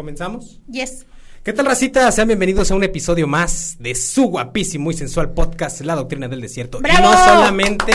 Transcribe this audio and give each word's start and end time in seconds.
¿Comenzamos? 0.00 0.62
Yes. 0.66 1.04
¿Qué 1.42 1.52
tal, 1.52 1.66
racita? 1.66 2.10
Sean 2.10 2.26
bienvenidos 2.26 2.70
a 2.70 2.74
un 2.74 2.82
episodio 2.82 3.26
más 3.26 3.76
de 3.80 3.94
su 3.94 4.28
guapísimo 4.28 4.90
y 4.90 4.94
sensual 4.94 5.34
podcast, 5.34 5.82
La 5.82 5.94
Doctrina 5.94 6.26
del 6.26 6.40
Desierto. 6.40 6.78
¡Bravo! 6.80 7.00
Y 7.00 7.02
no 7.02 7.18
solamente, 7.22 7.92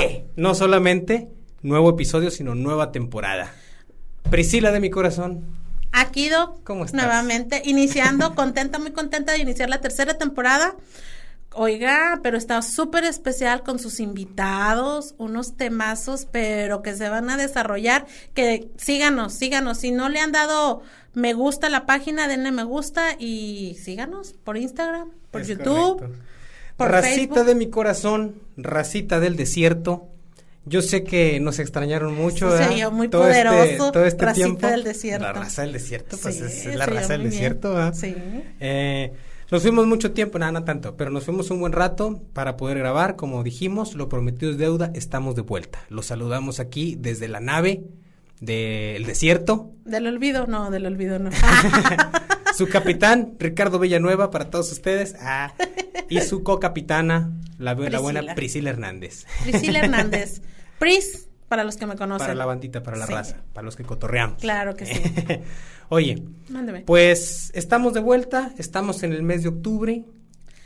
eh, 0.00 0.24
no 0.36 0.54
solamente 0.54 1.28
nuevo 1.60 1.90
episodio, 1.90 2.30
sino 2.30 2.54
nueva 2.54 2.92
temporada. 2.92 3.52
Priscila 4.30 4.72
de 4.72 4.80
mi 4.80 4.88
corazón. 4.88 5.44
Aquí, 5.92 6.30
Doc. 6.30 6.64
¿Cómo 6.64 6.86
estás? 6.86 6.98
Nuevamente, 6.98 7.60
iniciando, 7.66 8.34
contenta, 8.34 8.78
muy 8.78 8.92
contenta 8.92 9.32
de 9.32 9.40
iniciar 9.40 9.68
la 9.68 9.82
tercera 9.82 10.16
temporada. 10.16 10.76
Oiga, 11.54 12.20
pero 12.22 12.36
está 12.36 12.60
súper 12.62 13.04
especial 13.04 13.62
con 13.62 13.78
sus 13.78 14.00
invitados, 14.00 15.14
unos 15.18 15.56
temazos, 15.56 16.26
pero 16.30 16.82
que 16.82 16.94
se 16.94 17.08
van 17.08 17.30
a 17.30 17.36
desarrollar. 17.36 18.06
Que 18.34 18.68
síganos, 18.76 19.32
síganos. 19.32 19.78
Si 19.78 19.90
no 19.90 20.08
le 20.08 20.20
han 20.20 20.30
dado 20.32 20.82
me 21.14 21.32
gusta 21.32 21.66
a 21.66 21.70
la 21.70 21.84
página, 21.86 22.28
denle 22.28 22.52
me 22.52 22.62
gusta 22.64 23.16
y 23.18 23.76
síganos 23.82 24.34
por 24.44 24.56
Instagram, 24.56 25.10
por 25.30 25.40
Es 25.40 25.48
YouTube, 25.48 25.98
correcto. 26.00 26.22
por 26.76 26.90
Racita 26.90 27.14
Facebook. 27.34 27.44
de 27.46 27.54
mi 27.54 27.70
corazón, 27.70 28.34
racita 28.56 29.18
del 29.18 29.34
desierto. 29.36 30.06
Yo 30.64 30.82
sé 30.82 31.02
que 31.02 31.40
nos 31.40 31.58
extrañaron 31.60 32.14
mucho. 32.14 32.50
Muy 32.92 33.08
Todo 33.08 33.28
este- 33.30 33.44
poderoso, 33.48 33.90
todo 33.90 34.04
este 34.04 34.24
racita 34.26 34.44
tiempo. 34.46 34.66
del 34.66 34.84
desierto. 34.84 35.24
La 35.26 35.32
raza 35.32 35.62
del 35.62 35.72
desierto, 35.72 36.18
pues 36.20 36.36
Sí, 36.36 36.44
es, 36.68 36.76
la 36.76 36.84
raza 36.86 37.14
del 37.14 37.24
desierto. 37.24 37.92
Sí. 37.94 38.14
Eh, 38.60 39.12
nos 39.50 39.62
fuimos 39.62 39.86
mucho 39.86 40.12
tiempo, 40.12 40.38
nada, 40.38 40.52
no 40.52 40.64
tanto, 40.64 40.96
pero 40.96 41.10
nos 41.10 41.24
fuimos 41.24 41.50
un 41.50 41.60
buen 41.60 41.72
rato 41.72 42.22
para 42.32 42.56
poder 42.56 42.78
grabar. 42.78 43.16
Como 43.16 43.42
dijimos, 43.42 43.94
lo 43.94 44.08
prometido 44.08 44.52
es 44.52 44.58
deuda, 44.58 44.90
estamos 44.94 45.34
de 45.34 45.42
vuelta. 45.42 45.80
Los 45.88 46.06
saludamos 46.06 46.60
aquí 46.60 46.96
desde 46.98 47.28
la 47.28 47.40
nave 47.40 47.84
del 48.40 49.04
desierto. 49.04 49.72
Del 49.84 50.06
olvido, 50.06 50.46
no, 50.46 50.70
del 50.70 50.86
olvido 50.86 51.18
no. 51.18 51.30
Su 52.56 52.68
capitán, 52.68 53.36
Ricardo 53.38 53.78
Villanueva, 53.78 54.30
para 54.30 54.50
todos 54.50 54.72
ustedes. 54.72 55.14
Ah, 55.20 55.54
y 56.08 56.20
su 56.22 56.42
co-capitana, 56.42 57.32
la, 57.58 57.74
la 57.74 58.00
buena 58.00 58.20
Priscila. 58.20 58.34
Priscila 58.34 58.70
Hernández. 58.70 59.26
Priscila 59.44 59.78
Hernández. 59.80 60.42
Pris, 60.78 61.27
para 61.48 61.64
los 61.64 61.76
que 61.76 61.86
me 61.86 61.96
conocen. 61.96 62.26
Para 62.26 62.34
la 62.34 62.46
bandita, 62.46 62.82
para 62.82 62.96
la 62.96 63.06
Sí. 63.06 63.12
raza, 63.12 63.36
para 63.52 63.64
los 63.64 63.74
que 63.76 63.84
cotorreamos. 63.84 64.40
Claro 64.40 64.74
que 64.76 64.86
sí. 64.86 65.00
Oye, 65.88 66.22
Mándeme. 66.50 66.80
pues 66.82 67.50
estamos 67.54 67.94
de 67.94 68.00
vuelta, 68.00 68.52
estamos 68.58 69.02
en 69.02 69.12
el 69.12 69.22
mes 69.22 69.42
de 69.42 69.48
octubre. 69.48 70.04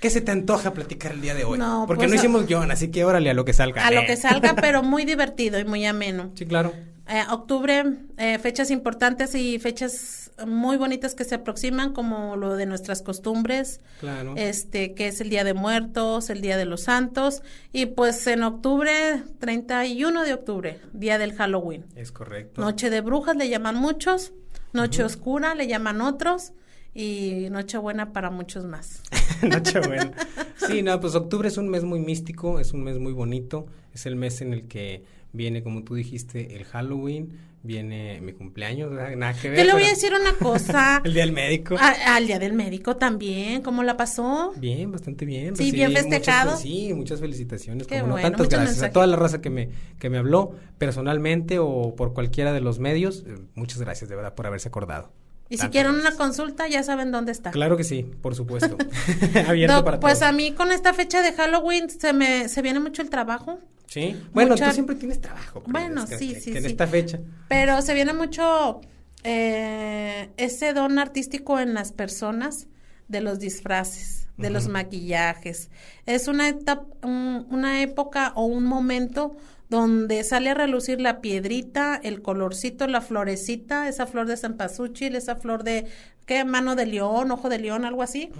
¿Qué 0.01 0.11
se 0.11 0.21
te 0.21 0.33
antoja 0.33 0.73
platicar 0.73 1.13
el 1.13 1.21
día 1.21 1.33
de 1.35 1.45
hoy? 1.45 1.59
No, 1.61 1.85
Porque 1.87 2.01
pues, 2.01 2.11
no 2.11 2.17
hicimos 2.17 2.47
guion, 2.47 2.73
así 2.73 2.89
que 2.91 3.05
órale 3.05 3.31
a 3.31 3.35
lo 3.35 3.45
que 3.45 3.53
salga. 3.53 3.87
a 3.87 3.93
lo 3.93 4.05
que 4.05 4.17
salga, 4.17 4.55
pero 4.57 4.83
muy 4.83 5.05
divertido 5.05 5.61
y 5.61 5.65
muy 5.65 5.85
ameno. 5.87 6.33
Sí, 6.35 6.45
claro. 6.45 6.73
Eh, 7.13 7.23
octubre, 7.31 7.85
eh, 8.17 8.39
fechas 8.39 8.71
importantes 8.71 9.35
y 9.35 9.59
fechas 9.59 10.31
muy 10.47 10.79
bonitas 10.79 11.15
que 11.15 11.25
se 11.25 11.35
aproximan, 11.35 11.93
como 11.93 12.37
lo 12.37 12.57
de 12.57 12.65
nuestras 12.65 13.03
costumbres, 13.03 13.81
Claro. 14.01 14.33
este, 14.39 14.95
que 14.95 15.09
es 15.09 15.21
el 15.21 15.29
Día 15.29 15.45
de 15.45 15.53
Muertos, 15.53 16.31
el 16.31 16.41
Día 16.41 16.57
de 16.57 16.65
los 16.65 16.85
Santos, 16.85 17.43
y 17.71 17.85
pues 17.85 18.27
en 18.29 18.43
octubre, 18.43 19.23
31 19.41 20.25
de 20.25 20.33
octubre, 20.33 20.81
Día 20.95 21.19
del 21.19 21.35
Halloween. 21.35 21.85
Es 21.97 22.13
correcto. 22.13 22.63
Noche 22.63 22.89
de 22.89 23.03
brujas 23.03 23.37
le 23.37 23.51
llaman 23.51 23.77
muchos, 23.77 24.33
Noche 24.73 25.05
oscura 25.05 25.55
le 25.55 25.67
llaman 25.67 26.01
otros, 26.01 26.53
y 26.95 27.49
Noche 27.51 27.77
buena 27.77 28.13
para 28.15 28.31
muchos 28.31 28.65
más. 28.65 29.03
Nochebuena. 29.43 30.13
Sí, 30.57 30.83
no, 30.83 30.99
pues 30.99 31.15
octubre 31.15 31.49
es 31.49 31.59
un 31.59 31.69
mes 31.69 31.85
muy 31.85 32.01
místico, 32.01 32.59
es 32.59 32.73
un 32.73 32.85
mes 32.85 32.99
muy 32.99 33.13
bonito, 33.13 33.67
es 33.93 34.07
el 34.07 34.17
mes 34.17 34.41
en 34.41 34.55
el 34.55 34.67
que 34.67 35.05
viene, 35.33 35.63
como 35.63 35.83
tú 35.85 35.95
dijiste, 35.95 36.57
el 36.57 36.65
Halloween, 36.65 37.39
viene 37.65 38.21
mi 38.21 38.33
cumpleaños, 38.33 38.91
nada 38.91 39.35
que 39.35 39.49
ver. 39.49 39.59
Te 39.59 39.65
le 39.65 39.73
voy 39.73 39.85
a 39.85 39.91
decir 39.91 40.13
una 40.13 40.33
cosa. 40.35 41.01
El 41.05 41.15
día 41.15 41.23
del 41.25 41.33
médico. 41.33 41.77
A- 41.79 42.17
al 42.17 42.27
día 42.27 42.39
del 42.41 42.55
médico 42.55 42.97
también, 42.97 43.63
¿cómo 43.63 43.83
la 43.85 43.97
pasó? 43.97 44.53
Bien, 44.57 44.91
bastante 44.91 45.25
bien. 45.25 45.55
Sí, 45.57 45.65
recibí 45.65 45.77
bien 45.79 45.91
muchas 45.93 46.03
festejado. 46.07 46.53
fel- 46.53 46.63
sí, 46.63 46.93
muchas 46.95 47.21
felicitaciones. 47.21 47.87
Qué 47.87 47.97
como 48.01 48.07
no. 48.09 48.13
bueno, 48.15 48.29
Tantas 48.31 48.49
gracias 48.49 48.83
a 48.83 48.91
toda 48.91 49.07
la 49.07 49.17
raza 49.17 49.41
que 49.41 49.51
me, 49.51 49.69
que 50.01 50.11
me 50.11 50.19
habló 50.19 50.57
personalmente 50.79 51.59
o 51.61 51.95
por 51.97 52.13
cualquiera 52.15 52.53
de 52.53 52.61
los 52.61 52.79
medios. 52.81 53.25
eh, 53.27 53.37
muchas 53.55 53.81
gracias, 53.81 54.11
de 54.11 54.17
verdad, 54.17 54.35
por 54.35 54.47
haberse 54.49 54.67
acordado. 54.69 55.13
Y 55.53 55.59
si 55.59 55.69
quieren 55.69 55.95
una 55.95 56.13
consulta, 56.17 56.67
ya 56.69 56.83
saben 56.83 57.11
dónde 57.13 57.33
está. 57.33 57.51
Claro 57.51 57.77
que 57.77 57.85
sí, 57.85 58.03
por 58.23 58.35
supuesto. 58.35 58.77
Abierto 59.49 59.77
Doc, 59.77 59.85
para 59.85 60.01
pues 60.01 60.19
todos. 60.21 60.29
a 60.29 60.33
mí 60.33 60.53
con 60.53 60.73
esta 60.73 60.93
fecha 60.95 61.21
de 61.23 61.33
Halloween 61.33 61.91
se 61.91 62.13
me 62.13 62.49
se 62.49 62.63
viene 62.63 62.81
mucho 62.81 63.03
el 63.03 63.11
trabajo, 63.11 63.59
Sí. 63.87 64.17
Bueno, 64.33 64.53
mucha- 64.53 64.69
tú 64.69 64.73
siempre 64.73 64.95
tienes 64.97 65.21
trabajo. 65.21 65.63
Bueno, 65.67 66.07
que- 66.07 66.17
sí, 66.17 66.33
que- 66.33 66.41
sí, 66.41 66.53
que 66.53 66.59
en 66.59 66.65
sí. 66.65 66.71
esta 66.71 66.87
fecha. 66.87 67.21
pero 67.49 67.83
se 67.83 67.93
viene 67.93 68.15
mucho 68.15 68.81
eh, 69.25 70.31
ese 70.37 70.73
don 70.73 70.99
artístico 70.99 71.61
en 71.61 71.75
las 71.75 71.93
personas 71.93 72.67
de 73.09 73.21
los 73.21 73.39
disfraces, 73.39 74.29
de 74.39 74.51
los 74.51 74.69
maquillajes. 74.69 75.71
Es 76.07 76.27
una 76.27 76.49
etapa, 76.49 76.87
un- 77.03 77.47
una 77.51 77.83
época 77.83 78.33
o 78.35 78.47
un 78.47 78.65
momento 78.65 79.37
donde 79.73 80.23
sale 80.23 80.51
a 80.51 80.55
relucir 80.55 81.01
la 81.01 81.23
piedrita, 81.23 81.99
el 82.03 82.21
colorcito, 82.21 82.87
la 82.87 83.01
florecita, 83.01 83.89
esa 83.89 84.07
flor 84.07 84.27
de 84.27 84.37
cempasúchil, 84.37 85.17
esa 85.17 85.37
flor 85.37 85.65
de, 85.65 85.87
¿qué? 86.27 86.45
Mano 86.45 86.77
de 86.77 86.85
león, 86.85 87.31
ojo 87.31 87.49
de 87.49 87.59
león, 87.59 87.87
algo 87.87 88.03
así. 88.03 88.31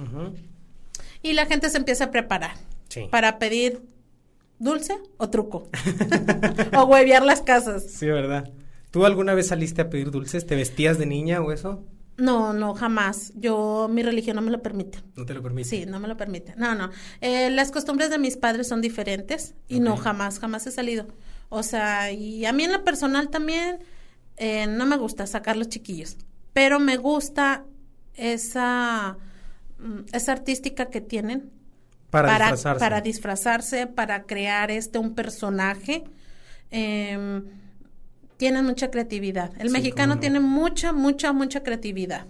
Y 1.23 1.33
la 1.33 1.47
gente 1.47 1.71
se 1.71 1.79
empieza 1.79 2.05
a 2.05 2.11
preparar 2.11 2.53
Sí. 2.89 3.09
para 3.11 3.39
pedir 3.39 3.81
dulce 4.59 4.99
o 5.17 5.31
truco. 5.31 5.71
o 6.77 6.85
huevear 6.85 7.25
las 7.25 7.41
casas. 7.41 7.85
Sí, 7.91 8.07
¿verdad? 8.09 8.51
¿Tú 8.91 9.07
alguna 9.07 9.33
vez 9.33 9.47
saliste 9.47 9.81
a 9.81 9.89
pedir 9.89 10.11
dulces? 10.11 10.45
¿Te 10.47 10.55
vestías 10.55 10.99
de 10.99 11.07
niña 11.07 11.41
o 11.41 11.51
eso? 11.51 11.83
No, 12.23 12.53
no, 12.53 12.73
jamás. 12.75 13.33
Yo, 13.35 13.89
mi 13.91 14.05
religión 14.05 14.37
no 14.37 14.43
me 14.43 14.53
lo 14.53 14.63
permite. 14.63 15.01
No 15.17 15.27
te 15.27 15.35
lo 15.35 15.43
permite. 15.43 15.69
Sí, 15.69 15.87
no 15.87 15.99
me 15.99 16.07
lo 16.07 16.17
permite. 16.17 16.55
No, 16.57 16.77
no. 16.77 16.91
Eh, 17.21 17.51
las 17.51 17.73
costumbres 17.73 18.11
de 18.11 18.19
mis 18.19 18.37
padres 18.37 18.69
son 18.69 18.81
diferentes 18.81 19.55
y 19.67 19.81
no, 19.81 19.97
jamás, 19.97 20.39
jamás 20.39 20.65
he 20.69 20.71
salido. 20.71 21.09
O 21.49 21.65
sea, 21.65 22.13
y 22.13 22.47
a 22.47 22.53
mí 22.53 22.63
en 22.63 22.71
lo 22.71 22.85
personal 22.85 23.29
también 23.29 23.81
eh, 24.37 24.69
no 24.69 24.87
me 24.87 24.97
gusta 24.97 25.27
sacar 25.27 25.57
los 25.57 25.69
chiquillos, 25.69 26.17
pero 26.53 26.79
me 26.79 26.97
gusta 26.97 27.65
esa, 28.15 29.17
mm, 29.81 30.03
esa 30.13 30.31
artística 30.33 30.91
que 30.91 31.01
tienen 31.01 31.51
Para, 32.11 32.29
para, 32.29 32.45
disfrazarse. 32.53 32.79
para 32.79 33.01
disfrazarse, 33.01 33.87
para 33.89 34.23
crear 34.27 34.71
este 34.71 34.99
un 34.99 35.17
personaje. 35.17 36.05
Em, 36.71 37.43
tienen 38.43 38.65
mucha 38.65 38.91
creatividad. 38.91 39.53
El 39.61 39.69
Sí, 39.69 39.73
mexicano 39.73 40.17
no. 40.17 40.21
tiene 40.21 40.41
mucha, 40.41 40.93
mucha, 40.93 41.33
mucha 41.33 41.63
creatividad. 41.63 42.27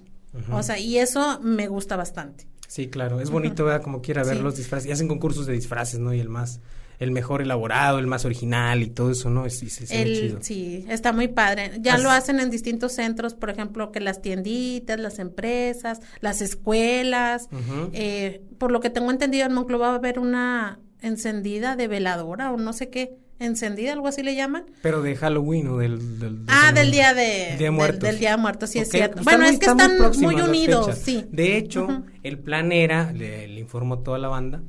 O 0.51 0.63
sea, 0.63 0.79
y 0.79 0.99
eso 0.99 1.41
me 1.41 1.69
gusta 1.69 1.97
bastante. 1.97 2.47
Sí, 2.69 2.89
claro. 2.89 3.19
Es 3.21 3.31
bonito, 3.31 3.65
¿verdad? 3.65 3.83
Como 3.83 4.03
quiera 4.03 4.23
ver 4.23 4.37
Sí. 4.37 4.43
los 4.43 4.57
disfraces. 4.59 4.89
Y 4.89 4.93
hacen 4.93 5.09
concursos 5.09 5.47
de 5.47 5.55
disfraces, 5.55 6.01
¿no? 6.01 6.13
Y 6.13 6.21
el 6.21 6.29
más, 6.29 6.61
el 6.99 7.13
mejor 7.13 7.41
elaborado, 7.41 7.99
el 7.99 8.07
más 8.07 8.27
original 8.27 8.83
y 8.83 8.89
todo 8.89 9.11
eso, 9.11 9.31
¿no? 9.31 9.49
Sí, 9.49 9.71
sí, 9.71 9.87
sí, 9.87 10.35
chido. 10.41 10.91
Está 10.93 11.13
muy 11.15 11.29
padre. 11.29 11.73
Ya 11.81 11.97
lo 11.97 12.11
hacen 12.11 12.41
en 12.41 12.51
distintos 12.51 12.93
centros, 12.93 13.33
por 13.35 13.49
ejemplo, 13.49 13.91
que 13.91 14.01
las 14.01 14.21
tienditas, 14.21 15.01
las 15.01 15.19
empresas, 15.19 16.01
las 16.21 16.43
escuelas. 16.43 17.49
Eh, 17.95 18.43
por 18.59 18.71
lo 18.71 18.81
que 18.81 18.91
tengo 18.91 19.11
entendido, 19.11 19.47
en 19.47 19.55
Monclova 19.55 19.89
va 19.89 19.93
a 19.95 19.97
haber 19.97 20.19
una 20.19 20.79
encendida 21.01 21.75
de 21.77 21.89
veladora 21.89 22.53
o 22.53 22.57
no 22.59 22.73
sé 22.75 22.91
qué, 22.91 23.17
encendida, 23.45 23.93
algo 23.93 24.09
así 24.09 24.23
le 24.23 24.35
llaman. 24.35 24.65
Pero 24.83 25.03
de 25.03 25.15
Halloween 25.17 25.69
o 25.69 25.79
del... 25.79 26.19
del 26.19 26.47
de 26.47 26.53
Ah, 26.53 26.73
del 26.73 26.91
día 26.91 27.15
de, 27.15 27.23
Día 27.25 27.57
de 27.57 27.57
del- 27.59 27.73
Muertos. 27.73 28.01
Del, 28.01 28.19
Día 28.19 28.31
de 28.33 28.37
Muertos, 28.37 28.71
sí 28.71 28.79
es 28.79 28.89
cierto. 28.89 29.21
están 29.21 29.25
Bueno, 29.25 29.45
muy- 29.45 29.55
es 29.55 29.59
que 29.61 29.67
están 29.67 29.99
muy 30.21 30.35
están 30.35 30.49
unidos, 30.49 30.99
sí. 30.99 31.25
De 31.31 31.57
hecho, 31.57 32.05
el 32.23 32.39
plan 32.39 32.73
era, 32.73 33.13
le, 33.13 33.49
le 33.49 33.61
informo 33.61 33.95
a 33.95 34.03
toda 34.03 34.19
la 34.19 34.29
banda, 34.29 34.63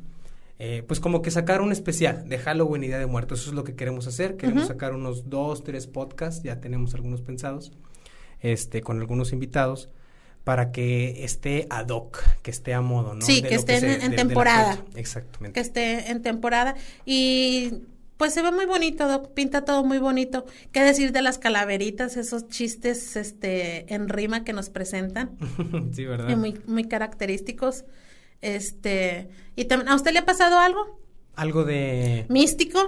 eh, 0.60 0.84
pues 0.88 1.00
como 1.00 1.22
que 1.22 1.32
sacar 1.32 1.62
un 1.62 1.72
especial 1.72 2.30
de 2.30 2.38
Halloween 2.38 2.84
y 2.84 2.88
Día 2.88 3.00
de 3.00 3.06
Muertos. 3.08 3.42
Eso 3.42 3.50
es 3.50 3.56
lo 3.56 3.64
que 3.64 3.76
queremos 3.76 4.08
hacer. 4.08 4.38
Queremos 4.38 4.68
sacar 4.68 4.94
unos 4.94 5.30
dos, 5.30 5.64
tres 5.64 5.88
podcasts, 5.88 6.44
ya 6.44 6.60
tenemos 6.62 6.94
algunos 6.94 7.22
pensados, 7.22 7.72
este, 8.42 8.82
con 8.82 9.00
algunos 9.00 9.34
invitados, 9.34 9.90
para 10.44 10.72
que 10.74 11.24
esté 11.24 11.68
ad 11.70 11.88
hoc, 11.88 12.20
que 12.42 12.52
esté 12.52 12.74
a 12.74 12.82
modo, 12.82 13.14
¿no? 13.16 13.22
Sí, 13.26 13.42
De 13.42 13.48
que 13.50 13.56
esté 13.56 13.76
en- 13.76 13.80
se- 13.80 13.94
en 13.94 14.00
de- 14.00 14.04
de 14.04 14.10
la 14.10 14.16
temporada. 14.16 14.78
Exactamente. 14.96 15.54
que 15.54 15.60
esté 15.62 16.12
en 16.12 16.22
temporada 16.22 16.76
y 17.06 17.76
pues 18.24 18.36
se 18.36 18.42
ve 18.42 18.54
muy 18.54 18.66
bonito, 18.66 19.34
pinta 19.34 19.66
todo 19.66 19.84
muy 19.84 19.98
bonito. 19.98 20.46
¿Qué 20.72 20.82
decir 20.82 21.12
de 21.12 21.22
las 21.22 21.40
calaveritas, 21.40 22.16
esos 22.16 22.48
chistes 22.48 23.18
este 23.18 23.94
en 23.94 24.08
rima 24.08 24.46
que 24.46 24.54
nos 24.54 24.70
presentan? 24.70 25.32
sí, 25.92 26.06
¿verdad? 26.06 26.30
y 26.30 26.38
muy 26.38 26.58
muy 26.66 26.86
característicos. 26.86 27.84
Este, 28.40 29.28
y 29.58 29.66
también 29.66 29.90
¿a 29.90 29.96
usted 29.96 30.14
le 30.14 30.20
ha 30.20 30.26
pasado 30.26 30.58
algo 30.58 31.02
Algo 31.36 31.66
de... 31.66 32.26
místico? 32.30 32.80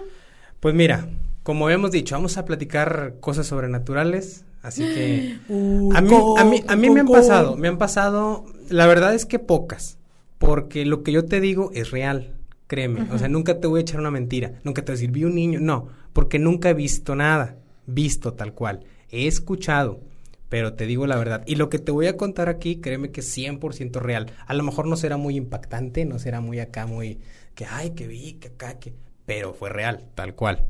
Pues 0.62 0.74
mira, 0.74 1.06
como 1.44 1.66
habíamos 1.66 1.92
dicho, 1.92 2.16
vamos 2.16 2.38
a 2.38 2.46
platicar 2.46 3.16
cosas 3.20 3.46
sobrenaturales, 3.46 4.46
así 4.62 4.84
que 4.84 5.38
a 5.94 6.00
mí, 6.00 6.16
a 6.38 6.46
mí, 6.46 6.64
a 6.66 6.76
mí 6.78 6.90
me 6.90 7.02
han 7.02 7.10
pasado, 7.10 7.58
me 7.58 7.68
han 7.68 7.78
pasado, 7.78 8.46
la 8.70 8.88
verdad 8.88 9.14
es 9.14 9.26
que 9.26 9.40
pocas, 9.40 9.98
porque 10.38 10.86
lo 10.86 11.04
que 11.04 11.12
yo 11.12 11.26
te 11.26 11.42
digo 11.42 11.72
es 11.74 11.92
real, 11.92 12.35
créeme, 12.68 13.08
o 13.12 13.18
sea, 13.18 13.28
nunca 13.28 13.60
te 13.60 13.68
voy 13.68 13.80
a 13.80 13.82
echar 13.82 14.00
una 14.00 14.12
mentira, 14.12 14.60
nunca 14.64 14.84
te 14.84 14.92
voy 14.92 14.98
a 14.98 15.00
decir, 15.00 15.12
vi 15.12 15.24
un 15.24 15.36
niño, 15.36 15.60
no, 15.60 15.90
porque 16.14 16.40
nunca 16.40 16.70
he 16.70 16.74
visto 16.74 17.16
nada, 17.16 17.58
visto 17.86 18.34
tal 18.34 18.54
cual, 18.54 18.86
he 19.10 19.28
escuchado, 19.28 20.02
pero 20.50 20.74
te 20.74 20.86
digo 20.86 21.08
la 21.08 21.18
verdad. 21.18 21.44
Y 21.46 21.56
lo 21.56 21.70
que 21.70 21.80
te 21.80 21.92
voy 21.92 22.08
a 22.08 22.18
contar 22.18 22.50
aquí, 22.50 22.78
créeme 22.78 23.12
que 23.12 23.22
es 23.22 23.38
100% 23.38 24.00
real. 24.00 24.32
A 24.46 24.54
lo 24.54 24.64
mejor 24.64 24.88
no 24.88 24.96
será 24.96 25.18
muy 25.18 25.36
impactante, 25.36 26.06
no 26.06 26.20
será 26.20 26.40
muy 26.40 26.60
acá, 26.60 26.86
muy 26.86 27.20
que, 27.56 27.66
ay, 27.66 27.92
que 27.92 28.08
vi, 28.08 28.34
que 28.34 28.50
acá, 28.50 28.80
que... 28.80 28.94
Pero 29.26 29.54
fue 29.54 29.70
real, 29.70 30.06
tal 30.14 30.36
cual. 30.36 30.68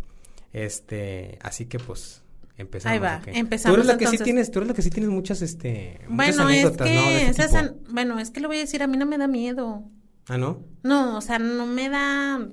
Este, 0.53 1.37
así 1.41 1.65
que 1.65 1.77
pues 1.77 2.23
empezamos. 2.57 2.93
Ahí 2.93 2.99
va, 2.99 3.21
empezamos. 3.27 3.75
Tú 3.75 3.81
eres 3.81 3.87
la 3.87 3.97
que 3.97 4.07
sí 4.07 4.23
tienes, 4.23 4.49
tú 4.49 4.59
eres 4.59 4.69
la 4.69 4.73
que 4.73 4.81
sí 4.81 4.89
tienes 4.89 5.11
muchas, 5.11 5.41
este, 5.41 5.99
muchas 6.07 6.37
bueno, 6.37 6.49
es 6.49 6.77
que, 6.77 7.27
este 7.27 7.73
bueno, 7.89 8.19
es 8.19 8.31
que 8.31 8.39
lo 8.39 8.47
voy 8.47 8.57
a 8.57 8.61
decir, 8.61 8.81
a 8.81 8.87
mí 8.87 8.95
no 8.95 9.05
me 9.05 9.17
da 9.17 9.27
miedo. 9.27 9.83
¿Ah, 10.27 10.37
no? 10.37 10.63
No, 10.83 11.17
o 11.17 11.21
sea, 11.21 11.39
no 11.39 11.65
me 11.65 11.89
da 11.89 12.47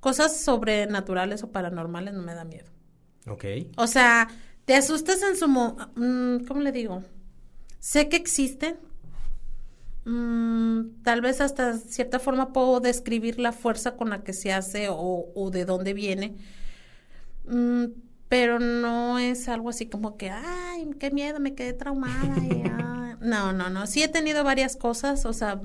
cosas 0.00 0.40
sobrenaturales 0.40 1.42
o 1.42 1.50
paranormales, 1.50 2.14
no 2.14 2.22
me 2.22 2.34
da 2.34 2.44
miedo. 2.44 2.68
Ok. 3.26 3.44
O 3.76 3.86
sea, 3.86 4.28
te 4.64 4.74
asustas 4.74 5.22
en 5.22 5.36
su... 5.36 5.48
Mo 5.48 5.76
mm, 5.96 6.44
¿Cómo 6.46 6.60
le 6.60 6.72
digo? 6.72 7.02
Sé 7.78 8.08
que 8.08 8.16
existen. 8.16 8.78
Mm, 10.04 11.02
tal 11.02 11.20
vez 11.20 11.40
hasta 11.40 11.76
cierta 11.76 12.18
forma 12.18 12.52
puedo 12.52 12.80
describir 12.80 13.38
la 13.38 13.52
fuerza 13.52 13.96
con 13.96 14.10
la 14.10 14.22
que 14.22 14.32
se 14.32 14.52
hace 14.52 14.88
o, 14.90 15.50
de 15.52 15.64
dónde 15.64 15.92
viene. 15.92 16.36
Mm, 17.46 17.86
pero 18.28 18.58
no 18.60 19.18
es 19.18 19.48
algo 19.48 19.70
así 19.70 19.86
como 19.86 20.16
que, 20.16 20.30
ay, 20.30 20.88
qué 20.98 21.10
miedo, 21.10 21.40
me 21.40 21.54
quedé 21.54 21.72
traumada. 21.72 22.36
Y, 22.38 22.62
no, 23.20 23.52
no, 23.52 23.70
no. 23.70 23.86
Sí 23.86 24.02
he 24.02 24.08
tenido 24.08 24.44
varias 24.44 24.76
cosas, 24.76 25.26
o 25.26 25.32
sea, 25.32 25.60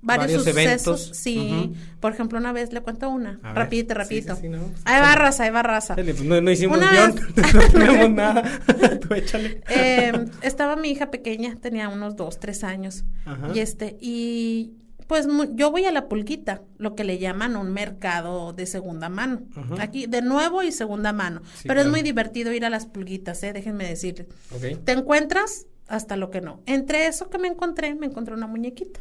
varios, 0.00 0.44
sucesos. 0.44 1.10
Sí. 1.14 1.72
Por 2.00 2.12
ejemplo, 2.12 2.38
una 2.38 2.52
vez 2.52 2.72
le 2.72 2.80
cuento 2.80 3.08
una. 3.08 3.38
rapidito, 3.42 3.94
rapidito. 3.94 4.34
Sí, 4.34 4.42
sí, 4.42 4.48
no, 4.48 4.70
hay 4.84 5.00
barras, 5.00 5.40
hay 5.40 5.50
barras. 5.50 5.92
Pues, 5.94 6.22
no, 6.22 6.40
no, 6.40 6.50
hicimos 6.50 6.78
guion, 6.78 7.14
no 7.54 7.60
tenemos 7.72 8.10
nada. 8.10 8.60
Tú 9.00 9.14
échale. 9.14 9.62
Eh, 9.68 10.26
estaba 10.42 10.76
mi 10.76 10.90
hija 10.90 11.10
pequeña, 11.10 11.56
tenía 11.60 11.88
unos 11.88 12.16
dos, 12.16 12.38
tres 12.38 12.64
años. 12.64 13.04
Ajá. 13.24 13.50
Y 13.54 13.60
este, 13.60 13.96
y 14.00 14.72
pues 15.06 15.28
yo 15.52 15.70
voy 15.70 15.84
a 15.84 15.92
la 15.92 16.08
pulguita, 16.08 16.62
lo 16.78 16.94
que 16.94 17.04
le 17.04 17.18
llaman 17.18 17.56
un 17.56 17.72
mercado 17.72 18.52
de 18.52 18.66
segunda 18.66 19.08
mano. 19.08 19.42
Aquí, 19.78 20.06
de 20.06 20.20
nuevo 20.20 20.62
y 20.62 20.72
segunda 20.72 21.12
mano. 21.12 21.42
Pero 21.64 21.80
es 21.80 21.86
muy 21.86 22.02
divertido 22.02 22.52
ir 22.52 22.64
a 22.64 22.70
las 22.70 22.86
pulguitas, 22.86 23.42
¿eh? 23.44 23.52
déjenme 23.52 23.86
decirles. 23.86 24.26
Okay. 24.56 24.74
Te 24.76 24.92
encuentras 24.92 25.66
hasta 25.88 26.16
lo 26.16 26.30
que 26.30 26.40
no. 26.40 26.60
Entre 26.66 27.06
eso 27.06 27.30
que 27.30 27.38
me 27.38 27.48
encontré, 27.48 27.94
me 27.94 28.06
encontré 28.06 28.34
una 28.34 28.46
muñequita. 28.46 29.00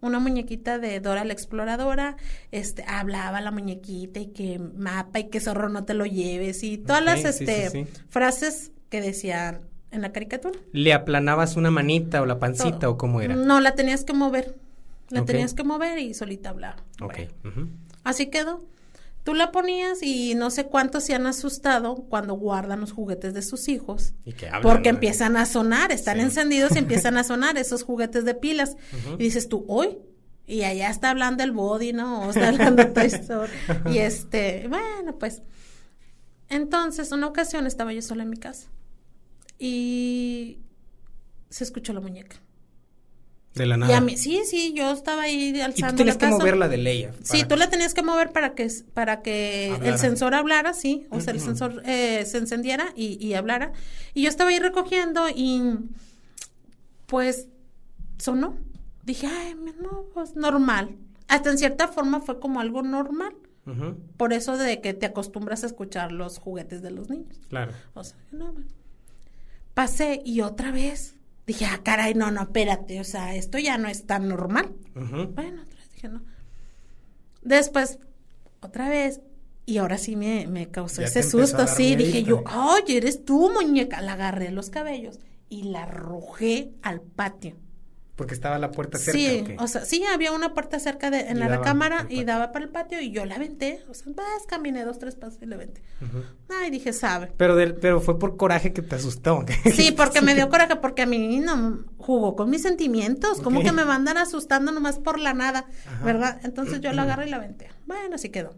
Una 0.00 0.18
muñequita 0.18 0.78
de 0.78 0.98
Dora 0.98 1.24
la 1.24 1.32
Exploradora, 1.32 2.16
este, 2.50 2.84
hablaba 2.88 3.40
la 3.40 3.52
muñequita 3.52 4.18
y 4.18 4.26
que 4.26 4.58
mapa 4.58 5.20
y 5.20 5.24
que 5.28 5.38
zorro 5.38 5.68
no 5.68 5.84
te 5.84 5.94
lo 5.94 6.06
lleves 6.06 6.64
y 6.64 6.76
todas 6.76 7.04
las 7.04 7.24
este, 7.24 7.86
frases 8.08 8.72
que 8.88 9.00
decían 9.00 9.60
en 9.92 10.02
la 10.02 10.10
caricatura. 10.10 10.58
¿Le 10.72 10.92
aplanabas 10.92 11.56
una 11.56 11.70
manita 11.70 12.20
o 12.20 12.26
la 12.26 12.40
pancita 12.40 12.88
o 12.88 12.98
cómo 12.98 13.20
era? 13.20 13.36
No, 13.36 13.60
la 13.60 13.76
tenías 13.76 14.04
que 14.04 14.12
mover. 14.12 14.56
La 15.10 15.24
tenías 15.24 15.54
que 15.54 15.62
mover 15.62 15.98
y 15.98 16.14
solita 16.14 16.50
hablaba. 16.50 16.76
Ok. 17.00 17.18
Así 18.02 18.26
quedó. 18.26 18.64
Tú 19.24 19.34
la 19.34 19.52
ponías 19.52 20.02
y 20.02 20.34
no 20.34 20.50
sé 20.50 20.66
cuántos 20.66 21.04
se 21.04 21.14
han 21.14 21.26
asustado 21.26 21.94
cuando 22.08 22.34
guardan 22.34 22.80
los 22.80 22.92
juguetes 22.92 23.34
de 23.34 23.42
sus 23.42 23.68
hijos. 23.68 24.14
porque 24.62 24.88
empiezan 24.88 25.36
a 25.36 25.46
sonar, 25.46 25.92
están 25.92 26.18
encendidos 26.18 26.74
y 26.74 26.78
empiezan 26.80 27.16
a 27.16 27.24
sonar 27.24 27.56
esos 27.56 27.84
juguetes 27.84 28.24
de 28.24 28.34
pilas. 28.34 28.76
Y 29.18 29.22
dices 29.22 29.48
tú, 29.48 29.64
hoy. 29.68 29.98
Y 30.44 30.64
allá 30.64 30.90
está 30.90 31.10
hablando 31.10 31.44
el 31.44 31.52
body, 31.52 31.92
¿no? 31.92 32.22
O 32.26 32.30
está 32.30 32.48
hablando 32.48 32.88
Toy 32.92 33.06
Story. 33.06 33.52
y 33.86 33.98
este, 33.98 34.66
bueno, 34.68 35.16
pues. 35.18 35.42
Entonces, 36.48 37.12
una 37.12 37.28
ocasión 37.28 37.66
estaba 37.66 37.92
yo 37.92 38.02
sola 38.02 38.24
en 38.24 38.30
mi 38.30 38.36
casa. 38.36 38.68
Y 39.58 40.58
se 41.48 41.62
escuchó 41.62 41.92
la 41.92 42.00
muñeca. 42.00 42.36
De 43.54 43.66
la 43.66 43.76
nada. 43.76 44.02
sí, 44.16 44.40
sí, 44.46 44.72
yo 44.74 44.92
estaba 44.92 45.22
ahí 45.22 45.60
alzando 45.60 45.88
y 45.88 45.90
tú 45.90 45.96
tenías 45.96 46.16
que 46.16 46.26
moverla 46.26 46.68
de 46.68 46.78
ley. 46.78 47.08
Sí, 47.22 47.44
tú 47.44 47.56
la 47.56 47.68
tenías 47.68 47.92
que 47.92 48.02
mover 48.02 48.32
para 48.32 48.54
que 48.54 48.70
para 48.94 49.20
que 49.20 49.76
el 49.82 49.98
sensor 49.98 50.34
hablara, 50.34 50.72
sí, 50.72 51.06
o 51.10 51.20
sea, 51.20 51.34
el 51.34 51.40
sensor 51.40 51.82
eh, 51.84 52.24
se 52.24 52.38
encendiera 52.38 52.92
y, 52.96 53.24
y, 53.24 53.34
hablara. 53.34 53.72
Y 54.14 54.22
yo 54.22 54.30
estaba 54.30 54.50
ahí 54.50 54.58
recogiendo 54.58 55.28
y 55.28 55.62
pues 57.06 57.48
sonó. 58.18 58.56
Dije, 59.04 59.26
ay, 59.26 59.54
no, 59.54 60.06
pues 60.14 60.34
normal. 60.34 60.96
Hasta 61.28 61.50
en 61.50 61.58
cierta 61.58 61.88
forma 61.88 62.20
fue 62.20 62.40
como 62.40 62.60
algo 62.60 62.82
normal. 62.82 63.34
Por 64.16 64.32
eso 64.32 64.56
de 64.56 64.80
que 64.80 64.92
te 64.92 65.06
acostumbras 65.06 65.62
a 65.62 65.66
escuchar 65.66 66.10
los 66.10 66.38
juguetes 66.38 66.82
de 66.82 66.90
los 66.90 67.10
niños. 67.10 67.38
Claro. 67.48 67.72
O 67.94 68.02
sea, 68.02 68.16
no, 68.32 68.54
Pasé 69.74 70.20
y 70.24 70.40
otra 70.40 70.70
vez 70.70 71.14
dije, 71.46 71.64
ah, 71.66 71.80
caray, 71.82 72.14
no, 72.14 72.30
no, 72.30 72.42
espérate, 72.42 73.00
o 73.00 73.04
sea, 73.04 73.34
esto 73.34 73.58
ya 73.58 73.78
no 73.78 73.88
es 73.88 74.06
tan 74.06 74.28
normal. 74.28 74.72
Bueno, 74.94 75.62
otra 75.62 75.78
vez 75.78 75.90
dije, 75.94 76.08
no. 76.08 76.22
Después, 77.42 77.98
otra 78.60 78.88
vez, 78.88 79.20
y 79.66 79.78
ahora 79.78 79.98
sí 79.98 80.16
me, 80.16 80.46
me 80.46 80.68
causó 80.70 81.02
ese 81.02 81.22
susto, 81.22 81.66
sí, 81.66 81.96
dije 81.96 82.22
yo, 82.22 82.42
oye, 82.44 82.96
eres 82.96 83.24
tú, 83.24 83.50
muñeca. 83.52 84.00
La 84.00 84.14
agarré 84.14 84.50
los 84.50 84.70
cabellos 84.70 85.18
y 85.48 85.64
la 85.64 85.84
arrojé 85.84 86.72
al 86.82 87.00
patio. 87.00 87.56
Porque 88.16 88.34
estaba 88.34 88.58
la 88.58 88.70
puerta 88.70 88.98
cerca. 88.98 89.18
Sí, 89.18 89.56
o, 89.58 89.66
sea, 89.66 89.86
sí, 89.86 90.04
había 90.04 90.32
una 90.32 90.52
puerta 90.52 90.78
cerca 90.78 91.10
de, 91.10 91.20
en 91.30 91.38
la 91.38 91.48
recámara 91.48 92.06
y 92.10 92.24
daba 92.24 92.52
para 92.52 92.66
el 92.66 92.70
patio 92.70 93.00
y 93.00 93.10
yo 93.10 93.24
la 93.24 93.36
aventé. 93.36 93.82
O 93.88 93.94
sea, 93.94 94.12
vas, 94.14 94.46
caminé 94.46 94.84
dos, 94.84 94.98
tres 94.98 95.16
pasos 95.16 95.38
y 95.40 95.46
la 95.46 95.56
aventé. 95.56 95.82
Ay, 96.50 96.70
dije, 96.70 96.92
sabe. 96.92 97.32
Pero, 97.38 97.56
pero 97.80 98.02
fue 98.02 98.18
por 98.18 98.36
coraje 98.36 98.74
que 98.74 98.82
te 98.82 98.96
asustó. 98.96 99.46
Sí, 99.74 99.92
porque 99.92 100.20
me 100.20 100.34
dio 100.34 100.48
coraje, 100.50 100.76
porque 100.76 101.02
a 101.02 101.06
mí 101.06 101.40
no 101.40 101.86
jugó 101.96 102.36
con 102.36 102.50
mis 102.50 102.60
sentimientos. 102.60 103.40
Como 103.40 103.62
que 103.62 103.72
me 103.72 103.86
mandan 103.86 104.18
asustando 104.18 104.72
nomás 104.72 104.98
por 104.98 105.18
la 105.18 105.32
nada, 105.32 105.64
¿verdad? 106.04 106.38
Entonces 106.44 106.82
yo 106.82 106.92
la 106.92 107.02
agarré 107.02 107.28
y 107.28 107.30
la 107.30 107.38
aventé. 107.38 107.70
Bueno, 107.86 108.16
así 108.16 108.28
quedó. 108.28 108.54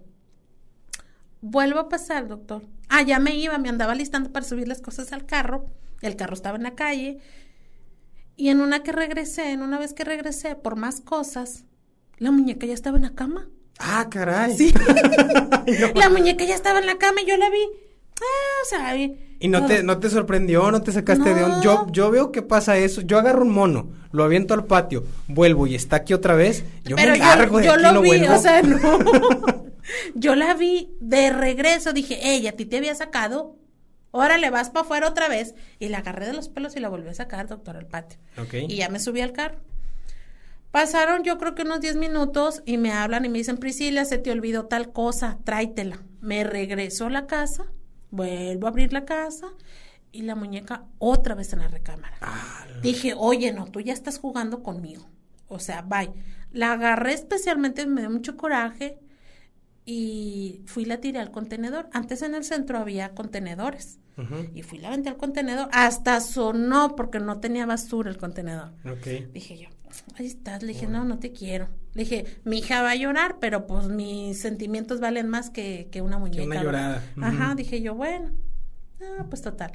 Vuelvo 1.42 1.78
a 1.78 1.88
pasar, 1.88 2.26
doctor. 2.26 2.62
Ah, 2.88 3.02
ya 3.02 3.20
me 3.20 3.36
iba, 3.36 3.56
me 3.58 3.68
andaba 3.68 3.94
listando 3.94 4.32
para 4.32 4.44
subir 4.44 4.66
las 4.66 4.80
cosas 4.80 5.12
al 5.12 5.26
carro. 5.26 5.66
El 6.00 6.16
carro 6.16 6.34
estaba 6.34 6.56
en 6.56 6.64
la 6.64 6.74
calle 6.74 7.20
y 8.36 8.48
en 8.48 8.60
una 8.60 8.82
que 8.82 8.92
regresé, 8.92 9.52
en 9.52 9.62
una 9.62 9.78
vez 9.78 9.94
que 9.94 10.04
regresé 10.04 10.56
por 10.56 10.76
más 10.76 11.00
cosas, 11.00 11.64
la 12.18 12.30
muñeca 12.30 12.66
ya 12.66 12.74
estaba 12.74 12.96
en 12.96 13.02
la 13.04 13.14
cama. 13.14 13.48
Ah, 13.78 14.08
caray. 14.10 14.56
Sí. 14.56 14.72
la 15.94 16.08
muñeca 16.10 16.44
ya 16.44 16.54
estaba 16.54 16.78
en 16.78 16.86
la 16.86 16.96
cama 16.96 17.22
y 17.22 17.26
yo 17.26 17.36
la 17.36 17.50
vi. 17.50 17.62
Ah, 18.20 18.62
o 18.62 18.68
sea, 18.68 18.96
y 19.44 19.48
no 19.48 19.66
te, 19.66 19.82
no 19.82 19.98
te 19.98 20.08
sorprendió, 20.08 20.70
no 20.70 20.80
te 20.80 20.90
sacaste 20.90 21.34
de 21.34 21.44
un. 21.44 21.60
Yo, 21.60 21.86
yo 21.90 22.10
veo 22.10 22.32
que 22.32 22.40
pasa 22.40 22.78
eso. 22.78 23.02
Yo 23.02 23.18
agarro 23.18 23.42
un 23.42 23.50
mono, 23.50 23.90
lo 24.10 24.24
aviento 24.24 24.54
al 24.54 24.64
patio, 24.64 25.04
vuelvo 25.28 25.66
y 25.66 25.74
está 25.74 25.96
aquí 25.96 26.14
otra 26.14 26.34
vez. 26.34 26.64
Yo 26.84 26.96
me 26.96 27.18
largo 27.18 27.60
yo, 27.60 27.76
de 27.76 27.86
aquí, 27.86 27.94
lo 27.94 28.00
vi, 28.00 28.24
o 28.24 28.38
sea, 28.38 28.62
no. 28.62 28.80
yo 30.14 30.34
la 30.34 30.54
vi 30.54 30.96
de 31.00 31.30
regreso, 31.30 31.92
dije, 31.92 32.18
ella, 32.22 32.50
¿a 32.50 32.52
ti 32.54 32.64
te 32.64 32.78
había 32.78 32.94
sacado? 32.94 33.56
Órale, 34.16 34.48
vas 34.50 34.70
para 34.70 34.84
afuera 34.84 35.08
otra 35.08 35.26
vez. 35.26 35.56
Y 35.80 35.88
la 35.88 35.98
agarré 35.98 36.26
de 36.26 36.34
los 36.34 36.48
pelos 36.48 36.76
y 36.76 36.80
la 36.80 36.88
volví 36.88 37.08
a 37.08 37.14
sacar, 37.14 37.48
doctor, 37.48 37.76
al 37.76 37.86
patio. 37.88 38.20
Y 38.68 38.76
ya 38.76 38.88
me 38.88 39.00
subí 39.00 39.20
al 39.20 39.32
carro. 39.32 39.58
Pasaron 40.70 41.24
yo 41.24 41.36
creo 41.36 41.56
que 41.56 41.62
unos 41.62 41.80
10 41.80 41.96
minutos 41.96 42.62
y 42.64 42.78
me 42.78 42.92
hablan 42.92 43.24
y 43.24 43.28
me 43.28 43.38
dicen, 43.38 43.58
Priscila, 43.58 44.04
se 44.04 44.18
te 44.18 44.30
olvidó 44.30 44.66
tal 44.66 44.92
cosa, 44.92 45.38
tráetela. 45.42 45.98
Me 46.20 46.44
regreso 46.44 47.06
a 47.06 47.10
la 47.10 47.26
casa, 47.26 47.64
vuelvo 48.12 48.68
a 48.68 48.70
abrir 48.70 48.92
la 48.92 49.04
casa 49.04 49.48
y 50.12 50.22
la 50.22 50.36
muñeca 50.36 50.84
otra 51.00 51.34
vez 51.34 51.52
en 51.52 51.58
la 51.58 51.66
recámara. 51.66 52.16
Ah, 52.20 52.66
Dije, 52.82 53.14
oye, 53.16 53.52
no, 53.52 53.64
tú 53.66 53.80
ya 53.80 53.92
estás 53.92 54.18
jugando 54.20 54.62
conmigo. 54.62 55.04
O 55.48 55.58
sea, 55.58 55.82
bye. 55.82 56.12
La 56.52 56.70
agarré 56.70 57.14
especialmente, 57.14 57.84
me 57.84 58.02
dio 58.02 58.10
mucho 58.10 58.36
coraje 58.36 59.00
y 59.84 60.62
fui 60.66 60.84
la 60.84 60.98
tiré 60.98 61.18
al 61.18 61.30
contenedor. 61.30 61.88
Antes 61.92 62.22
en 62.22 62.34
el 62.34 62.44
centro 62.44 62.78
había 62.78 63.14
contenedores. 63.14 63.98
Y 64.54 64.62
fui 64.62 64.78
la 64.78 64.88
aventé 64.88 65.08
al 65.08 65.16
contenedor. 65.16 65.68
Hasta 65.72 66.20
sonó 66.20 66.94
porque 66.94 67.18
no 67.18 67.40
tenía 67.40 67.66
basura 67.66 68.10
el 68.10 68.16
contenedor. 68.16 68.70
Dije 69.32 69.58
yo, 69.58 69.68
ahí 70.16 70.26
estás. 70.26 70.62
Le 70.62 70.72
dije, 70.72 70.86
no, 70.86 71.04
no 71.04 71.18
te 71.18 71.32
quiero. 71.32 71.68
Le 71.94 72.04
dije, 72.04 72.24
mi 72.44 72.58
hija 72.58 72.82
va 72.82 72.90
a 72.92 72.96
llorar, 72.96 73.38
pero 73.40 73.66
pues 73.66 73.88
mis 73.88 74.40
sentimientos 74.40 75.00
valen 75.00 75.28
más 75.28 75.50
que, 75.50 75.88
que 75.90 76.00
una 76.00 76.18
muñeca. 76.18 76.44
una 76.44 76.62
llorada. 76.62 77.02
Ajá, 77.20 77.54
dije 77.56 77.82
yo, 77.82 77.94
bueno. 77.94 78.30
Ah, 79.00 79.26
pues 79.28 79.42
total. 79.42 79.72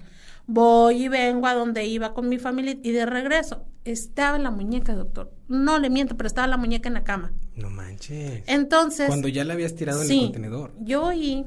Voy 0.48 1.04
y 1.04 1.08
vengo 1.10 1.46
a 1.46 1.54
donde 1.54 1.86
iba 1.86 2.14
con 2.14 2.30
mi 2.30 2.40
familia 2.40 2.78
y 2.82 2.92
de 2.92 3.06
regreso 3.06 3.66
estaba 3.92 4.38
la 4.38 4.52
muñeca, 4.52 4.96
doctor. 4.96 5.32
No 5.48 5.80
le 5.80 5.90
miento, 5.90 6.18
pero 6.18 6.28
estaba 6.28 6.48
la 6.48 6.58
muñeca 6.58 6.88
en 6.88 6.94
la 6.94 7.04
cama. 7.04 7.32
No 7.60 7.70
manches. 7.70 8.44
Entonces. 8.48 9.08
Cuando 9.08 9.28
ya 9.28 9.44
la 9.44 9.54
habías 9.54 9.76
tirado 9.76 10.04
en 10.04 10.12
el 10.12 10.20
contenedor. 10.20 10.74
Yo 10.80 11.04
oí 11.04 11.46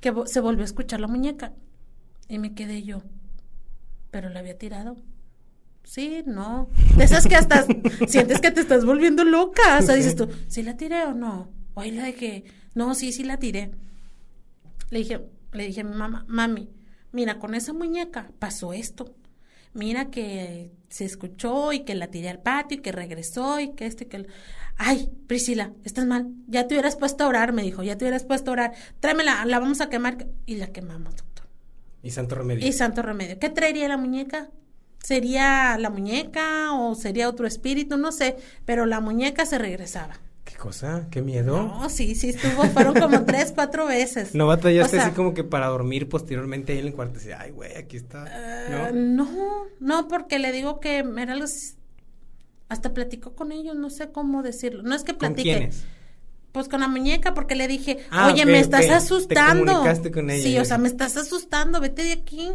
que 0.00 0.12
se 0.26 0.40
volvió 0.40 0.62
a 0.62 0.66
escuchar 0.66 1.00
la 1.00 1.08
muñeca 1.08 1.52
y 2.28 2.38
me 2.38 2.54
quedé 2.54 2.82
yo. 2.82 3.02
Pero 4.10 4.28
la 4.30 4.40
había 4.40 4.56
tirado. 4.56 4.96
Sí, 5.84 6.22
no. 6.26 6.68
De 6.96 7.04
esas 7.04 7.26
que 7.26 7.36
hasta 7.36 7.64
sientes 8.08 8.40
que 8.40 8.50
te 8.50 8.60
estás 8.60 8.84
volviendo 8.84 9.24
loca. 9.24 9.78
O 9.78 9.82
sea, 9.82 9.94
dices 9.94 10.16
tú, 10.16 10.28
¿sí 10.48 10.62
la 10.62 10.76
tiré 10.76 11.04
o 11.04 11.14
no? 11.14 11.50
O 11.74 11.80
ahí 11.80 11.90
la 11.90 12.04
dejé. 12.04 12.44
No, 12.74 12.94
sí, 12.94 13.12
sí 13.12 13.24
la 13.24 13.38
tiré. 13.38 13.70
Le 14.90 14.98
dije, 15.00 15.20
le 15.52 15.66
dije 15.66 15.80
a 15.80 15.84
mi 15.84 15.94
mamá, 15.94 16.24
mami, 16.28 16.68
mira, 17.12 17.38
con 17.38 17.54
esa 17.54 17.72
muñeca 17.72 18.30
pasó 18.38 18.72
esto. 18.72 19.14
Mira 19.76 20.10
que 20.10 20.72
se 20.88 21.04
escuchó 21.04 21.72
y 21.72 21.84
que 21.84 21.94
la 21.94 22.08
tiré 22.08 22.28
al 22.28 22.40
patio 22.40 22.78
y 22.78 22.80
que 22.80 22.92
regresó 22.92 23.60
y 23.60 23.74
que 23.74 23.86
esto 23.86 24.04
y 24.04 24.06
que... 24.06 24.26
Ay, 24.78 25.10
Priscila, 25.26 25.72
estás 25.84 26.06
mal. 26.06 26.28
Ya 26.46 26.66
te 26.66 26.74
hubieras 26.74 26.96
puesto 26.96 27.24
a 27.24 27.28
orar, 27.28 27.52
me 27.52 27.62
dijo. 27.62 27.82
Ya 27.82 27.96
te 27.96 28.04
hubieras 28.04 28.24
puesto 28.24 28.50
a 28.50 28.52
orar. 28.52 28.72
Tráemela, 29.00 29.44
la 29.46 29.58
vamos 29.58 29.80
a 29.80 29.88
quemar. 29.88 30.26
Y 30.44 30.56
la 30.56 30.68
quemamos, 30.68 31.16
doctor. 31.16 31.46
Y 32.02 32.10
santo 32.10 32.34
remedio. 32.34 32.66
Y 32.66 32.72
santo 32.72 33.02
remedio. 33.02 33.38
¿Qué 33.38 33.48
traería 33.48 33.88
la 33.88 33.96
muñeca? 33.96 34.50
¿Sería 35.02 35.78
la 35.78 35.88
muñeca 35.88 36.72
o 36.74 36.94
sería 36.94 37.28
otro 37.28 37.46
espíritu? 37.46 37.96
No 37.96 38.12
sé. 38.12 38.36
Pero 38.66 38.84
la 38.84 39.00
muñeca 39.00 39.46
se 39.46 39.56
regresaba. 39.56 40.18
¿Qué 40.56 40.62
cosa? 40.62 41.06
¿Qué 41.10 41.20
miedo? 41.20 41.64
No, 41.64 41.90
sí, 41.90 42.14
sí 42.14 42.30
estuvo, 42.30 42.62
fueron 42.68 42.94
como 42.94 43.24
tres, 43.26 43.52
cuatro 43.54 43.84
veces. 43.84 44.34
¿No 44.34 44.46
batallaste 44.46 44.98
así 44.98 45.10
como 45.10 45.34
que 45.34 45.44
para 45.44 45.66
dormir 45.66 46.08
posteriormente 46.08 46.72
ahí 46.72 46.78
en 46.78 46.86
el 46.86 46.94
cuarto? 46.94 47.18
Así, 47.18 47.30
ay, 47.30 47.50
güey, 47.50 47.76
aquí 47.76 47.98
está. 47.98 48.24
¿No? 48.70 49.24
no, 49.24 49.66
no, 49.80 50.08
porque 50.08 50.38
le 50.38 50.52
digo 50.52 50.80
que 50.80 51.04
era 51.18 51.34
algo 51.34 51.44
hasta 52.70 52.94
platicó 52.94 53.34
con 53.34 53.52
ellos, 53.52 53.76
no 53.76 53.90
sé 53.90 54.12
cómo 54.12 54.42
decirlo. 54.42 54.82
No 54.82 54.94
es 54.94 55.04
que 55.04 55.12
platique. 55.12 55.50
¿Con 55.50 55.58
quiénes? 55.58 55.84
Pues 56.52 56.68
con 56.68 56.80
la 56.80 56.88
muñeca, 56.88 57.34
porque 57.34 57.54
le 57.54 57.68
dije, 57.68 57.98
ah, 58.10 58.30
oye, 58.32 58.46
me 58.46 58.58
estás 58.58 58.88
asustando. 58.88 59.82
Te 60.00 60.10
con 60.10 60.30
ella, 60.30 60.42
sí, 60.42 60.58
o 60.58 60.64
sea, 60.64 60.78
me 60.78 60.88
estás 60.88 61.18
asustando, 61.18 61.82
vete 61.82 62.02
de 62.02 62.12
aquí. 62.12 62.50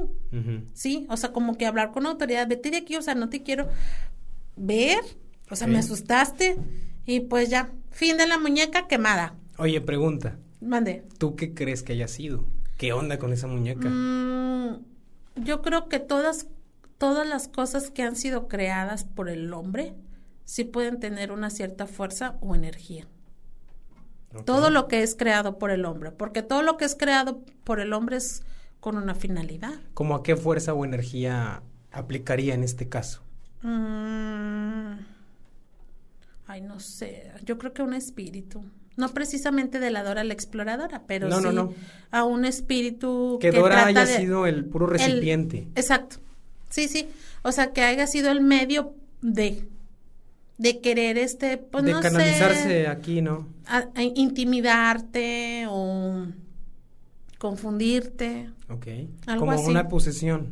Sí, 0.74 1.06
o 1.08 1.18
sea, 1.18 1.32
como 1.32 1.56
que 1.56 1.68
hablar 1.68 1.92
con 1.92 2.08
autoridad, 2.08 2.48
vete 2.48 2.72
de 2.72 2.78
aquí, 2.78 2.96
o 2.96 3.04
sea, 3.04 3.14
no 3.14 3.30
te 3.30 3.44
quiero 3.44 3.68
ver. 4.56 5.02
O 5.52 5.56
sea, 5.56 5.68
me 5.68 5.78
asustaste. 5.78 6.58
Y 7.06 7.22
pues 7.22 7.50
ya, 7.50 7.72
fin 7.92 8.18
de 8.18 8.28
la 8.28 8.40
muñeca 8.40 8.88
quemada. 8.88 9.36
Oye, 9.58 9.80
pregunta. 9.82 10.38
Mande. 10.60 11.04
¿Tú 11.18 11.36
qué 11.36 11.54
crees 11.54 11.84
que 11.84 11.94
haya 11.94 12.08
sido? 12.08 12.46
¿Qué 12.78 12.94
onda 12.94 13.20
con 13.20 13.32
esa 13.34 13.48
muñeca? 13.48 13.90
Mm, 13.90 14.84
yo 15.36 15.62
creo 15.62 15.88
que 15.88 16.00
todas 16.00 16.48
todas 17.02 17.28
las 17.28 17.48
cosas 17.48 17.90
que 17.90 18.04
han 18.04 18.16
sido 18.16 18.48
creadas 18.48 19.06
por 19.06 19.28
el 19.28 19.52
hombre 19.54 19.96
sí 20.46 20.66
pueden 20.66 21.00
tener 21.00 21.32
una 21.32 21.50
cierta 21.50 21.88
fuerza 21.88 22.38
o 22.42 22.54
energía. 22.54 23.08
Todo 24.46 24.70
lo 24.70 24.88
que 24.88 25.02
es 25.02 25.16
creado 25.16 25.58
por 25.58 25.72
el 25.72 25.86
hombre, 25.86 26.12
porque 26.12 26.44
todo 26.44 26.62
lo 26.62 26.78
que 26.78 26.86
es 26.86 26.96
creado 26.96 27.42
por 27.64 27.80
el 27.80 27.94
hombre 27.94 28.18
es 28.18 28.44
con 28.80 28.98
una 28.98 29.16
finalidad. 29.16 29.74
¿Cómo 29.96 30.14
a 30.14 30.22
qué 30.22 30.36
fuerza 30.36 30.76
o 30.76 30.86
energía 30.86 31.64
aplicaría 31.92 32.54
en 32.54 32.64
este 32.64 32.88
caso? 32.88 33.24
Mm, 33.64 35.00
ay, 36.52 36.62
no 36.62 36.80
sé, 36.80 37.32
yo 37.46 37.58
creo 37.58 37.74
que 37.74 37.82
un 37.82 37.94
espíritu. 37.94 38.64
No 38.98 39.08
precisamente 39.10 39.80
de 39.80 39.90
la 39.90 40.04
Dora 40.04 40.24
la 40.26 40.34
exploradora, 40.34 41.04
pero 41.08 41.32
sí 41.32 41.48
a 42.12 42.24
un 42.26 42.44
espíritu 42.44 43.38
que, 43.40 43.52
Dora 43.52 43.86
haya 43.86 44.06
sido 44.06 44.46
el 44.46 44.66
puro 44.66 44.86
recipiente. 44.86 45.68
exacto. 45.76 46.18
Sí, 46.70 46.88
sí. 46.88 47.08
O 47.42 47.52
sea, 47.52 47.72
que 47.72 47.82
haya 47.82 48.06
sido 48.06 48.32
el 48.32 48.42
medio 48.42 48.94
de 49.22 49.66
de 50.58 50.80
querer 50.80 51.18
este 51.18 51.58
pues 51.58 51.86
de 51.86 51.94
canalizarse 52.00 52.88
aquí, 52.88 53.22
¿no? 53.22 53.48
intimidarte 53.96 55.66
o 55.70 56.28
confundirte. 57.40 58.50
Ok. 58.70 58.88
Algo 59.26 59.46
Como 59.48 59.62
una 59.62 59.88
posesión. 59.88 60.50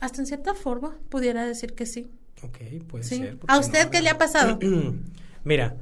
Hasta 0.00 0.20
en 0.20 0.26
cierta 0.26 0.54
forma 0.54 0.96
pudiera 1.08 1.46
decir 1.46 1.74
que 1.74 1.86
sí. 1.86 2.10
Ok, 2.42 2.58
puede 2.86 3.04
ser. 3.04 3.38
¿A 3.46 3.58
usted 3.58 3.88
qué 3.90 4.00
le 4.00 4.10
ha 4.10 4.18
pasado? 4.18 4.58
Mira, 5.44 5.76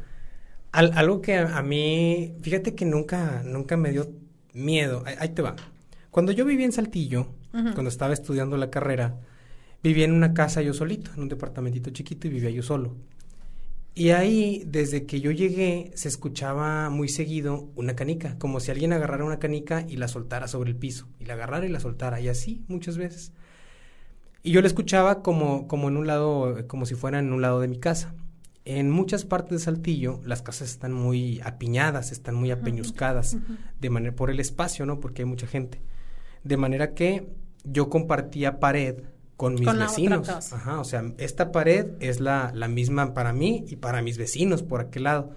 algo 0.73 1.21
que 1.21 1.37
a, 1.37 1.63
mí, 1.63 2.35
fíjate 2.43 2.75
que 2.75 2.85
nunca, 2.85 3.43
nunca 3.45 3.77
me 3.77 3.91
dio 3.91 4.11
miedo. 4.53 5.03
ahí 5.19 5.31
te 5.31 5.43
va. 5.43 5.57
Cuando 6.11 6.33
yo 6.33 6.45
vivía 6.45 6.67
en 6.67 6.73
Saltillo, 6.73 7.29
cuando 7.51 7.89
estaba 7.89 8.13
estudiando 8.13 8.57
la 8.57 8.71
carrera, 8.71 9.19
vivía 9.83 10.05
en 10.05 10.13
una 10.13 10.35
casa 10.35 10.63
yo 10.63 10.75
solito, 10.75 11.11
en 11.15 11.23
un 11.23 11.29
departamentito 11.29 11.91
chiquito 11.91 12.27
y 12.27 12.31
vivía 12.31 12.51
yo 12.51 12.63
solo. 12.63 12.97
Y 13.95 14.11
ahí, 14.11 14.63
desde 14.65 15.07
que 15.07 15.21
yo 15.21 15.33
llegué, 15.33 15.91
se 15.95 16.07
escuchaba 16.07 16.89
muy 16.89 17.09
seguido 17.09 17.69
una 17.75 17.97
canica, 17.97 18.39
como 18.39 18.61
si 18.61 18.71
alguien 18.71 18.93
agarrara 18.93 19.25
una 19.25 19.41
canica 19.41 19.85
y 19.89 19.97
la 19.97 20.07
soltara 20.07 20.47
sobre 20.47 20.71
el 20.71 20.77
piso, 20.77 21.09
y 21.19 21.25
la 21.25 21.35
agarrara 21.35 21.67
y 21.67 21.69
la 21.69 21.81
soltara, 21.81 22.21
y 22.21 22.29
así 22.29 22.65
muchas 22.69 22.97
veces. 22.97 23.33
Y 24.43 24.53
yo 24.53 24.61
la 24.61 24.67
escuchaba 24.67 25.23
como, 25.23 25.67
como 25.67 25.89
en 25.89 25.97
un 25.97 26.07
lado, 26.07 26.67
como 26.67 26.87
si 26.87 26.95
fuera 26.95 27.19
en 27.19 27.33
un 27.33 27.43
lado 27.43 27.61
de 27.61 27.69
mi 27.69 27.79
casa. 27.79 28.15
En 28.65 28.91
muchas 28.91 29.25
partes 29.25 29.51
de 29.51 29.65
Saltillo, 29.65 30.21
las 30.25 30.43
casas 30.43 30.71
están 30.71 30.93
muy 30.93 31.41
apiñadas, 31.43 32.13
están 32.13 32.35
muy 32.35 32.51
apeñuscadas, 32.51 33.39
de 33.81 33.91
manera, 33.91 34.15
por 34.15 34.31
el 34.31 34.41
espacio, 34.41 34.85
¿no? 34.85 35.01
Porque 35.01 35.23
hay 35.23 35.27
mucha 35.27 35.47
gente. 35.47 35.81
De 36.45 36.57
manera 36.59 36.95
que 36.95 37.29
yo 37.65 37.89
compartía 37.89 38.61
pared 38.61 39.05
con 39.39 39.55
mis 39.55 39.73
vecinos. 39.73 40.29
Ajá, 40.29 40.81
o 40.81 40.85
sea, 40.85 41.13
esta 41.17 41.51
pared 41.51 41.93
es 42.01 42.21
la, 42.21 42.53
la 42.55 42.69
misma 42.69 43.15
para 43.15 43.33
mí 43.33 43.65
y 43.69 43.77
para 43.77 44.03
mis 44.03 44.19
vecinos 44.19 44.63
por 44.63 44.81
aquel 44.81 45.05
lado. 45.05 45.31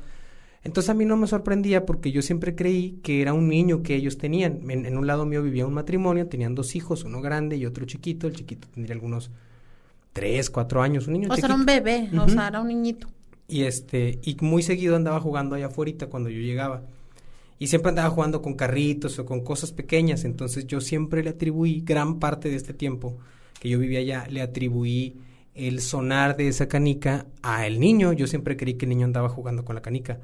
Entonces 0.63 0.89
a 0.89 0.93
mí 0.93 1.05
no 1.05 1.17
me 1.17 1.27
sorprendía 1.27 1.85
porque 1.85 2.11
yo 2.11 2.21
siempre 2.21 2.55
creí 2.55 2.99
que 3.03 3.21
era 3.21 3.33
un 3.33 3.47
niño 3.47 3.81
que 3.81 3.95
ellos 3.95 4.17
tenían. 4.17 4.69
En, 4.69 4.97
un 4.97 5.07
lado 5.07 5.25
mío 5.25 5.41
vivía 5.41 5.65
un 5.65 5.73
matrimonio, 5.73 6.27
tenían 6.27 6.53
dos 6.53 6.75
hijos, 6.75 7.03
uno 7.03 7.19
grande 7.21 7.57
y 7.57 7.65
otro 7.65 7.85
chiquito. 7.85 8.27
El 8.27 8.35
chiquito 8.35 8.67
tendría 8.73 8.93
algunos 8.93 9.31
tres, 10.13 10.49
cuatro 10.49 10.81
años, 10.81 11.07
un 11.07 11.13
niño 11.13 11.29
O 11.31 11.35
sea, 11.35 11.45
era 11.45 11.55
un 11.55 11.65
bebé, 11.65 12.09
o 12.15 12.29
sea, 12.29 12.49
era 12.49 12.61
un 12.61 12.67
niñito. 12.67 13.07
Y 13.47 13.63
este, 13.63 14.19
y 14.23 14.37
muy 14.41 14.61
seguido 14.61 14.95
andaba 14.95 15.19
jugando 15.19 15.55
allá 15.55 15.67
afuera 15.67 16.07
cuando 16.07 16.29
yo 16.29 16.39
llegaba 16.39 16.83
y 17.61 17.67
siempre 17.67 17.89
andaba 17.89 18.09
jugando 18.09 18.41
con 18.41 18.55
carritos 18.55 19.19
o 19.19 19.25
con 19.27 19.41
cosas 19.41 19.71
pequeñas, 19.71 20.25
entonces 20.25 20.65
yo 20.65 20.81
siempre 20.81 21.21
le 21.21 21.29
atribuí 21.29 21.81
gran 21.81 22.17
parte 22.17 22.49
de 22.49 22.55
este 22.55 22.73
tiempo 22.73 23.19
que 23.59 23.69
yo 23.69 23.77
vivía 23.77 23.99
allá, 23.99 24.25
le 24.31 24.41
atribuí 24.41 25.17
el 25.53 25.79
sonar 25.79 26.37
de 26.37 26.47
esa 26.47 26.67
canica 26.67 27.27
a 27.43 27.67
el 27.67 27.79
niño, 27.79 28.13
yo 28.13 28.25
siempre 28.25 28.57
creí 28.57 28.73
que 28.73 28.85
el 28.85 28.89
niño 28.89 29.05
andaba 29.05 29.29
jugando 29.29 29.63
con 29.63 29.75
la 29.75 29.83
canica. 29.83 30.19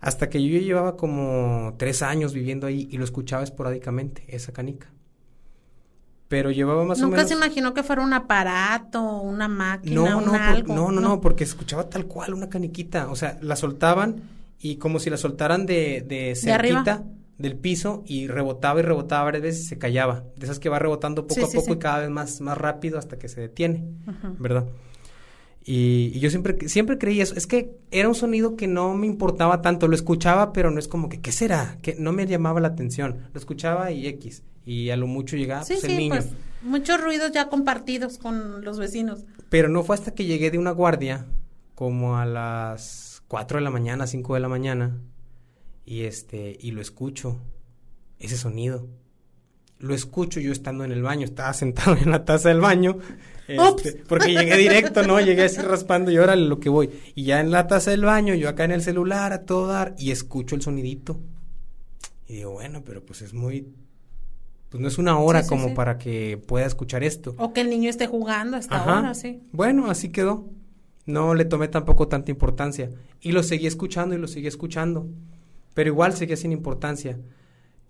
Hasta 0.00 0.28
que 0.28 0.42
yo 0.42 0.58
llevaba 0.58 0.96
como 0.96 1.74
tres 1.78 2.02
años 2.02 2.34
viviendo 2.34 2.66
ahí 2.66 2.88
y 2.90 2.98
lo 2.98 3.04
escuchaba 3.04 3.42
esporádicamente, 3.42 4.24
esa 4.28 4.52
canica. 4.52 4.92
Pero 6.28 6.50
llevaba 6.50 6.84
más 6.84 6.98
o 6.98 7.08
menos... 7.08 7.18
Nunca 7.18 7.28
se 7.28 7.34
imaginó 7.34 7.72
que 7.72 7.82
fuera 7.82 8.02
un 8.02 8.12
aparato, 8.12 9.20
una 9.20 9.48
máquina, 9.48 9.94
no, 9.94 10.20
no, 10.20 10.34
algo. 10.34 10.74
No, 10.74 10.90
no, 10.90 11.00
no, 11.00 11.20
porque 11.20 11.44
escuchaba 11.44 11.88
tal 11.88 12.06
cual 12.06 12.34
una 12.34 12.48
caniquita. 12.48 13.08
O 13.10 13.16
sea, 13.16 13.38
la 13.40 13.54
soltaban 13.54 14.22
y 14.58 14.76
como 14.76 14.98
si 14.98 15.08
la 15.08 15.16
soltaran 15.16 15.66
de, 15.66 16.04
de 16.06 16.34
cerquita 16.34 17.04
del 17.38 17.56
piso 17.56 18.02
y 18.06 18.28
rebotaba 18.28 18.80
y 18.80 18.82
rebotaba 18.82 19.24
varias 19.24 19.42
veces 19.42 19.64
y 19.64 19.66
se 19.66 19.78
callaba. 19.78 20.24
De 20.36 20.46
esas 20.46 20.58
que 20.58 20.68
va 20.68 20.78
rebotando 20.78 21.26
poco 21.26 21.46
a 21.46 21.50
poco 21.50 21.74
y 21.74 21.78
cada 21.78 22.00
vez 22.00 22.10
más, 22.10 22.40
más 22.40 22.56
rápido 22.58 22.98
hasta 22.98 23.18
que 23.18 23.28
se 23.28 23.40
detiene, 23.40 23.84
¿verdad? 24.38 24.66
Y, 25.68 26.18
yo 26.20 26.30
siempre, 26.30 26.68
siempre 26.68 26.96
creí 26.96 27.20
eso. 27.20 27.34
Es 27.34 27.48
que 27.48 27.76
era 27.90 28.08
un 28.08 28.14
sonido 28.14 28.54
que 28.54 28.68
no 28.68 28.94
me 28.94 29.08
importaba 29.08 29.62
tanto. 29.62 29.88
Lo 29.88 29.96
escuchaba, 29.96 30.52
pero 30.52 30.70
no 30.70 30.78
es 30.78 30.86
como 30.86 31.08
que, 31.08 31.20
¿qué 31.20 31.32
será? 31.32 31.76
Que 31.82 31.96
no 31.98 32.12
me 32.12 32.24
llamaba 32.24 32.60
la 32.60 32.68
atención. 32.68 33.28
Lo 33.32 33.40
escuchaba 33.40 33.90
y 33.90 34.06
X. 34.06 34.44
Y 34.64 34.90
a 34.90 34.96
lo 34.96 35.08
mucho 35.08 35.36
llegaba 35.36 35.64
pues, 35.66 35.82
el 35.82 35.96
niño. 35.96 36.14
Pues, 36.14 36.28
muchos 36.62 37.00
ruidos 37.02 37.32
ya 37.32 37.48
compartidos 37.48 38.16
con 38.18 38.64
los 38.64 38.78
vecinos. 38.78 39.24
Pero 39.50 39.68
no 39.68 39.82
fue 39.82 39.96
hasta 39.96 40.14
que 40.14 40.24
llegué 40.24 40.52
de 40.52 40.58
una 40.58 40.70
guardia, 40.70 41.26
como 41.74 42.16
a 42.16 42.26
las 42.26 43.22
4 43.26 43.58
de 43.58 43.64
la 43.64 43.70
mañana, 43.70 44.06
5 44.06 44.34
de 44.34 44.40
la 44.40 44.48
mañana, 44.48 45.00
y 45.84 46.02
este, 46.02 46.56
y 46.60 46.70
lo 46.70 46.80
escucho, 46.80 47.40
ese 48.18 48.36
sonido. 48.36 48.88
Lo 49.78 49.94
escucho 49.94 50.40
yo 50.40 50.52
estando 50.52 50.84
en 50.84 50.92
el 50.92 51.02
baño, 51.02 51.24
estaba 51.24 51.52
sentado 51.52 51.96
en 51.96 52.10
la 52.10 52.24
taza 52.24 52.48
del 52.48 52.60
baño, 52.60 52.98
este, 53.46 54.02
porque 54.08 54.32
llegué 54.32 54.56
directo, 54.56 55.02
¿no? 55.02 55.20
Llegué 55.20 55.44
así 55.44 55.60
raspando 55.60 56.10
y 56.10 56.18
órale 56.18 56.46
lo 56.46 56.60
que 56.60 56.68
voy. 56.68 56.90
Y 57.14 57.24
ya 57.24 57.40
en 57.40 57.50
la 57.50 57.66
taza 57.66 57.90
del 57.90 58.04
baño, 58.04 58.34
yo 58.34 58.48
acá 58.48 58.64
en 58.64 58.72
el 58.72 58.82
celular 58.82 59.32
a 59.32 59.44
todo 59.44 59.66
dar, 59.66 59.94
y 59.98 60.10
escucho 60.10 60.54
el 60.54 60.62
sonidito. 60.62 61.20
Y 62.26 62.36
digo, 62.36 62.52
bueno, 62.52 62.82
pero 62.84 63.04
pues 63.04 63.22
es 63.22 63.34
muy 63.34 63.68
pues 64.68 64.80
no 64.80 64.88
es 64.88 64.98
una 64.98 65.18
hora 65.18 65.46
como 65.46 65.74
para 65.74 65.96
que 65.96 66.42
pueda 66.44 66.66
escuchar 66.66 67.04
esto. 67.04 67.34
O 67.38 67.52
que 67.52 67.60
el 67.60 67.70
niño 67.70 67.88
esté 67.88 68.08
jugando 68.08 68.56
hasta 68.56 68.82
ahora, 68.82 69.14
sí. 69.14 69.40
Bueno, 69.52 69.88
así 69.90 70.08
quedó 70.08 70.50
no 71.06 71.34
le 71.34 71.44
tomé 71.44 71.68
tampoco 71.68 72.08
tanta 72.08 72.30
importancia. 72.30 72.90
Y 73.20 73.32
lo 73.32 73.42
seguí 73.42 73.66
escuchando 73.66 74.14
y 74.14 74.18
lo 74.18 74.26
seguí 74.26 74.48
escuchando. 74.48 75.08
Pero 75.72 75.88
igual 75.88 76.12
seguía 76.12 76.36
sin 76.36 76.52
importancia. 76.52 77.18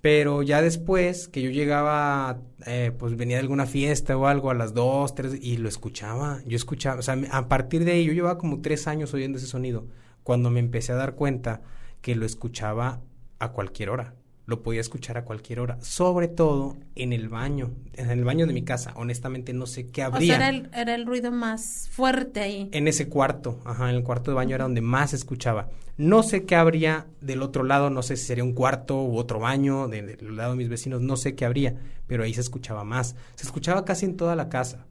Pero 0.07 0.43
ya 0.43 0.63
después 0.63 1.27
que 1.27 1.43
yo 1.43 1.51
llegaba, 1.51 2.39
eh, 2.65 2.93
pues 2.97 3.17
venía 3.17 3.39
de 3.39 3.41
alguna 3.41 3.67
fiesta 3.67 4.17
o 4.17 4.29
algo 4.29 4.53
a 4.53 4.55
las 4.55 4.73
dos, 4.73 5.17
tres, 5.17 5.37
y 5.43 5.57
lo 5.57 5.69
escuchaba. 5.69 6.43
Yo 6.47 6.55
escuchaba, 6.55 7.01
o 7.01 7.03
sea, 7.03 7.19
a 7.33 7.49
partir 7.49 7.85
de 7.85 7.91
ahí 7.91 8.05
yo 8.05 8.13
llevaba 8.13 8.39
como 8.39 8.61
tres 8.61 8.87
años 8.87 9.13
oyendo 9.15 9.39
ese 9.39 9.49
sonido. 9.49 9.89
Cuando 10.23 10.49
me 10.49 10.61
empecé 10.61 10.93
a 10.93 10.95
dar 10.95 11.17
cuenta 11.17 11.63
que 12.03 12.15
lo 12.15 12.25
escuchaba 12.25 13.01
a 13.41 13.51
cualquier 13.51 13.91
hora 13.91 14.15
lo 14.47 14.63
podía 14.63 14.81
escuchar 14.81 15.19
a 15.19 15.25
cualquier 15.25 15.59
hora, 15.59 15.77
sobre 15.83 16.29
todo 16.29 16.77
en 16.95 17.13
el 17.13 17.29
baño, 17.29 17.73
en 17.95 18.11
el 18.11 18.25
baño 18.25 18.47
de 18.47 18.53
mi 18.53 18.63
casa. 18.63 18.93
Honestamente 18.95 19.53
no 19.53 19.67
sé 19.67 19.89
qué 19.89 20.05
habría. 20.05 20.35
O 20.35 20.39
sea, 20.39 20.49
era 20.73 20.95
el, 20.95 21.05
ruido 21.05 21.33
más 21.33 21.89
fuerte 21.91 22.41
ahí. 22.41 22.69
En 22.73 22.87
ese 22.87 23.09
cuarto, 23.09 23.61
ajá, 23.65 23.91
en 23.91 23.97
el 23.97 24.05
cuarto 24.05 24.31
de 24.31 24.37
baño 24.37 24.55
era 24.55 24.65
donde 24.65 24.81
más 24.81 25.11
se 25.11 25.17
escuchaba. 25.17 25.69
No 25.97 26.23
sé 26.23 26.45
qué 26.45 26.55
habría 26.55 27.07
del 27.21 27.43
otro 27.43 27.65
lado, 27.65 27.91
no 27.91 28.03
sé 28.03 28.17
si 28.17 28.25
sería 28.25 28.45
un 28.45 28.53
cuarto 28.53 29.03
u 29.03 29.17
otro 29.17 29.41
baño 29.41 29.89
del 29.89 30.37
lado 30.37 30.53
de 30.53 30.59
mis 30.59 30.69
vecinos, 30.69 31.01
no 31.01 31.17
sé 31.17 31.35
qué 31.35 31.45
habría, 31.45 31.75
pero 32.07 32.23
ahí 32.23 32.33
se 32.33 32.41
escuchaba 32.41 32.85
más. 32.85 33.17
Se 33.35 33.45
escuchaba 33.45 33.85
casi 33.85 34.07
en 34.07 34.17
toda 34.17 34.37
la 34.37 34.49
casa. 34.49 34.87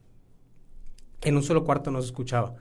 En 1.21 1.37
un 1.37 1.43
solo 1.43 1.63
cuarto 1.63 1.91
no 1.91 2.01
se 2.01 2.07
escuchaba, 2.07 2.55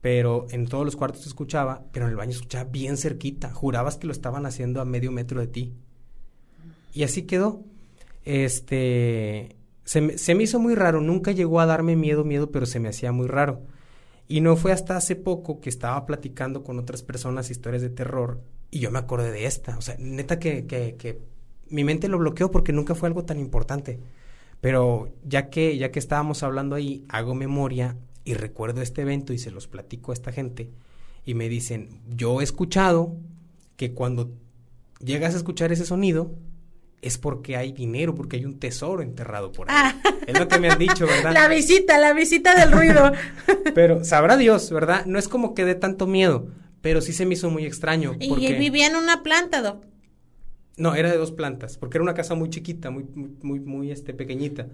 pero 0.00 0.46
en 0.50 0.68
todos 0.68 0.84
los 0.84 0.94
cuartos 0.94 1.22
se 1.22 1.28
escuchaba, 1.28 1.82
pero 1.90 2.06
en 2.06 2.10
el 2.10 2.16
baño 2.16 2.30
se 2.30 2.38
escuchaba 2.38 2.70
bien 2.70 2.96
cerquita. 2.96 3.52
Jurabas 3.52 3.96
que 3.96 4.06
lo 4.06 4.12
estaban 4.12 4.46
haciendo 4.46 4.80
a 4.80 4.84
medio 4.84 5.10
metro 5.10 5.40
de 5.40 5.48
ti. 5.48 5.74
Y 6.98 7.04
así 7.04 7.22
quedó. 7.22 7.62
Este, 8.24 9.54
se 9.84 10.00
me, 10.00 10.42
hizo 10.42 10.58
muy 10.58 10.74
raro, 10.74 11.00
nunca 11.00 11.30
llegó 11.30 11.60
a 11.60 11.66
darme 11.66 11.94
miedo, 11.94 12.24
miedo, 12.24 12.50
pero 12.50 12.66
se 12.66 12.80
me 12.80 12.88
hacía 12.88 13.12
muy 13.12 13.28
raro. 13.28 13.62
Y 14.26 14.40
no 14.40 14.56
fue 14.56 14.72
hasta 14.72 14.96
hace 14.96 15.14
poco 15.14 15.60
que 15.60 15.68
estaba 15.68 16.06
platicando 16.06 16.64
con 16.64 16.76
otras 16.76 17.04
personas 17.04 17.52
historias 17.52 17.82
de 17.82 17.90
terror 17.90 18.42
y 18.72 18.80
yo 18.80 18.90
me 18.90 18.98
acordé 18.98 19.30
de 19.30 19.46
esta. 19.46 19.78
O 19.78 19.80
sea, 19.80 19.94
neta 20.00 20.40
que, 20.40 20.66
que, 20.66 20.96
que 20.96 21.20
mi 21.68 21.84
mente 21.84 22.08
lo 22.08 22.18
bloqueó 22.18 22.50
porque 22.50 22.72
nunca 22.72 22.96
fue 22.96 23.06
algo 23.06 23.24
tan 23.24 23.38
importante. 23.38 24.00
Pero 24.60 25.12
ya 25.22 25.50
que, 25.50 25.78
ya 25.78 25.92
que 25.92 26.00
estábamos 26.00 26.42
hablando 26.42 26.74
ahí, 26.74 27.04
hago 27.08 27.36
memoria 27.36 27.96
y 28.24 28.34
recuerdo 28.34 28.82
este 28.82 29.02
evento 29.02 29.32
y 29.32 29.38
se 29.38 29.52
los 29.52 29.68
platico 29.68 30.10
a 30.10 30.14
esta 30.14 30.32
gente 30.32 30.72
y 31.24 31.34
me 31.34 31.48
dicen, 31.48 32.00
yo 32.08 32.40
he 32.40 32.44
escuchado 32.44 33.14
que 33.76 33.94
cuando 33.94 34.32
llegas 34.98 35.34
a 35.34 35.36
escuchar 35.36 35.70
ese 35.70 35.86
sonido 35.86 36.34
es 37.00 37.18
porque 37.18 37.56
hay 37.56 37.72
dinero, 37.72 38.14
porque 38.14 38.36
hay 38.36 38.44
un 38.44 38.58
tesoro 38.58 39.02
enterrado 39.02 39.52
por 39.52 39.70
ahí. 39.70 39.76
Ah. 39.78 39.94
Es 40.26 40.38
lo 40.38 40.48
que 40.48 40.58
me 40.58 40.68
han 40.68 40.78
dicho, 40.78 41.06
¿verdad? 41.06 41.32
La 41.34 41.48
visita, 41.48 41.98
la 41.98 42.12
visita 42.12 42.54
del 42.54 42.72
ruido. 42.72 43.12
pero 43.74 44.04
sabrá 44.04 44.36
Dios, 44.36 44.70
¿verdad? 44.70 45.06
No 45.06 45.18
es 45.18 45.28
como 45.28 45.54
que 45.54 45.64
dé 45.64 45.74
tanto 45.74 46.06
miedo, 46.06 46.48
pero 46.80 47.00
sí 47.00 47.12
se 47.12 47.24
me 47.24 47.34
hizo 47.34 47.50
muy 47.50 47.64
extraño. 47.64 48.16
Y 48.18 48.46
él 48.46 48.58
vivía 48.58 48.88
en 48.88 48.96
una 48.96 49.22
planta, 49.22 49.62
Doc. 49.62 49.84
No, 50.76 50.94
era 50.94 51.10
de 51.10 51.16
dos 51.16 51.32
plantas, 51.32 51.76
porque 51.76 51.98
era 51.98 52.02
una 52.02 52.14
casa 52.14 52.34
muy 52.34 52.50
chiquita, 52.50 52.90
muy, 52.90 53.04
muy, 53.14 53.30
muy, 53.42 53.60
muy 53.60 53.90
este, 53.90 54.14
pequeñita. 54.14 54.68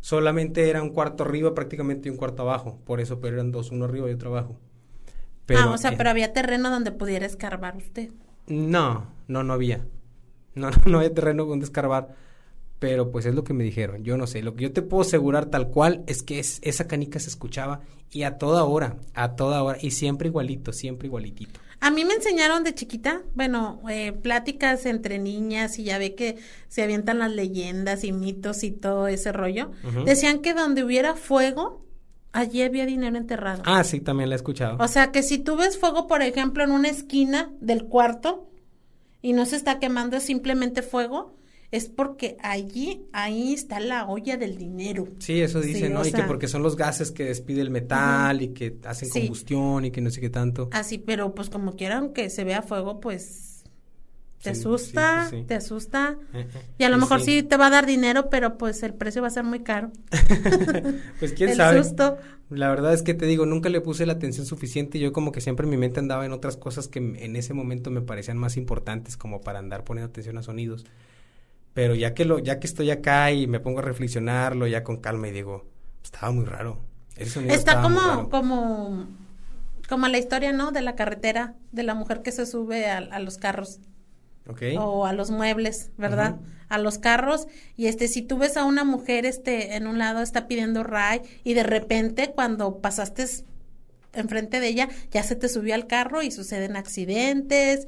Solamente 0.00 0.68
era 0.68 0.82
un 0.82 0.90
cuarto 0.90 1.24
arriba 1.24 1.54
prácticamente 1.54 2.08
y 2.08 2.12
un 2.12 2.18
cuarto 2.18 2.42
abajo. 2.42 2.78
Por 2.84 3.00
eso, 3.00 3.20
pero 3.20 3.36
eran 3.36 3.52
dos, 3.52 3.70
uno 3.70 3.84
arriba 3.84 4.08
y 4.10 4.14
otro 4.14 4.30
abajo. 4.30 4.58
ah, 5.56 5.70
o 5.70 5.78
sea, 5.78 5.96
pero 5.96 6.10
había 6.10 6.32
terreno 6.32 6.70
donde 6.70 6.92
pudiera 6.92 7.26
escarbar 7.26 7.76
usted. 7.76 8.10
No, 8.46 9.06
no, 9.28 9.42
no 9.42 9.52
había. 9.52 9.84
No, 10.54 10.70
no, 10.86 10.98
había 10.98 11.14
terreno 11.14 11.44
donde 11.44 11.64
escarbar. 11.64 12.14
Pero 12.78 13.10
pues 13.10 13.26
es 13.26 13.34
lo 13.34 13.44
que 13.44 13.52
me 13.52 13.62
dijeron. 13.62 14.04
Yo 14.04 14.16
no 14.16 14.26
sé. 14.26 14.42
Lo 14.42 14.54
que 14.54 14.64
yo 14.64 14.72
te 14.72 14.80
puedo 14.80 15.02
asegurar 15.02 15.46
tal 15.46 15.68
cual 15.68 16.02
es 16.06 16.22
que 16.22 16.38
es, 16.38 16.60
esa 16.62 16.88
canica 16.88 17.18
se 17.20 17.28
escuchaba 17.28 17.82
y 18.10 18.22
a 18.22 18.38
toda 18.38 18.64
hora, 18.64 18.96
a 19.14 19.36
toda 19.36 19.62
hora. 19.62 19.78
Y 19.82 19.90
siempre 19.90 20.28
igualito, 20.28 20.72
siempre 20.72 21.06
igualitito. 21.06 21.60
A 21.80 21.90
mí 21.90 22.04
me 22.04 22.14
enseñaron 22.14 22.62
de 22.62 22.74
chiquita, 22.74 23.22
bueno, 23.34 23.80
eh, 23.88 24.12
pláticas 24.12 24.84
entre 24.84 25.18
niñas 25.18 25.78
y 25.78 25.84
ya 25.84 25.96
ve 25.98 26.14
que 26.14 26.36
se 26.68 26.82
avientan 26.82 27.20
las 27.20 27.32
leyendas 27.32 28.04
y 28.04 28.12
mitos 28.12 28.64
y 28.64 28.70
todo 28.70 29.08
ese 29.08 29.32
rollo. 29.32 29.70
Decían 30.04 30.40
que 30.40 30.52
donde 30.52 30.84
hubiera 30.84 31.14
fuego, 31.14 31.86
allí 32.32 32.62
había 32.62 32.84
dinero 32.84 33.16
enterrado. 33.16 33.62
Ah, 33.64 33.82
sí, 33.82 34.00
también 34.00 34.28
la 34.28 34.34
he 34.34 34.36
escuchado. 34.36 34.76
O 34.78 34.88
sea, 34.88 35.10
que 35.10 35.22
si 35.22 35.38
tú 35.38 35.56
ves 35.56 35.78
fuego, 35.78 36.06
por 36.06 36.20
ejemplo, 36.20 36.62
en 36.64 36.70
una 36.70 36.88
esquina 36.88 37.50
del 37.60 37.84
cuarto 37.84 38.49
y 39.22 39.32
no 39.32 39.46
se 39.46 39.56
está 39.56 39.78
quemando, 39.78 40.16
es 40.16 40.24
simplemente 40.24 40.82
fuego, 40.82 41.36
es 41.70 41.88
porque 41.88 42.36
allí, 42.42 43.06
ahí 43.12 43.54
está 43.54 43.78
la 43.78 44.06
olla 44.06 44.36
del 44.36 44.56
dinero. 44.56 45.06
Sí, 45.18 45.40
eso 45.40 45.60
dicen, 45.60 45.92
¿no? 45.92 46.04
Y 46.04 46.12
que 46.12 46.22
porque 46.24 46.48
son 46.48 46.62
los 46.62 46.76
gases 46.76 47.12
que 47.12 47.24
despide 47.24 47.60
el 47.60 47.70
metal 47.70 48.42
y 48.42 48.48
que 48.48 48.76
hacen 48.84 49.08
combustión 49.08 49.84
y 49.84 49.90
que 49.90 50.00
no 50.00 50.10
sé 50.10 50.20
qué 50.20 50.30
tanto. 50.30 50.68
Así, 50.72 50.98
pero 50.98 51.34
pues 51.34 51.48
como 51.48 51.76
quieran 51.76 52.12
que 52.12 52.28
se 52.28 52.44
vea 52.44 52.62
fuego, 52.62 53.00
pues 53.00 53.49
te 54.42 54.50
asusta, 54.50 55.30
te 55.46 55.54
asusta. 55.56 56.16
Y 56.78 56.84
a 56.84 56.88
lo 56.88 56.98
mejor 56.98 57.20
sí. 57.20 57.42
te 57.42 57.56
va 57.56 57.66
a 57.66 57.70
dar 57.70 57.86
dinero, 57.86 58.30
pero 58.30 58.58
pues 58.58 58.82
el 58.82 58.94
precio 58.94 59.22
va 59.22 59.28
a 59.28 59.32
ser 59.32 59.44
muy 59.44 59.60
caro. 59.60 59.90
pues 61.20 61.32
quién 61.32 61.54
sabe. 61.54 61.82
Susto. 61.82 62.18
La 62.48 62.68
verdad 62.68 62.92
es 62.92 63.02
que 63.02 63.14
te 63.14 63.26
digo, 63.26 63.46
nunca 63.46 63.68
le 63.68 63.80
puse 63.80 64.06
la 64.06 64.14
atención 64.14 64.46
suficiente. 64.46 64.98
Yo 64.98 65.12
como 65.12 65.30
que 65.30 65.40
siempre 65.40 65.66
mi 65.66 65.76
mente 65.76 66.00
andaba 66.00 66.26
en 66.26 66.32
otras 66.32 66.56
cosas 66.56 66.88
que 66.88 66.98
en 66.98 67.36
ese 67.36 67.54
momento 67.54 67.90
me 67.90 68.00
parecían 68.00 68.38
más 68.38 68.56
importantes 68.56 69.16
como 69.16 69.40
para 69.40 69.60
andar 69.60 69.84
poniendo 69.84 70.10
atención 70.10 70.36
a 70.38 70.42
sonidos. 70.42 70.84
Pero 71.74 71.94
ya 71.94 72.14
que 72.14 72.24
lo, 72.24 72.38
ya 72.38 72.58
que 72.58 72.66
estoy 72.66 72.90
acá 72.90 73.30
y 73.30 73.46
me 73.46 73.60
pongo 73.60 73.78
a 73.78 73.82
reflexionarlo 73.82 74.66
ya 74.66 74.82
con 74.82 74.96
calma 74.96 75.28
y 75.28 75.32
digo, 75.32 75.66
estaba 76.02 76.32
muy 76.32 76.44
raro. 76.44 76.80
Está 77.16 77.82
como, 77.82 78.30
como, 78.30 79.06
como 79.88 80.08
la 80.08 80.18
historia, 80.18 80.52
¿no? 80.52 80.72
De 80.72 80.80
la 80.80 80.96
carretera, 80.96 81.54
de 81.70 81.82
la 81.82 81.94
mujer 81.94 82.22
que 82.22 82.32
se 82.32 82.46
sube 82.46 82.88
a, 82.88 83.18
los 83.18 83.36
carros. 83.36 83.78
Okay. 84.50 84.76
O 84.78 85.06
a 85.06 85.12
los 85.12 85.30
muebles, 85.30 85.90
¿verdad? 85.96 86.36
A 86.68 86.78
los 86.78 86.98
carros. 86.98 87.46
Y 87.76 87.86
este, 87.86 88.08
si 88.08 88.22
tú 88.22 88.38
ves 88.38 88.56
a 88.56 88.64
una 88.64 88.84
mujer, 88.84 89.26
este, 89.26 89.76
en 89.76 89.86
un 89.86 89.98
lado 89.98 90.20
está 90.22 90.46
pidiendo 90.48 90.82
ray 90.82 91.22
y 91.44 91.54
de 91.54 91.62
repente 91.62 92.32
cuando 92.34 92.78
pasaste 92.78 93.26
enfrente 94.12 94.60
de 94.60 94.68
ella, 94.68 94.88
ya 95.10 95.22
se 95.22 95.36
te 95.36 95.48
subió 95.48 95.74
al 95.74 95.86
carro 95.86 96.22
y 96.22 96.30
suceden 96.30 96.76
accidentes, 96.76 97.86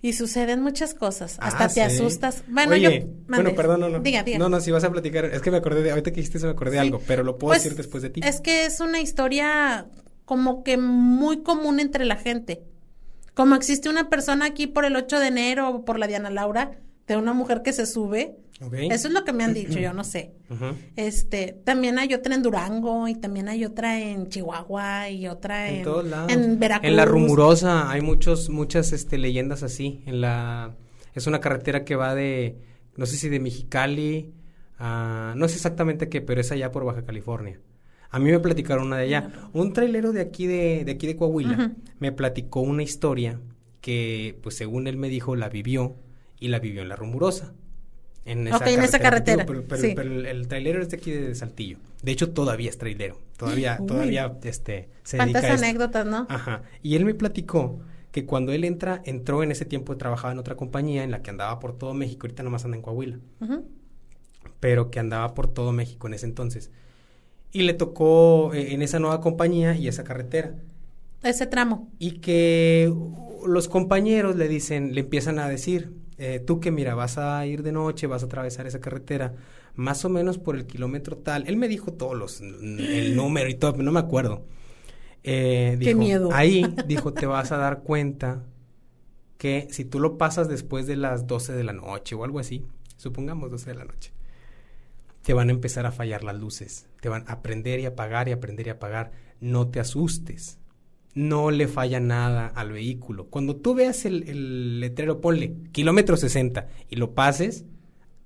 y 0.00 0.12
suceden 0.12 0.62
muchas 0.62 0.94
cosas, 0.94 1.38
hasta 1.40 1.64
ah, 1.64 1.68
te 1.68 1.82
asustas. 1.82 2.44
Bueno, 2.46 2.76
yo, 2.76 2.90
bueno, 3.26 3.54
perdón, 3.54 3.80
no, 3.80 3.88
no. 3.88 4.00
Diga, 4.00 4.22
diga. 4.22 4.38
No, 4.38 4.48
no, 4.48 4.60
si 4.60 4.70
vas 4.70 4.84
a 4.84 4.90
platicar, 4.90 5.24
es 5.24 5.42
que 5.42 5.50
me 5.50 5.56
acordé 5.56 5.82
de, 5.82 5.90
ahorita 5.90 6.10
que 6.10 6.16
dijiste 6.16 6.38
eso 6.38 6.46
me 6.46 6.52
acordé 6.52 6.72
de 6.72 6.78
algo, 6.78 7.02
pero 7.06 7.24
lo 7.24 7.36
puedo 7.36 7.52
pues, 7.52 7.64
decir 7.64 7.76
después 7.76 8.02
de 8.02 8.10
ti. 8.10 8.20
Es 8.24 8.40
que 8.40 8.66
es 8.66 8.80
una 8.80 9.00
historia 9.00 9.86
como 10.24 10.62
que 10.62 10.76
muy 10.76 11.42
común 11.42 11.80
entre 11.80 12.04
la 12.04 12.16
gente. 12.16 12.62
Como 13.38 13.54
existe 13.54 13.88
una 13.88 14.10
persona 14.10 14.46
aquí 14.46 14.66
por 14.66 14.84
el 14.84 14.96
8 14.96 15.20
de 15.20 15.28
enero 15.28 15.68
o 15.68 15.84
por 15.84 15.96
la 15.96 16.08
Diana 16.08 16.28
Laura, 16.28 16.72
de 17.06 17.16
una 17.16 17.34
mujer 17.34 17.62
que 17.62 17.72
se 17.72 17.86
sube, 17.86 18.36
eso 18.90 19.06
es 19.06 19.14
lo 19.14 19.22
que 19.22 19.32
me 19.32 19.44
han 19.44 19.54
dicho, 19.54 19.78
yo 19.78 19.92
no 19.92 20.02
sé. 20.02 20.32
Este, 20.96 21.56
también 21.64 22.00
hay 22.00 22.12
otra 22.14 22.34
en 22.34 22.42
Durango 22.42 23.06
y 23.06 23.14
también 23.14 23.48
hay 23.48 23.64
otra 23.64 24.00
en 24.00 24.28
Chihuahua 24.28 25.10
y 25.10 25.28
otra 25.28 25.70
en, 25.70 25.86
en, 26.28 26.58
Veracruz. 26.58 26.90
En 26.90 26.96
la 26.96 27.04
Rumurosa 27.04 27.88
hay 27.88 28.00
muchos 28.00 28.50
muchas 28.50 28.92
este 28.92 29.18
leyendas 29.18 29.62
así, 29.62 30.02
en 30.06 30.20
la 30.20 30.74
es 31.14 31.28
una 31.28 31.38
carretera 31.38 31.84
que 31.84 31.94
va 31.94 32.16
de 32.16 32.58
no 32.96 33.06
sé 33.06 33.18
si 33.18 33.28
de 33.28 33.38
Mexicali 33.38 34.34
a 34.80 35.34
no 35.36 35.46
sé 35.46 35.54
exactamente 35.54 36.08
qué, 36.08 36.22
pero 36.22 36.40
es 36.40 36.50
allá 36.50 36.72
por 36.72 36.84
Baja 36.84 37.04
California. 37.04 37.60
A 38.10 38.18
mí 38.18 38.30
me 38.30 38.40
platicaron 38.40 38.86
una 38.86 38.96
de 38.96 39.04
allá. 39.04 39.30
Un 39.52 39.72
trailero 39.72 40.12
de 40.12 40.20
aquí 40.20 40.46
de, 40.46 40.84
de 40.84 40.92
aquí 40.92 41.06
de 41.06 41.16
Coahuila 41.16 41.72
me 41.98 42.12
platicó 42.12 42.60
una 42.60 42.82
historia 42.82 43.40
que 43.80 44.38
pues 44.42 44.56
según 44.56 44.86
él 44.86 44.96
me 44.96 45.08
dijo 45.08 45.36
la 45.36 45.48
vivió 45.48 45.96
y 46.40 46.48
la 46.48 46.58
vivió 46.58 46.82
en 46.82 46.88
la 46.88 46.96
Rumurosa. 46.96 47.54
En 48.24 48.46
esa, 48.46 48.58
carretera, 48.58 48.82
en 48.82 48.84
esa 48.84 48.98
carretera. 48.98 49.46
pero, 49.46 50.28
el, 50.28 50.48
trailero 50.48 50.82
es 50.82 50.90
de 50.90 50.98
aquí 50.98 51.10
de 51.10 51.34
Saltillo. 51.34 51.78
De 52.02 52.12
hecho, 52.12 52.30
todavía 52.30 52.68
es 52.68 52.76
trailero. 52.76 53.18
Todavía, 53.38 53.78
todavía, 53.86 54.36
este, 54.42 54.90
se 55.02 55.16
¿Cuántas 55.16 55.44
anécdotas, 55.44 56.04
no? 56.04 56.26
Ajá. 56.28 56.62
Y 56.82 56.96
él 56.96 57.06
me 57.06 57.14
platicó 57.14 57.80
que 58.12 58.26
cuando 58.26 58.52
él 58.52 58.64
entra, 58.64 59.00
entró 59.06 59.42
en 59.42 59.50
ese 59.50 59.64
tiempo, 59.64 59.96
trabajaba 59.96 60.32
en 60.32 60.38
otra 60.38 60.56
compañía 60.56 61.04
en 61.04 61.10
la 61.10 61.22
que 61.22 61.30
andaba 61.30 61.58
por 61.58 61.78
todo 61.78 61.94
México, 61.94 62.26
ahorita 62.26 62.42
nomás 62.42 62.66
anda 62.66 62.76
en 62.76 62.82
Coahuila. 62.82 63.18
Pero 64.60 64.90
que 64.90 64.98
andaba 64.98 65.32
por 65.32 65.46
todo 65.46 65.72
México 65.72 66.06
en 66.06 66.14
ese 66.14 66.26
entonces. 66.26 66.70
Y 67.52 67.62
le 67.62 67.74
tocó 67.74 68.52
eh, 68.54 68.74
en 68.74 68.82
esa 68.82 68.98
nueva 68.98 69.20
compañía 69.20 69.76
y 69.76 69.88
esa 69.88 70.04
carretera. 70.04 70.54
Ese 71.22 71.46
tramo. 71.46 71.90
Y 71.98 72.18
que 72.20 72.92
los 73.46 73.68
compañeros 73.68 74.36
le 74.36 74.48
dicen, 74.48 74.94
le 74.94 75.00
empiezan 75.00 75.38
a 75.38 75.48
decir, 75.48 75.92
eh, 76.18 76.42
tú 76.44 76.60
que 76.60 76.70
mira, 76.70 76.94
vas 76.94 77.18
a 77.18 77.44
ir 77.46 77.62
de 77.62 77.72
noche, 77.72 78.06
vas 78.06 78.22
a 78.22 78.26
atravesar 78.26 78.66
esa 78.66 78.80
carretera, 78.80 79.34
más 79.74 80.04
o 80.04 80.08
menos 80.08 80.38
por 80.38 80.56
el 80.56 80.66
kilómetro 80.66 81.16
tal. 81.16 81.46
Él 81.46 81.56
me 81.56 81.68
dijo 81.68 81.92
todos 81.92 82.16
los, 82.16 82.40
el 82.40 83.16
número 83.16 83.48
y 83.48 83.54
todo, 83.54 83.76
no 83.82 83.92
me 83.92 84.00
acuerdo. 84.00 84.44
Eh, 85.22 85.78
Qué 85.80 85.94
miedo. 85.94 86.30
Ahí, 86.32 86.66
dijo, 86.86 87.12
te 87.12 87.26
vas 87.26 87.52
a 87.52 87.56
dar 87.56 87.82
cuenta 87.82 88.42
que 89.36 89.68
si 89.70 89.84
tú 89.84 90.00
lo 90.00 90.18
pasas 90.18 90.48
después 90.48 90.86
de 90.86 90.96
las 90.96 91.26
12 91.26 91.52
de 91.52 91.64
la 91.64 91.72
noche 91.72 92.14
o 92.16 92.24
algo 92.24 92.40
así, 92.40 92.64
supongamos 92.96 93.50
12 93.50 93.70
de 93.70 93.76
la 93.76 93.84
noche, 93.84 94.12
te 95.28 95.34
van 95.34 95.50
a 95.50 95.52
empezar 95.52 95.84
a 95.84 95.92
fallar 95.92 96.24
las 96.24 96.38
luces, 96.38 96.86
te 97.02 97.10
van 97.10 97.24
a 97.28 97.32
aprender 97.32 97.80
y 97.80 97.84
apagar 97.84 98.30
y 98.30 98.32
aprender 98.32 98.66
y 98.66 98.70
apagar. 98.70 99.12
No 99.42 99.68
te 99.68 99.78
asustes 99.78 100.58
no 101.12 101.50
le 101.50 101.68
falla 101.68 102.00
nada 102.00 102.46
al 102.46 102.72
vehículo. 102.72 103.26
Cuando 103.26 103.56
tú 103.56 103.74
veas 103.74 104.06
el, 104.06 104.80
letrero, 104.80 105.20
ponle 105.20 105.54
kilómetro 105.70 106.16
60 106.16 106.66
y 106.88 106.96
lo 106.96 107.14
pases, 107.14 107.66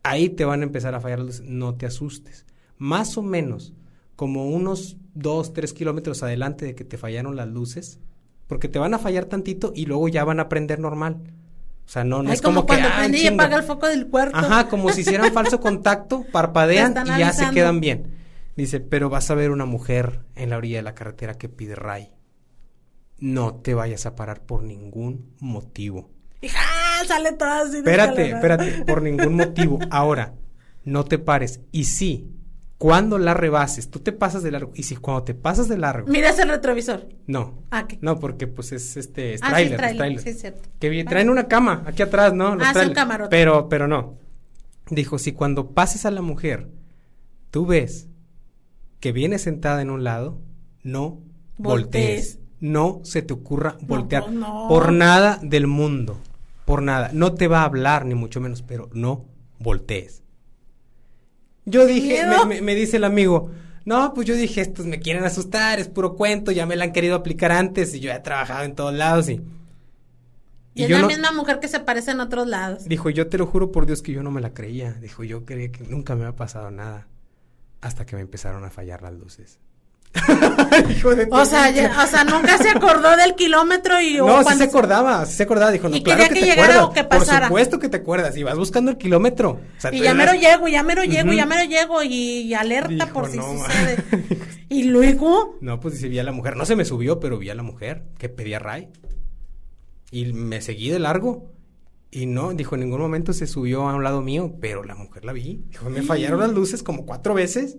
ahí 0.04 0.28
te 0.28 0.44
van 0.44 0.60
a 0.60 0.64
empezar 0.64 0.94
a 0.94 1.00
fallar 1.00 1.18
las 1.18 1.40
luces. 1.40 1.46
No 1.48 1.74
te 1.74 1.86
asustes. 1.86 2.46
Más 2.78 3.18
o 3.18 3.22
menos, 3.22 3.72
como 4.14 4.48
unos 4.48 4.96
2, 5.14 5.54
3 5.54 5.72
kilómetros 5.72 6.22
adelante 6.22 6.66
de 6.66 6.76
que 6.76 6.84
te 6.84 6.98
fallaron 6.98 7.34
las 7.34 7.48
luces, 7.48 7.98
porque 8.46 8.68
te 8.68 8.78
van 8.78 8.94
a 8.94 9.00
fallar 9.00 9.24
tantito 9.24 9.72
y 9.74 9.86
luego 9.86 10.06
ya 10.06 10.22
van 10.22 10.38
a 10.38 10.48
prender 10.48 10.78
normal. 10.78 11.22
O 11.92 11.94
sea, 11.94 12.04
no, 12.04 12.22
no 12.22 12.32
es 12.32 12.40
como, 12.40 12.64
cuando 12.64 12.88
que. 12.88 12.94
Prende 12.94 13.18
y 13.18 13.26
apaga 13.26 13.56
el 13.58 13.64
foco 13.64 13.86
del 13.86 14.06
cuarto. 14.06 14.38
Ajá, 14.38 14.68
como 14.68 14.90
si 14.92 15.02
hicieran 15.02 15.30
falso 15.34 15.60
contacto, 15.60 16.24
parpadean 16.32 16.94
y 17.06 17.18
ya 17.18 17.32
se 17.32 17.50
quedan 17.50 17.80
bien. 17.80 18.14
Dice, 18.56 18.80
pero 18.80 19.10
vas 19.10 19.30
a 19.30 19.34
ver 19.34 19.50
una 19.50 19.66
mujer 19.66 20.20
en 20.34 20.50
la 20.50 20.56
orilla 20.56 20.78
de 20.78 20.82
la 20.82 20.94
carretera 20.94 21.34
que 21.34 21.48
pide 21.48 21.74
ray 21.74 22.12
no 23.22 23.54
te 23.54 23.72
vayas 23.72 24.04
a 24.04 24.16
parar 24.16 24.40
por 24.40 24.64
ningún 24.64 25.32
motivo. 25.38 26.10
Hija, 26.40 26.58
sale 27.06 27.32
todo 27.32 27.50
así. 27.50 27.76
Espérate, 27.76 28.30
espérate, 28.30 28.84
por 28.84 29.00
ningún 29.00 29.36
motivo. 29.36 29.78
Ahora, 29.90 30.34
no 30.84 31.04
te 31.04 31.20
pares. 31.20 31.60
Y 31.70 31.84
sí, 31.84 32.32
cuando 32.82 33.16
la 33.16 33.32
rebases, 33.32 33.90
tú 33.90 34.00
te 34.00 34.10
pasas 34.10 34.42
de 34.42 34.50
largo. 34.50 34.72
Y 34.74 34.82
si 34.82 34.96
cuando 34.96 35.22
te 35.22 35.34
pasas 35.34 35.68
de 35.68 35.78
largo. 35.78 36.08
Miras 36.08 36.36
el 36.40 36.48
retrovisor. 36.48 37.08
No. 37.28 37.62
Ah, 37.70 37.86
¿qué? 37.86 37.96
No, 38.02 38.18
porque 38.18 38.48
pues 38.48 38.72
es 38.72 38.96
este. 38.96 39.34
Es 39.34 39.40
Ah, 39.44 39.56
sí, 39.56 39.70
trailer, 39.76 40.12
es 40.16 40.22
sí, 40.22 40.28
es 40.30 40.40
cierto. 40.40 40.68
Que 40.80 40.88
vi- 40.88 41.04
traen 41.04 41.30
una 41.30 41.46
cama 41.46 41.84
aquí 41.86 42.02
atrás, 42.02 42.34
¿no? 42.34 42.56
Los 42.56 42.66
Ah, 42.66 42.72
trailers. 42.72 42.96
camarote. 42.98 43.30
Pero, 43.30 43.68
pero 43.68 43.86
no. 43.86 44.16
Dijo, 44.90 45.18
si 45.20 45.30
cuando 45.30 45.70
pases 45.70 46.06
a 46.06 46.10
la 46.10 46.22
mujer, 46.22 46.70
tú 47.52 47.66
ves 47.66 48.08
que 48.98 49.12
viene 49.12 49.38
sentada 49.38 49.80
en 49.80 49.90
un 49.90 50.02
lado, 50.02 50.40
no 50.82 51.20
voltees. 51.58 52.38
Voltees. 52.38 52.38
No 52.58 53.00
se 53.04 53.22
te 53.22 53.32
ocurra 53.32 53.76
voltear. 53.82 54.24
pues, 54.24 54.34
no. 54.34 54.66
Por 54.68 54.92
nada 54.92 55.38
del 55.40 55.68
mundo. 55.68 56.18
Por 56.64 56.82
nada. 56.82 57.10
No 57.12 57.32
te 57.34 57.46
va 57.46 57.60
a 57.62 57.64
hablar, 57.64 58.06
ni 58.06 58.14
mucho 58.16 58.40
menos, 58.40 58.62
pero 58.62 58.88
no 58.92 59.24
voltees. 59.60 60.21
Yo 61.64 61.86
dije, 61.86 62.24
me, 62.26 62.44
me- 62.56 62.60
me 62.62 62.74
dice 62.74 62.96
el 62.96 63.04
amigo, 63.04 63.50
no, 63.84 64.14
pues 64.14 64.26
yo 64.26 64.34
dije, 64.34 64.60
estos 64.60 64.86
me 64.86 64.98
quieren 65.00 65.24
asustar, 65.24 65.78
es 65.78 65.88
puro 65.88 66.14
cuento, 66.16 66.50
ya 66.52 66.66
me 66.66 66.76
la 66.76 66.84
han 66.84 66.92
querido 66.92 67.14
aplicar 67.16 67.52
antes 67.52 67.94
y 67.94 68.00
yo 68.00 68.12
he 68.12 68.18
trabajado 68.20 68.64
en 68.64 68.74
todos 68.74 68.94
lados 68.94 69.28
y... 69.28 69.40
Y, 70.74 70.84
es 70.84 70.90
la 70.90 71.00
no- 71.00 71.06
misma 71.08 71.32
mujer 71.32 71.60
que 71.60 71.68
se 71.68 71.80
parece 71.80 72.12
en 72.12 72.20
otros 72.20 72.46
lados. 72.46 72.84
Dijo, 72.86 73.10
yo 73.10 73.28
te 73.28 73.36
lo 73.36 73.46
juro 73.46 73.70
por 73.72 73.84
Dios 73.84 74.00
que 74.00 74.12
yo 74.12 74.22
no 74.22 74.30
me 74.30 74.40
la 74.40 74.54
creía. 74.54 74.92
Dijo, 74.94 75.22
yo 75.22 75.44
creía 75.44 75.70
que 75.70 75.84
nunca 75.84 76.14
me 76.16 76.24
había 76.24 76.34
pasado 76.36 76.70
nada. 76.70 77.08
Hasta 77.82 78.06
que 78.06 78.16
me 78.16 78.22
empezaron 78.22 78.64
a 78.64 78.70
fallar 78.70 79.02
las 79.02 79.12
luces. 79.12 79.58
Hijo 80.90 81.14
de 81.14 81.26
O 81.30 81.44
sea, 81.44 81.70
ya- 81.70 82.02
o 82.02 82.06
sea, 82.06 82.24
nunca 82.24 82.58
se 82.58 82.68
acordó 82.68 83.16
del 83.16 83.34
kilómetro 83.34 84.00
y 84.00 84.16
No, 84.18 84.42
sí 84.44 84.54
se 84.56 84.64
acordaba, 84.64 85.24
sí 85.26 85.34
se 85.36 85.42
acordaba. 85.44 85.70
Dijo, 85.70 85.88
no, 85.88 85.96
Y 85.96 86.02
claro 86.02 86.22
quería 86.24 86.28
que, 86.28 86.34
que 86.34 86.40
te 86.40 86.46
llegara 86.50 86.74
acuerdas. 86.74 86.90
o 86.90 86.92
que 86.92 87.04
pasara. 87.04 87.38
Por 87.40 87.46
supuesto 87.48 87.78
que 87.78 87.88
te 87.88 87.96
acuerdas. 87.98 88.36
Y 88.36 88.42
vas 88.42 88.58
buscando 88.58 88.90
el 88.90 88.98
kilómetro. 88.98 89.50
O 89.76 89.80
sea, 89.80 89.92
Y 89.92 90.00
ya 90.00 90.10
eras- 90.12 90.16
mero 90.16 90.32
llego, 90.34 90.68
ya 90.68 90.82
mero 90.82 91.04
llego, 91.04 91.28
Ujú. 91.28 91.36
ya 91.36 91.46
mero 91.46 91.64
llego 91.64 92.02
y 92.02 92.52
alerta 92.54 92.88
Dijo, 93.06 93.08
por 93.12 93.28
si 93.30 93.38
no, 93.38 93.44
sucede. 93.64 93.96
y 94.68 94.84
luego, 94.84 95.56
No, 95.60 95.80
pues 95.80 95.94
dice, 95.94 96.08
vi 96.08 96.18
a 96.18 96.24
la 96.24 96.32
mujer. 96.32 96.56
No 96.56 96.66
se 96.66 96.76
me 96.76 96.84
subió, 96.84 97.18
pero 97.18 97.38
vi 97.38 97.50
a 97.50 97.54
la 97.54 97.62
mujer 97.62 98.04
que 98.18 98.28
pedía 98.28 98.58
ray. 98.58 98.88
Y 100.10 100.32
me 100.32 100.60
seguí 100.60 100.90
de 100.90 100.98
largo. 100.98 101.50
Y 102.10 102.26
no, 102.26 102.52
dijo, 102.52 102.74
en 102.74 102.82
ningún 102.82 103.00
momento 103.00 103.32
se 103.32 103.46
subió 103.46 103.88
a 103.88 103.94
un 103.94 104.04
lado 104.04 104.20
mío, 104.20 104.54
pero 104.60 104.84
la 104.84 104.94
mujer 104.94 105.24
la 105.24 105.32
vi. 105.32 105.64
Dijo, 105.70 105.88
me 105.88 106.02
fallaron 106.02 106.40
las 106.40 106.50
luces 106.52 106.82
como 106.82 107.06
cuatro 107.06 107.32
veces. 107.32 107.78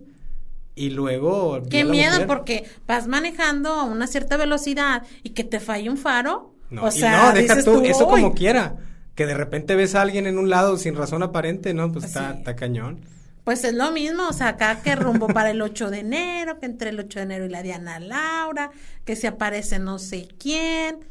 Y 0.76 0.90
luego. 0.90 1.62
qué 1.70 1.84
miedo 1.86 2.14
mujer. 2.14 2.28
porque 2.28 2.66
vas 2.88 3.08
manejando 3.08 3.70
a 3.70 3.84
una 3.84 4.08
cierta 4.08 4.38
velocidad 4.38 5.04
y 5.22 5.30
que 5.32 5.44
te 5.44 5.60
falle 5.60 5.90
un 5.90 5.98
faro. 5.98 6.54
No, 6.70 6.86
o 6.86 6.92
sea, 6.92 7.28
no, 7.28 7.34
deja 7.34 7.64
tú, 7.64 7.82
eso 7.82 8.08
como 8.08 8.34
quiera. 8.34 8.78
Que 9.14 9.28
de 9.28 9.36
repente 9.36 9.76
ves 9.76 9.94
a 9.94 10.02
alguien 10.02 10.26
en 10.26 10.40
un 10.40 10.50
lado 10.50 10.76
sin 10.78 10.96
razón 10.96 11.22
aparente, 11.22 11.76
¿no? 11.76 11.92
Pues 11.92 12.06
está, 12.06 12.32
Sí. 12.32 12.38
está 12.40 12.56
cañón. 12.56 13.02
Pues 13.44 13.64
es 13.66 13.74
lo 13.74 13.92
mismo, 13.92 14.28
o 14.28 14.34
sea, 14.34 14.48
acá 14.48 14.82
que 14.82 14.96
rumbo 14.96 15.28
para 15.28 15.52
el 15.52 15.62
8 15.62 15.92
de 15.92 16.00
enero, 16.00 16.60
que 16.60 16.66
entre 16.66 16.90
el 16.90 17.00
8 17.00 17.20
de 17.20 17.24
enero 17.26 17.46
y 17.46 17.50
la 17.50 17.62
Diana 17.62 18.00
Laura, 18.00 18.72
que 19.06 19.16
se 19.16 19.28
aparece 19.28 19.78
no 19.78 20.00
sé 20.00 20.30
quién. 20.40 21.06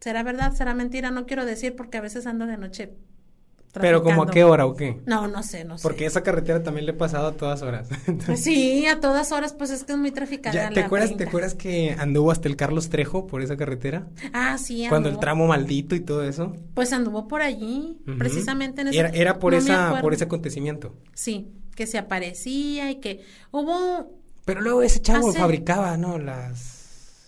¿Será 0.00 0.22
verdad? 0.22 0.52
¿Será 0.52 0.74
mentira? 0.74 1.10
No 1.10 1.26
quiero 1.26 1.44
decir 1.44 1.74
porque 1.74 1.96
a 1.98 2.00
veces 2.00 2.26
ando 2.26 2.46
de 2.46 2.58
noche. 2.58 2.92
Pero 3.80 4.02
como 4.02 4.24
a 4.24 4.30
qué 4.30 4.44
hora 4.44 4.66
o 4.66 4.74
qué? 4.76 5.00
No, 5.06 5.28
no 5.28 5.42
sé, 5.42 5.64
no 5.64 5.78
sé. 5.78 5.82
Porque 5.82 6.04
esa 6.04 6.22
carretera 6.22 6.62
también 6.62 6.84
le 6.86 6.92
he 6.92 6.94
pasado 6.94 7.28
a 7.28 7.32
todas 7.32 7.62
horas. 7.62 7.88
Sí, 8.36 8.86
a 8.86 9.00
todas 9.00 9.32
horas, 9.32 9.54
pues 9.54 9.70
es 9.70 9.84
que 9.84 9.92
es 9.92 9.98
muy 9.98 10.10
traficada. 10.10 10.54
Ya, 10.54 10.68
¿te, 10.68 10.80
la 10.80 10.86
acuerdas, 10.86 11.10
¿Te 11.10 11.16
30. 11.16 11.30
acuerdas 11.30 11.54
que 11.54 11.96
anduvo 11.98 12.30
hasta 12.30 12.48
el 12.48 12.56
Carlos 12.56 12.90
Trejo 12.90 13.26
por 13.26 13.40
esa 13.42 13.56
carretera? 13.56 14.06
Ah, 14.34 14.58
sí, 14.58 14.84
Cuando 14.88 15.08
el 15.08 15.14
anduvo. 15.14 15.20
tramo 15.20 15.46
maldito 15.46 15.94
y 15.94 16.00
todo 16.00 16.22
eso. 16.22 16.52
Pues 16.74 16.92
anduvo 16.92 17.28
por 17.28 17.40
allí, 17.42 17.98
precisamente 18.18 18.82
en 18.82 18.88
ese. 18.88 18.98
Era, 18.98 19.08
era 19.10 19.38
por 19.38 19.52
no 19.54 19.58
esa, 19.58 20.00
por 20.02 20.12
ese 20.12 20.24
acontecimiento. 20.24 20.94
Sí, 21.14 21.52
que 21.74 21.86
se 21.86 21.96
aparecía 21.98 22.90
y 22.90 22.96
que 22.96 23.24
hubo. 23.52 24.10
Pero 24.44 24.60
luego 24.60 24.82
ese 24.82 25.00
chavo 25.00 25.30
Hace- 25.30 25.38
fabricaba, 25.38 25.96
¿no? 25.96 26.18
Las. 26.18 26.81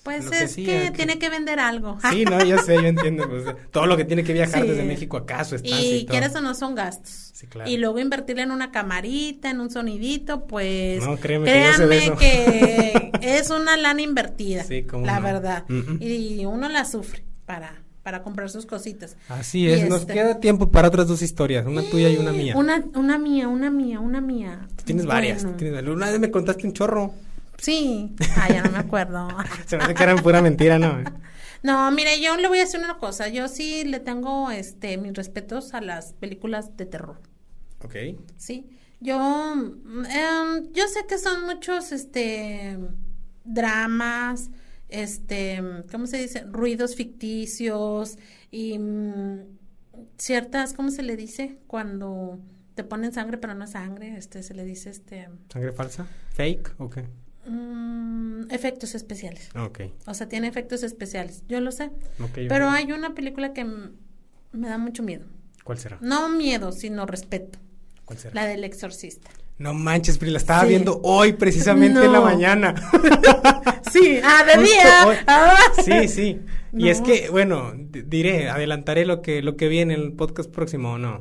Pues 0.04 0.26
es 0.30 0.42
hacía, 0.52 0.84
que 0.84 0.90
tiene 0.92 1.18
que 1.18 1.28
vender 1.30 1.58
algo. 1.58 1.98
Sí, 2.10 2.24
no, 2.24 2.44
yo 2.44 2.58
sé, 2.58 2.74
yo 2.74 2.86
entiendo. 2.86 3.28
pues, 3.28 3.44
todo 3.72 3.86
lo 3.86 3.96
que 3.96 4.04
tiene 4.04 4.22
que 4.22 4.32
viajar 4.32 4.62
Sí. 4.62 4.68
desde 4.68 4.84
México 4.84 5.16
acá, 5.16 5.42
su 5.44 5.56
estancia 5.56 5.80
y, 5.80 5.96
Y 6.00 6.06
quieres 6.06 6.36
o 6.36 6.40
no 6.42 6.54
son 6.54 6.74
gastos. 6.74 7.30
Sí, 7.32 7.46
claro. 7.48 7.68
Y 7.68 7.78
luego 7.78 7.98
invertirle 7.98 8.42
en 8.42 8.50
una 8.52 8.70
camarita, 8.70 9.50
en 9.50 9.60
un 9.60 9.70
sonidito, 9.70 10.46
pues 10.46 11.02
No, 11.04 11.16
créeme 11.16 11.46
que 11.52 11.60
yo 11.64 11.72
sé 11.72 11.88
créanme 11.88 12.18
que 12.18 13.10
es 13.22 13.50
una 13.50 13.76
lana 13.76 14.02
invertida, 14.02 14.62
Sí, 14.64 14.82
cómo 14.84 15.04
la 15.06 15.16
no. 15.20 15.22
verdad. 15.26 15.64
Mm. 15.68 15.96
Y 16.00 16.44
uno 16.46 16.68
la 16.68 16.84
sufre 16.84 17.24
para 17.46 17.80
para 18.02 18.22
comprar 18.22 18.50
sus 18.50 18.66
cositas. 18.66 19.16
Así 19.30 19.60
Y 19.60 19.70
es, 19.70 19.88
nos 19.88 20.02
este- 20.02 20.12
queda 20.12 20.38
tiempo 20.38 20.70
para 20.70 20.88
otras 20.88 21.08
dos 21.08 21.22
historias, 21.22 21.64
una 21.66 21.80
tuya 21.88 22.10
y 22.10 22.18
una 22.18 22.32
mía. 22.32 22.54
Una, 22.54 22.84
una 22.94 23.16
mía, 23.16 23.48
una 23.48 23.70
mía, 23.70 23.98
una 23.98 24.20
mía. 24.20 24.68
Tú 24.76 24.84
tienes 24.84 25.06
varias, 25.06 25.38
Bueno, 25.42 25.52
tú 25.52 25.56
tienes 25.60 25.74
varias. 25.76 25.96
Una 25.96 26.10
vez 26.10 26.20
me 26.20 26.30
contaste 26.30 26.66
un 26.66 26.74
chorro. 26.74 27.14
Sí. 27.58 28.14
Ah, 28.36 28.48
ya 28.48 28.62
no 28.62 28.70
me 28.70 28.78
acuerdo. 28.78 29.28
Se 29.66 29.76
me 29.76 29.84
hace 29.84 29.94
que 29.94 30.02
eran 30.02 30.18
pura 30.22 30.42
mentira, 30.42 30.78
¿no? 30.78 31.02
No, 31.62 31.90
mire, 31.92 32.20
yo 32.20 32.36
le 32.36 32.46
voy 32.46 32.58
a 32.58 32.64
decir 32.66 32.78
una 32.78 32.98
cosa. 32.98 33.28
Yo 33.28 33.48
sí 33.48 33.84
le 33.84 33.98
tengo 33.98 34.50
este 34.50 34.98
mis 34.98 35.14
respetos 35.14 35.72
a 35.72 35.80
las 35.80 36.12
películas 36.12 36.76
de 36.76 36.84
terror. 36.84 37.22
Ok. 37.82 37.94
Sí. 38.36 38.68
Yo 39.00 39.52
em, 39.54 40.72
yo 40.72 40.86
sé 40.88 41.06
que 41.08 41.16
son 41.16 41.46
muchos 41.46 41.90
este 41.90 42.78
dramas, 43.44 44.50
este, 44.88 45.62
¿cómo 45.90 46.06
se 46.06 46.18
dice? 46.18 46.44
ruidos 46.50 46.96
ficticios 46.96 48.18
y 48.50 48.78
mm, 48.78 49.40
ciertas, 50.18 50.72
¿cómo 50.72 50.90
se 50.90 51.02
le 51.02 51.16
dice? 51.16 51.58
cuando 51.66 52.38
te 52.74 52.84
ponen 52.84 53.12
sangre 53.12 53.38
pero 53.38 53.54
no 53.54 53.64
es 53.64 53.70
sangre, 53.70 54.16
este 54.16 54.42
se 54.42 54.54
le 54.54 54.64
dice 54.64 54.90
este 54.90 55.28
¿Sangre 55.52 55.72
falsa? 55.72 56.06
¿Fake? 56.32 56.74
Ok. 56.78 56.98
Mm, 57.46 58.50
efectos 58.50 58.94
especiales. 58.94 59.48
Ok. 59.56 59.80
O 60.06 60.14
sea, 60.14 60.28
tiene 60.28 60.48
efectos 60.48 60.82
especiales. 60.82 61.42
Yo 61.48 61.60
lo 61.60 61.72
sé. 61.72 61.90
Pero 62.34 62.68
hay 62.70 62.92
una 62.92 63.14
película 63.14 63.52
que 63.52 63.64
me 63.64 64.68
da 64.68 64.78
mucho 64.78 65.02
miedo. 65.02 65.26
¿Cuál 65.64 65.78
será? 65.78 65.98
No 66.00 66.28
miedo, 66.28 66.72
sino 66.72 67.06
respeto. 67.06 67.58
¿Cuál 68.04 68.18
será? 68.18 68.34
La 68.34 68.46
del 68.46 68.64
exorcista. 68.64 69.30
No 69.56 69.72
manches, 69.72 70.18
Pri, 70.18 70.30
la 70.30 70.38
estaba 70.38 70.62
Sí. 70.62 70.68
viendo 70.70 71.00
hoy 71.04 71.32
precisamente 71.34 72.04
en 72.04 72.12
la 72.12 72.20
mañana. 72.20 72.74
Sí, 73.92 74.18
ah, 74.24 74.42
de 74.44 74.60
día. 74.64 75.22
Ah. 75.28 75.56
Sí, 75.84 76.08
sí. 76.08 76.40
Y 76.76 76.88
es 76.88 77.00
que, 77.00 77.28
bueno, 77.30 77.72
diré, 77.76 78.48
adelantaré 78.48 79.06
lo 79.06 79.22
que, 79.22 79.40
lo 79.40 79.56
que 79.56 79.68
viene 79.68 79.94
en 79.94 80.00
el 80.00 80.12
podcast 80.14 80.50
próximo 80.50 80.94
o 80.94 80.98
no. 80.98 81.20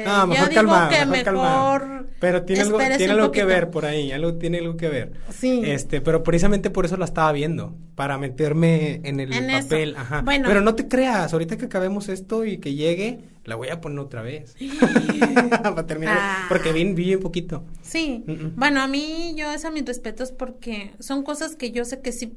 Eh, 0.00 0.04
no, 0.04 0.20
yo 0.22 0.26
mejor 0.28 0.48
digo 0.48 0.60
calmado, 0.62 0.90
que 0.90 1.06
mejor 1.06 1.24
calmado. 1.24 1.72
mejor 1.78 2.08
Pero 2.20 2.42
tiene 2.42 2.62
algo, 2.62 2.78
tiene 2.78 3.12
algo 3.12 3.30
que 3.32 3.44
ver 3.44 3.70
por 3.70 3.84
ahí, 3.86 4.12
algo 4.12 4.34
tiene 4.34 4.58
algo 4.58 4.76
que 4.76 4.88
ver. 4.88 5.12
Sí. 5.32 5.62
Este, 5.64 6.00
pero 6.00 6.22
precisamente 6.22 6.70
por 6.70 6.84
eso 6.84 6.96
la 6.96 7.04
estaba 7.04 7.32
viendo, 7.32 7.74
para 7.94 8.18
meterme 8.18 9.00
en 9.04 9.20
el 9.20 9.32
En 9.32 9.50
eso. 9.50 9.68
papel, 9.68 9.96
ajá. 9.96 10.22
Bueno. 10.22 10.46
Pero 10.48 10.60
no 10.60 10.74
te 10.74 10.88
creas, 10.88 11.32
ahorita 11.32 11.56
que 11.56 11.64
acabemos 11.66 12.08
esto 12.08 12.44
y 12.44 12.58
que 12.58 12.74
llegue, 12.74 13.20
la 13.44 13.54
voy 13.56 13.68
a 13.68 13.80
poner 13.80 13.98
otra 14.00 14.22
vez. 14.22 14.54
para 15.62 15.86
terminar, 15.86 16.16
Ah. 16.20 16.46
porque 16.48 16.72
vi, 16.72 16.84
vi 16.92 17.14
un 17.14 17.22
poquito. 17.22 17.64
Sí. 17.82 18.24
Bueno, 18.56 18.80
a 18.80 18.86
mí 18.88 19.34
yo 19.36 19.50
es 19.52 19.64
a 19.64 19.70
mis 19.70 19.84
respetos 19.84 20.32
porque 20.32 20.92
son 21.00 21.22
cosas 21.22 21.56
que 21.56 21.70
yo 21.70 21.84
sé 21.84 22.00
que 22.00 22.12
sí. 22.12 22.34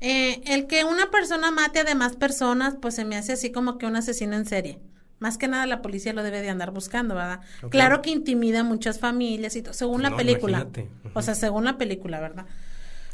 Eh, 0.00 0.40
el 0.46 0.66
que 0.66 0.84
una 0.84 1.10
persona 1.12 1.52
mate 1.52 1.78
a 1.80 1.84
demás 1.84 2.16
personas, 2.16 2.74
pues 2.80 2.94
se 2.96 3.04
me 3.04 3.16
hace 3.16 3.34
así 3.34 3.52
como 3.52 3.78
que 3.78 3.86
un 3.86 3.94
asesino 3.94 4.34
en 4.36 4.46
serie. 4.46 4.78
Más 5.22 5.38
que 5.38 5.46
nada 5.46 5.66
la 5.66 5.82
policía 5.82 6.12
lo 6.12 6.24
debe 6.24 6.42
de 6.42 6.50
andar 6.50 6.72
buscando, 6.72 7.14
¿verdad? 7.14 7.40
Claro 7.70 8.02
que 8.02 8.10
intimida 8.10 8.60
a 8.60 8.64
muchas 8.64 8.98
familias 8.98 9.54
y 9.54 9.62
todo, 9.62 9.72
según 9.72 10.02
la 10.02 10.10
No, 10.10 10.16
película. 10.16 10.62
imagínate. 10.66 10.90
O 11.14 11.22
sea, 11.22 11.36
según 11.36 11.62
la 11.64 11.78
película, 11.78 12.18
¿verdad? 12.18 12.46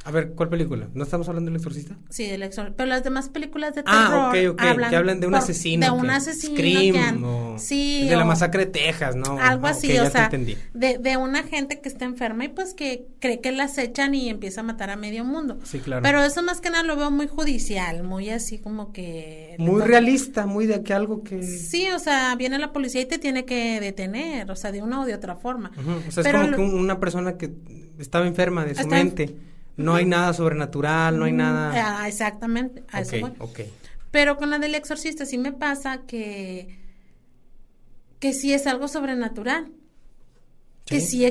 A 0.04 0.10
ver, 0.10 0.30
¿cuál 0.30 0.48
película? 0.48 0.88
¿No 0.94 1.04
estamos 1.04 1.28
hablando 1.28 1.50
del 1.50 1.56
exorcista? 1.56 1.96
Sí, 2.08 2.24
del 2.26 2.42
exor- 2.42 2.72
pero 2.76 2.88
las 2.88 3.04
demás 3.04 3.28
películas 3.28 3.74
de 3.74 3.82
Ah, 3.84 4.30
terror 4.32 4.52
ok, 4.54 4.54
ok, 4.54 4.88
que 4.88 4.96
hablan 4.96 5.20
de 5.20 5.26
un 5.26 5.32
por- 5.32 5.42
asesino. 5.42 5.84
de 5.84 5.90
un 5.92 6.08
asesino 6.08 6.54
Scream, 6.54 6.94
que 6.94 6.98
han- 7.00 7.24
o 7.24 7.58
sí, 7.58 8.06
de 8.08 8.16
la 8.16 8.24
masacre 8.24 8.64
de 8.64 8.70
Texas, 8.72 9.16
¿no? 9.16 9.38
algo 9.38 9.66
Ah, 9.66 9.70
así, 9.70 9.90
o 9.98 10.08
sea, 10.08 10.24
entendí. 10.26 10.56
de, 10.72 10.96
de 10.98 11.16
una 11.18 11.42
gente 11.42 11.80
que 11.80 11.88
está 11.90 12.06
enferma 12.06 12.44
y 12.44 12.48
pues 12.48 12.72
que 12.72 13.06
cree 13.20 13.40
que 13.40 13.52
la 13.52 13.64
acechan 13.64 14.14
y 14.14 14.30
empieza 14.30 14.60
a 14.60 14.64
matar 14.64 14.88
a 14.88 14.96
medio 14.96 15.24
mundo. 15.24 15.58
Sí, 15.64 15.78
claro. 15.80 16.02
Pero 16.02 16.22
eso 16.22 16.42
más 16.42 16.60
que 16.62 16.70
nada 16.70 16.84
lo 16.84 16.96
veo 16.96 17.10
muy 17.10 17.26
judicial, 17.26 18.02
muy 18.02 18.30
así 18.30 18.58
como 18.58 18.92
que 18.92 19.56
Muy 19.58 19.82
realista, 19.82 20.46
muy 20.46 20.66
de 20.66 20.82
que 20.84 20.94
algo 20.94 21.22
que... 21.22 21.42
Sí, 21.42 21.86
o 21.90 21.98
sea, 21.98 22.34
viene 22.36 22.58
la 22.58 22.72
policía 22.72 23.02
y 23.02 23.06
te 23.06 23.18
tiene 23.18 23.44
que 23.44 23.78
detener, 23.80 24.50
o 24.50 24.56
sea, 24.56 24.72
de 24.72 24.80
una 24.80 25.02
o 25.02 25.04
de 25.06 25.12
otra 25.14 25.36
forma. 25.36 25.70
O 26.06 26.10
sea, 26.12 26.22
es 26.22 26.32
como 26.32 26.44
lo- 26.46 26.56
que 26.56 26.62
un- 26.62 26.74
una 26.78 26.98
persona 26.98 27.36
que 27.36 27.52
estaba 27.98 28.26
enferma 28.26 28.64
de 28.64 28.74
su 28.74 28.82
Está 28.82 29.00
en- 29.00 29.06
mente. 29.08 29.36
No 29.78 29.94
hay 29.94 30.04
nada 30.04 30.32
sobrenatural, 30.34 31.18
no 31.18 31.24
hay 31.24 31.32
nada... 31.32 32.00
Ah, 32.02 32.08
exactamente, 32.08 32.84
a 32.90 33.00
eso 33.00 33.16
voy. 33.20 33.32
Pero 34.10 34.36
con 34.36 34.50
la 34.50 34.58
del 34.58 34.74
exorcista 34.74 35.24
sí 35.24 35.38
me 35.38 35.52
pasa 35.52 36.02
que 36.06 36.76
que 38.18 38.32
sí 38.32 38.52
es 38.52 38.66
algo 38.66 38.88
sobrenatural, 38.88 39.70
que 40.84 41.00
Sí. 41.00 41.06
sí 41.06 41.24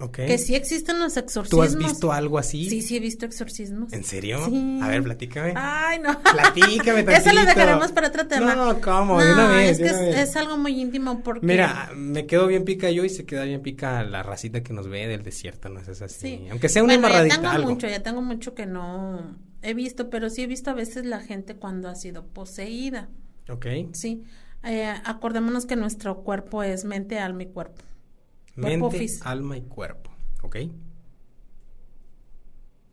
existe. 0.00 0.26
Que 0.26 0.38
sí 0.38 0.54
existen 0.54 0.98
los 0.98 1.16
exorcismos. 1.16 1.50
¿Tú 1.50 1.62
has 1.62 1.76
visto 1.76 2.12
algo 2.12 2.38
así? 2.38 2.68
Sí, 2.68 2.82
sí 2.82 2.96
he 2.96 3.00
visto 3.00 3.26
exorcismos. 3.26 3.92
¿En 3.92 4.04
serio? 4.04 4.44
Sí. 4.46 4.78
A 4.82 4.88
ver, 4.88 5.02
platícame. 5.02 5.52
Ay, 5.56 6.00
no. 6.00 6.20
Platícame 6.20 7.00
Eso 7.16 7.32
lo 7.32 7.44
dejaremos 7.44 7.92
para 7.92 8.08
otro 8.08 8.26
tema. 8.26 8.54
No, 8.54 8.80
¿cómo? 8.80 9.22
de 9.22 9.32
una 9.32 9.48
vez, 9.48 9.78
es 9.78 9.92
que 9.92 10.22
es, 10.22 10.36
algo 10.36 10.56
muy 10.56 10.80
íntimo 10.80 11.20
porque... 11.20 11.46
Mira, 11.46 11.90
me 11.94 12.26
quedo 12.26 12.46
bien 12.46 12.64
pica 12.64 12.90
yo 12.90 13.04
y 13.04 13.08
se 13.08 13.24
queda 13.24 13.44
bien 13.44 13.62
pica 13.62 14.02
la 14.02 14.22
racita 14.22 14.62
que 14.62 14.72
nos 14.72 14.88
ve 14.88 15.06
del 15.06 15.22
desierto, 15.22 15.68
¿no 15.68 15.80
es 15.80 15.88
así? 16.02 16.38
Sí. 16.38 16.46
Aunque 16.50 16.68
sea 16.68 16.82
una 16.82 16.98
bueno, 16.98 17.26
ya 17.26 17.40
tengo 17.40 17.68
mucho, 17.68 17.88
ya 17.88 18.02
tengo 18.02 18.22
mucho 18.22 18.54
que 18.54 18.66
no 18.66 19.36
he 19.62 19.74
visto, 19.74 20.10
pero 20.10 20.28
sí 20.28 20.42
he 20.42 20.46
visto 20.46 20.70
a 20.70 20.74
veces 20.74 21.04
la 21.06 21.20
gente 21.20 21.54
cuando 21.56 21.88
ha 21.88 21.94
sido 21.94 22.26
poseída. 22.26 23.08
Ok. 23.48 23.66
Sí. 23.92 24.24
Eh, 24.64 24.92
acordémonos 25.04 25.66
que 25.66 25.76
nuestro 25.76 26.22
cuerpo 26.22 26.62
es 26.62 26.84
mente, 26.84 27.18
alma 27.18 27.42
y 27.42 27.46
cuerpo. 27.46 27.82
Mente, 28.56 29.06
alma 29.22 29.56
y 29.56 29.62
cuerpo. 29.62 30.14
¿ok? 30.44 30.56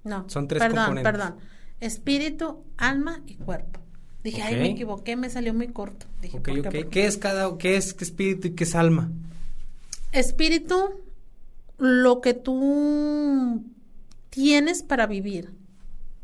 No. 0.04 0.28
Son 0.30 0.48
tres 0.48 0.62
perdón, 0.64 1.00
Perdón, 1.04 1.36
Espíritu, 1.80 2.64
alma 2.78 3.22
y 3.28 3.36
cuerpo. 3.36 3.80
Dije, 4.24 4.42
ay, 4.44 4.56
me 4.56 4.70
equivoqué, 4.70 5.16
me 5.16 5.30
salió 5.30 5.54
muy 5.54 5.70
corto. 5.70 6.06
Dije, 6.22 6.38
ok, 6.38 6.50
ok. 6.68 6.90
¿Qué 6.90 7.06
es 7.06 7.18
cada, 7.18 7.58
qué 7.58 7.76
es 7.76 7.96
espíritu 8.00 8.50
y 8.50 8.52
qué 8.52 8.66
es 8.66 8.76
alma? 8.76 9.12
Espíritu, 10.12 11.02
lo 11.80 12.22
que 12.22 12.36
tú 12.36 13.64
tienes 14.30 14.84
para 14.84 15.08
vivir, 15.08 15.56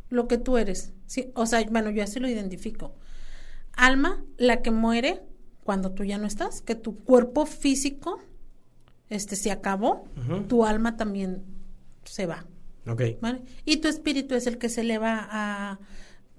lo 0.10 0.28
que 0.28 0.38
tú 0.38 0.58
eres. 0.58 0.93
Sí, 1.08 1.32
o 1.34 1.47
sea, 1.47 1.63
bueno, 1.71 1.89
yo 1.89 2.04
así 2.04 2.19
lo 2.19 2.30
identifico. 2.30 2.93
Alma, 3.73 4.23
la 4.38 4.62
que 4.62 4.69
muere 4.69 5.23
cuando 5.63 5.91
tú 5.91 6.04
ya 6.04 6.19
no 6.19 6.28
estás, 6.28 6.62
que 6.62 6.76
tu 6.76 6.95
cuerpo 6.95 7.47
físico 7.47 8.19
este 9.10 9.36
se 9.36 9.52
acabó, 9.52 10.06
tu 10.48 10.65
alma 10.65 10.98
también 10.98 11.43
se 12.04 12.26
va. 12.26 12.46
Ok. 12.88 13.02
Y 13.65 13.78
tu 13.78 13.88
espíritu 13.88 14.36
es 14.36 14.48
el 14.48 14.58
que 14.58 14.70
se 14.70 14.82
eleva 14.82 15.28
a, 15.30 15.80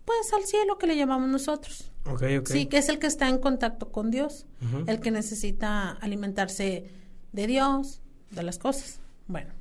pues, 0.05 0.33
al 0.33 0.45
cielo 0.45 0.79
que 0.79 0.87
le 0.87 0.97
llamamos 0.97 1.29
nosotros. 1.29 1.91
Ok, 2.07 2.23
ok. 2.41 2.49
Sí, 2.49 2.67
que 2.67 2.79
es 2.79 2.89
el 2.89 2.99
que 2.99 3.07
está 3.07 3.29
en 3.29 3.39
contacto 3.39 3.91
con 3.91 4.11
Dios, 4.11 4.47
el 4.87 5.01
que 5.01 5.11
necesita 5.11 5.91
alimentarse 5.91 6.91
de 7.33 7.47
Dios, 7.47 8.01
de 8.31 8.43
las 8.43 8.59
cosas. 8.59 9.01
Bueno, 9.27 9.53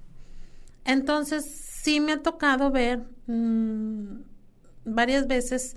entonces 0.86 1.46
sí 1.46 2.00
me 2.00 2.14
ha 2.14 2.22
tocado 2.22 2.72
ver 2.72 3.06
mm, 3.28 4.22
varias 4.86 5.28
veces 5.28 5.76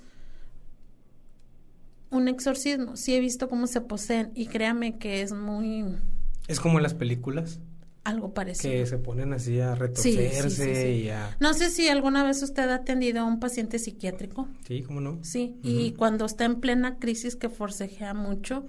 un 2.09 2.27
exorcismo. 2.27 2.95
Sí 2.95 3.15
he 3.15 3.19
visto 3.19 3.49
cómo 3.49 3.67
se 3.67 3.81
poseen 3.81 4.31
y 4.35 4.47
créame 4.47 4.97
que 4.97 5.21
es 5.21 5.33
muy 5.33 5.97
es 6.47 6.59
como 6.59 6.79
en 6.79 6.83
las 6.83 6.93
películas. 6.93 7.59
Algo 8.03 8.33
parecido. 8.33 8.73
Que 8.73 8.85
se 8.87 8.97
ponen 8.97 9.31
así 9.33 9.59
a 9.59 9.75
retorcerse 9.75 10.91
y 10.95 11.09
a... 11.09 11.37
No 11.39 11.53
sé 11.53 11.69
si 11.69 11.87
alguna 11.87 12.23
vez 12.23 12.41
usted 12.41 12.67
ha 12.69 12.75
atendido 12.75 13.21
a 13.21 13.25
un 13.25 13.39
paciente 13.39 13.77
psiquiátrico. 13.77 14.47
Sí, 14.67 14.81
¿cómo 14.81 15.01
no? 15.01 15.19
Sí, 15.21 15.59
y 15.61 15.91
cuando 15.91 16.25
está 16.25 16.45
en 16.45 16.59
plena 16.59 16.97
crisis 16.97 17.35
que 17.35 17.47
forcejea 17.47 18.15
mucho, 18.15 18.65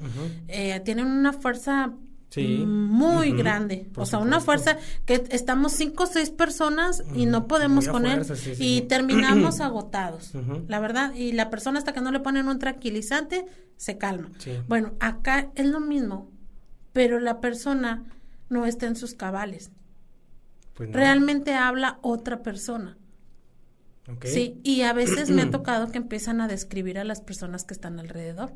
eh, 0.49 0.81
tienen 0.85 1.07
una 1.07 1.33
fuerza 1.33 1.95
muy 2.41 3.33
grande. 3.33 3.91
o 3.97 4.07
sea, 4.07 4.19
una 4.19 4.41
fuerza 4.41 4.79
que 5.05 5.25
estamos 5.31 5.73
cinco 5.73 6.05
o 6.05 6.07
seis 6.07 6.31
personas 6.31 7.03
y 7.15 7.27
no 7.27 7.47
podemos 7.47 7.89
con 7.89 8.07
él 8.07 8.25
y 8.59 8.83
terminamos 8.83 9.61
agotados, 9.61 10.33
la 10.69 10.81
verdad. 10.81 11.15
Y 11.15 11.33
la 11.33 11.51
persona 11.51 11.79
hasta 11.79 11.93
que 11.93 12.01
no 12.01 12.11
le 12.11 12.21
ponen 12.21 12.49
un 12.49 12.59
tranquilizante 12.59 13.47
se 13.77 13.99
calma. 13.99 14.31
Bueno, 14.69 14.93
acá 15.01 15.51
es 15.55 15.67
lo 15.67 15.81
mismo 15.81 16.32
pero 16.93 17.21
la 17.21 17.41
persona 17.41 18.05
no 18.49 18.67
está 18.67 18.87
en 18.87 18.97
sus 18.97 19.15
cabales. 19.15 19.71
Pues 20.75 20.93
Realmente 20.93 21.55
habla 21.55 21.99
otra 22.03 22.43
persona. 22.43 22.97
Sí, 24.25 24.61
y 24.65 24.83
a 24.83 24.93
veces 24.93 25.31
me 25.31 25.43
ha 25.43 25.51
tocado 25.51 25.91
que 25.91 25.99
empiezan 25.99 26.41
a 26.41 26.49
describir 26.49 26.99
a 26.99 27.05
las 27.05 27.21
personas 27.21 27.65
que 27.65 27.75
están 27.75 27.99
alrededor. 27.99 28.53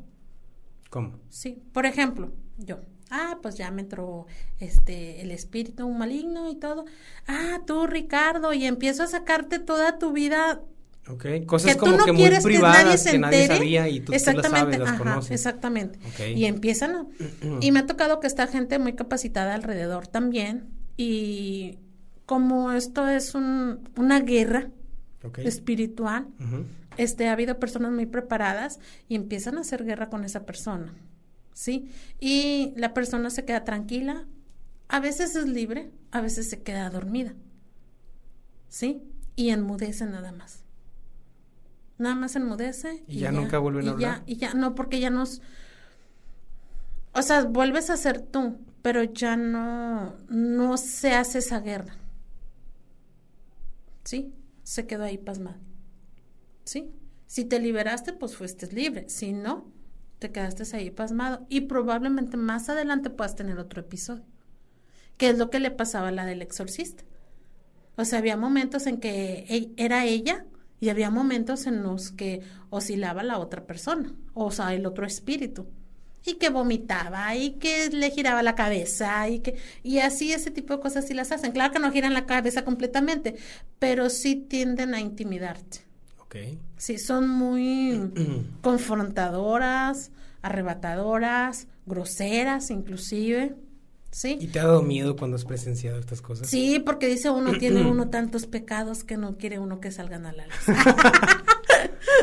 ¿Cómo? 0.89 1.19
Sí, 1.29 1.61
por 1.73 1.85
ejemplo, 1.85 2.33
yo, 2.57 2.81
ah, 3.09 3.39
pues 3.41 3.55
ya 3.55 3.71
me 3.71 3.81
entró 3.81 4.25
este 4.59 5.21
el 5.21 5.31
espíritu 5.31 5.89
maligno 5.89 6.49
y 6.49 6.55
todo. 6.55 6.85
Ah, 7.27 7.61
tú 7.65 7.87
Ricardo 7.87 8.53
y 8.53 8.65
empiezo 8.65 9.03
a 9.03 9.07
sacarte 9.07 9.59
toda 9.59 9.99
tu 9.99 10.11
vida 10.11 10.61
Ok, 11.09 11.25
cosas 11.45 11.77
como 11.77 11.97
que 12.03 12.11
muy 12.11 12.29
privadas 12.43 13.03
que 13.05 13.17
nadie, 13.17 13.47
sabía 13.47 13.87
y 13.87 14.01
tú, 14.01 14.13
exactamente, 14.13 14.49
las 14.49 14.61
sabes, 14.61 14.79
las 14.79 14.99
conoces. 14.99 15.31
Exactamente. 15.31 15.99
Y 16.35 16.45
empiezan 16.45 16.95
a, 16.95 17.05
y 17.61 17.71
me 17.71 17.79
ha 17.79 17.85
tocado 17.85 18.19
que 18.19 18.27
está 18.27 18.47
gente 18.47 18.77
muy 18.79 18.93
capacitada 18.93 19.53
alrededor 19.55 20.07
también 20.07 20.69
y 20.97 21.79
como 22.25 22.73
esto 22.73 23.07
es 23.07 23.35
un, 23.35 23.89
una 23.95 24.19
guerra 24.19 24.69
espiritual, 25.37 26.27
este 26.97 27.27
ha 27.27 27.33
habido 27.33 27.59
personas 27.59 27.91
muy 27.91 28.05
preparadas 28.05 28.79
y 29.07 29.15
empiezan 29.15 29.57
a 29.57 29.61
hacer 29.61 29.85
guerra 29.85 30.09
con 30.09 30.25
esa 30.25 30.45
persona. 30.45 30.93
¿Sí? 31.53 31.89
Y 32.19 32.73
la 32.75 32.93
persona 32.93 33.31
se 33.31 33.43
queda 33.43 33.63
tranquila, 33.63 34.27
a 34.89 34.99
veces 34.99 35.35
es 35.35 35.47
libre, 35.47 35.89
a 36.11 36.21
veces 36.21 36.49
se 36.49 36.61
queda 36.61 36.89
dormida. 36.89 37.33
¿Sí? 38.69 39.01
Y 39.35 39.49
enmudece 39.49 40.05
nada 40.05 40.31
más 40.31 40.66
nada 41.97 42.15
más 42.15 42.35
enmudece. 42.35 43.03
Y, 43.07 43.19
ya, 43.19 43.31
nunca 43.31 43.59
vuelven 43.59 43.87
a 43.87 43.91
hablar. 43.91 44.23
y 44.25 44.37
ya, 44.37 44.53
no, 44.53 44.75
porque 44.75 44.99
ya 44.99 45.09
nos... 45.09 45.41
O 47.13 47.21
sea, 47.21 47.43
vuelves 47.45 47.89
a 47.89 47.97
ser 47.97 48.21
tú, 48.21 48.59
pero 48.81 49.03
ya 49.03 49.35
no, 49.35 50.15
no 50.29 50.77
se 50.77 51.13
hace 51.13 51.39
esa 51.39 51.59
guerra. 51.59 51.97
¿Sí? 54.03 54.33
Se 54.63 54.85
quedó 54.85 55.03
ahí 55.03 55.17
pasmado. 55.17 55.57
¿Sí? 56.63 56.91
Si 57.25 57.43
te 57.43 57.59
liberaste, 57.59 58.13
pues 58.13 58.35
fuiste 58.35 58.67
libre. 58.67 59.09
Si 59.09 59.33
no, 59.33 59.71
te 60.19 60.31
quedaste 60.31 60.63
ahí 60.75 60.91
pasmado. 60.91 61.45
Y 61.49 61.61
probablemente 61.61 62.37
más 62.37 62.69
adelante 62.69 63.09
puedas 63.09 63.35
tener 63.35 63.57
otro 63.57 63.81
episodio. 63.81 64.23
Que 65.17 65.29
es 65.29 65.37
lo 65.37 65.49
que 65.49 65.59
le 65.59 65.71
pasaba 65.71 66.09
a 66.09 66.11
la 66.11 66.25
del 66.25 66.41
exorcista. 66.41 67.03
O 67.95 68.05
sea, 68.05 68.19
había 68.19 68.37
momentos 68.37 68.85
en 68.85 68.99
que 68.99 69.45
e, 69.49 69.73
era 69.75 70.05
ella 70.05 70.45
y 70.79 70.89
había 70.89 71.09
momentos 71.09 71.65
en 71.67 71.83
los 71.83 72.11
que 72.11 72.41
oscilaba 72.69 73.23
la 73.23 73.39
otra 73.39 73.65
persona, 73.65 74.13
o 74.33 74.51
sea, 74.51 74.73
el 74.73 74.85
otro 74.85 75.05
espíritu, 75.05 75.67
y 76.25 76.35
que 76.35 76.49
vomitaba, 76.49 77.35
y 77.35 77.51
que 77.51 77.89
le 77.89 78.11
giraba 78.11 78.43
la 78.43 78.55
cabeza, 78.55 79.29
y 79.29 79.39
que, 79.39 79.57
y 79.81 79.99
así 79.99 80.33
ese 80.33 80.51
tipo 80.51 80.73
de 80.75 80.81
cosas 80.81 81.07
sí 81.07 81.13
las 81.13 81.31
hacen. 81.31 81.51
Claro 81.51 81.73
que 81.73 81.79
no 81.79 81.91
giran 81.91 82.13
la 82.13 82.25
cabeza 82.25 82.65
completamente, 82.65 83.35
pero 83.79 84.09
sí 84.09 84.35
tienden 84.35 84.93
a 84.93 84.99
intimidarte. 84.99 85.79
Ok. 86.19 86.35
Sí, 86.75 86.97
son 86.97 87.29
muy 87.29 88.11
confrontadoras, 88.61 90.11
arrebatadoras, 90.41 91.67
groseras 91.85 92.69
inclusive. 92.69 93.55
¿Sí? 94.17 94.35
¿Y 94.41 94.47
te 94.47 94.59
ha 94.59 94.65
dado 94.65 94.81
miedo 94.81 95.15
cuando 95.15 95.35
has 95.35 95.45
presenciado 95.45 95.99
estas 95.99 96.23
cosas? 96.23 96.49
Sí, 96.49 96.81
porque 96.83 97.05
dice 97.05 97.29
uno, 97.29 97.55
tiene 97.59 97.81
uno 97.85 98.09
tantos 98.09 98.47
pecados 98.47 99.03
que 99.03 99.15
no 99.15 99.37
quiere 99.37 99.59
uno 99.59 99.79
que 99.79 99.91
salgan 99.91 100.25
a 100.25 100.33
la 100.33 100.47
luz. 100.47 100.55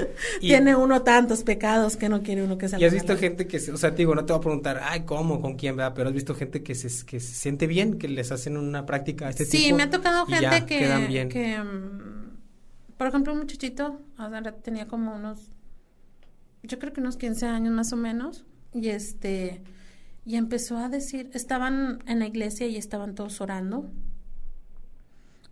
tiene 0.41 0.75
uno 0.75 1.03
tantos 1.03 1.45
pecados 1.45 1.97
que 1.97 2.09
no 2.09 2.25
quiere 2.25 2.43
uno 2.43 2.59
que 2.59 2.69
salgan 2.69 2.83
a 2.83 2.91
la 2.91 2.93
luz. 2.93 2.95
¿Y 2.95 2.97
has 2.97 3.07
visto 3.07 3.17
gente 3.17 3.47
que, 3.47 3.59
o 3.71 3.77
sea, 3.77 3.93
digo, 3.93 4.13
no 4.17 4.25
te 4.25 4.33
voy 4.33 4.41
a 4.41 4.43
preguntar, 4.43 4.81
ay, 4.83 5.05
¿cómo, 5.05 5.41
con 5.41 5.55
quién, 5.55 5.79
va? 5.79 5.95
Pero 5.95 6.09
has 6.09 6.15
visto 6.17 6.35
gente 6.35 6.65
que 6.65 6.75
se, 6.75 7.07
que 7.07 7.21
se 7.21 7.33
siente 7.33 7.69
bien, 7.69 7.97
que 7.97 8.09
les 8.09 8.33
hacen 8.33 8.57
una 8.57 8.87
práctica 8.87 9.29
a 9.29 9.31
este 9.31 9.47
tipo. 9.47 9.63
Sí, 9.63 9.73
me 9.73 9.85
ha 9.85 9.91
tocado 9.91 10.27
gente 10.27 10.67
que, 10.67 11.29
que, 11.31 11.59
mm, 11.63 12.97
por 12.97 13.07
ejemplo, 13.07 13.35
un 13.35 13.39
muchachito, 13.39 14.01
tenía 14.65 14.89
como 14.89 15.15
unos, 15.15 15.39
yo 16.65 16.77
creo 16.81 16.93
que 16.93 17.01
unos 17.01 17.17
15 17.17 17.47
años 17.47 17.73
más 17.73 17.93
o 17.93 17.97
menos, 17.97 18.45
y 18.73 18.89
este 18.89 19.63
y 20.25 20.37
empezó 20.37 20.79
a 20.79 20.89
decir, 20.89 21.31
estaban 21.35 22.03
en 22.07 22.19
la 22.19 22.27
iglesia 22.27 22.67
y 22.67 22.77
estaban 22.77 23.15
todos 23.15 23.41
orando. 23.41 23.91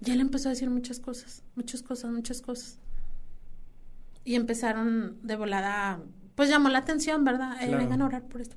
Y 0.04 0.10
él 0.10 0.20
empezó 0.20 0.48
a 0.48 0.52
decir 0.52 0.70
muchas 0.70 0.98
cosas, 0.98 1.44
muchas 1.54 1.82
cosas, 1.82 2.10
muchas 2.10 2.40
cosas. 2.40 2.78
Y 4.24 4.34
empezaron 4.34 5.18
de 5.22 5.36
volada, 5.36 6.00
pues 6.34 6.48
llamó 6.48 6.68
la 6.68 6.78
atención, 6.78 7.24
¿verdad? 7.24 7.62
Eh, 7.62 7.74
vengan 7.74 8.02
a 8.02 8.06
orar 8.06 8.24
por 8.24 8.40
esto. 8.40 8.56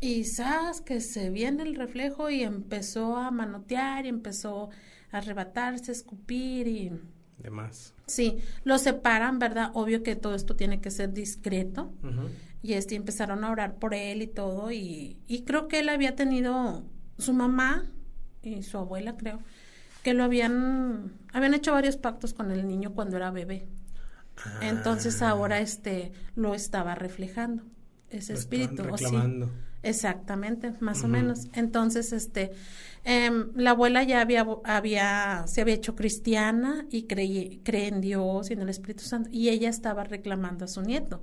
Y 0.00 0.24
sabes 0.24 0.80
que 0.80 1.00
se 1.00 1.30
viene 1.30 1.64
el 1.64 1.74
reflejo 1.74 2.30
y 2.30 2.42
empezó 2.42 3.16
a 3.16 3.30
manotear 3.32 4.06
y 4.06 4.08
empezó 4.08 4.70
a 5.10 5.18
arrebatarse, 5.18 5.90
a 5.90 5.94
escupir 5.94 6.68
y... 6.68 6.92
Demás. 7.38 7.94
Sí, 8.06 8.38
lo 8.64 8.78
separan, 8.78 9.38
¿verdad? 9.38 9.70
Obvio 9.74 10.02
que 10.02 10.16
todo 10.16 10.34
esto 10.34 10.56
tiene 10.56 10.80
que 10.80 10.90
ser 10.90 11.12
discreto 11.12 11.92
y 12.62 12.74
este 12.74 12.94
empezaron 12.94 13.44
a 13.44 13.50
orar 13.50 13.76
por 13.76 13.94
él 13.94 14.22
y 14.22 14.26
todo 14.26 14.70
y, 14.72 15.18
y 15.26 15.42
creo 15.42 15.68
que 15.68 15.80
él 15.80 15.88
había 15.88 16.16
tenido 16.16 16.84
su 17.18 17.32
mamá 17.32 17.86
y 18.42 18.62
su 18.62 18.78
abuela 18.78 19.16
creo 19.16 19.40
que 20.02 20.14
lo 20.14 20.24
habían 20.24 21.12
habían 21.32 21.54
hecho 21.54 21.72
varios 21.72 21.96
pactos 21.96 22.34
con 22.34 22.50
el 22.50 22.66
niño 22.66 22.94
cuando 22.94 23.16
era 23.16 23.30
bebé 23.30 23.66
entonces 24.60 25.22
ah. 25.22 25.30
ahora 25.30 25.60
este 25.60 26.12
lo 26.34 26.54
estaba 26.54 26.94
reflejando 26.94 27.64
ese 28.10 28.32
espíritu 28.34 28.82
reclamando. 28.82 29.50
Exactamente, 29.82 30.72
más 30.80 31.04
o 31.04 31.08
menos. 31.08 31.46
Entonces, 31.52 32.12
este, 32.12 32.50
em, 33.04 33.52
la 33.54 33.70
abuela 33.70 34.02
ya 34.02 34.20
había, 34.20 34.46
había, 34.64 35.44
se 35.46 35.60
había 35.60 35.74
hecho 35.74 35.94
cristiana 35.94 36.86
y 36.90 37.04
cree, 37.04 37.60
cree 37.62 37.88
en 37.88 38.00
Dios 38.00 38.50
y 38.50 38.54
en 38.54 38.62
el 38.62 38.68
Espíritu 38.70 39.04
Santo, 39.04 39.30
y 39.32 39.50
ella 39.50 39.68
estaba 39.68 40.04
reclamando 40.04 40.64
a 40.64 40.68
su 40.68 40.82
nieto. 40.82 41.22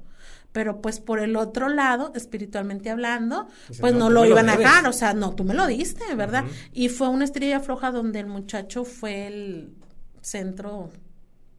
Pero 0.55 0.81
pues 0.81 0.99
por 0.99 1.19
el 1.19 1.35
otro 1.35 1.69
lado, 1.69 2.11
espiritualmente 2.15 2.89
hablando, 2.89 3.47
pues 3.79 3.93
no, 3.93 4.09
lo 4.09 4.25
iban 4.25 4.49
a 4.49 4.57
dejar, 4.57 4.87
o 4.87 4.93
sea, 4.93 5.13
no, 5.13 5.35
tú 5.35 5.43
me 5.43 5.53
lo 5.53 5.67
diste, 5.67 6.15
¿verdad? 6.15 6.45
Y 6.73 6.89
fue 6.89 7.09
una 7.09 7.25
estrella 7.25 7.59
floja 7.59 7.91
donde 7.91 8.19
el 8.21 8.27
muchacho 8.27 8.85
fue 8.85 9.27
el 9.27 9.75
centro 10.21 10.89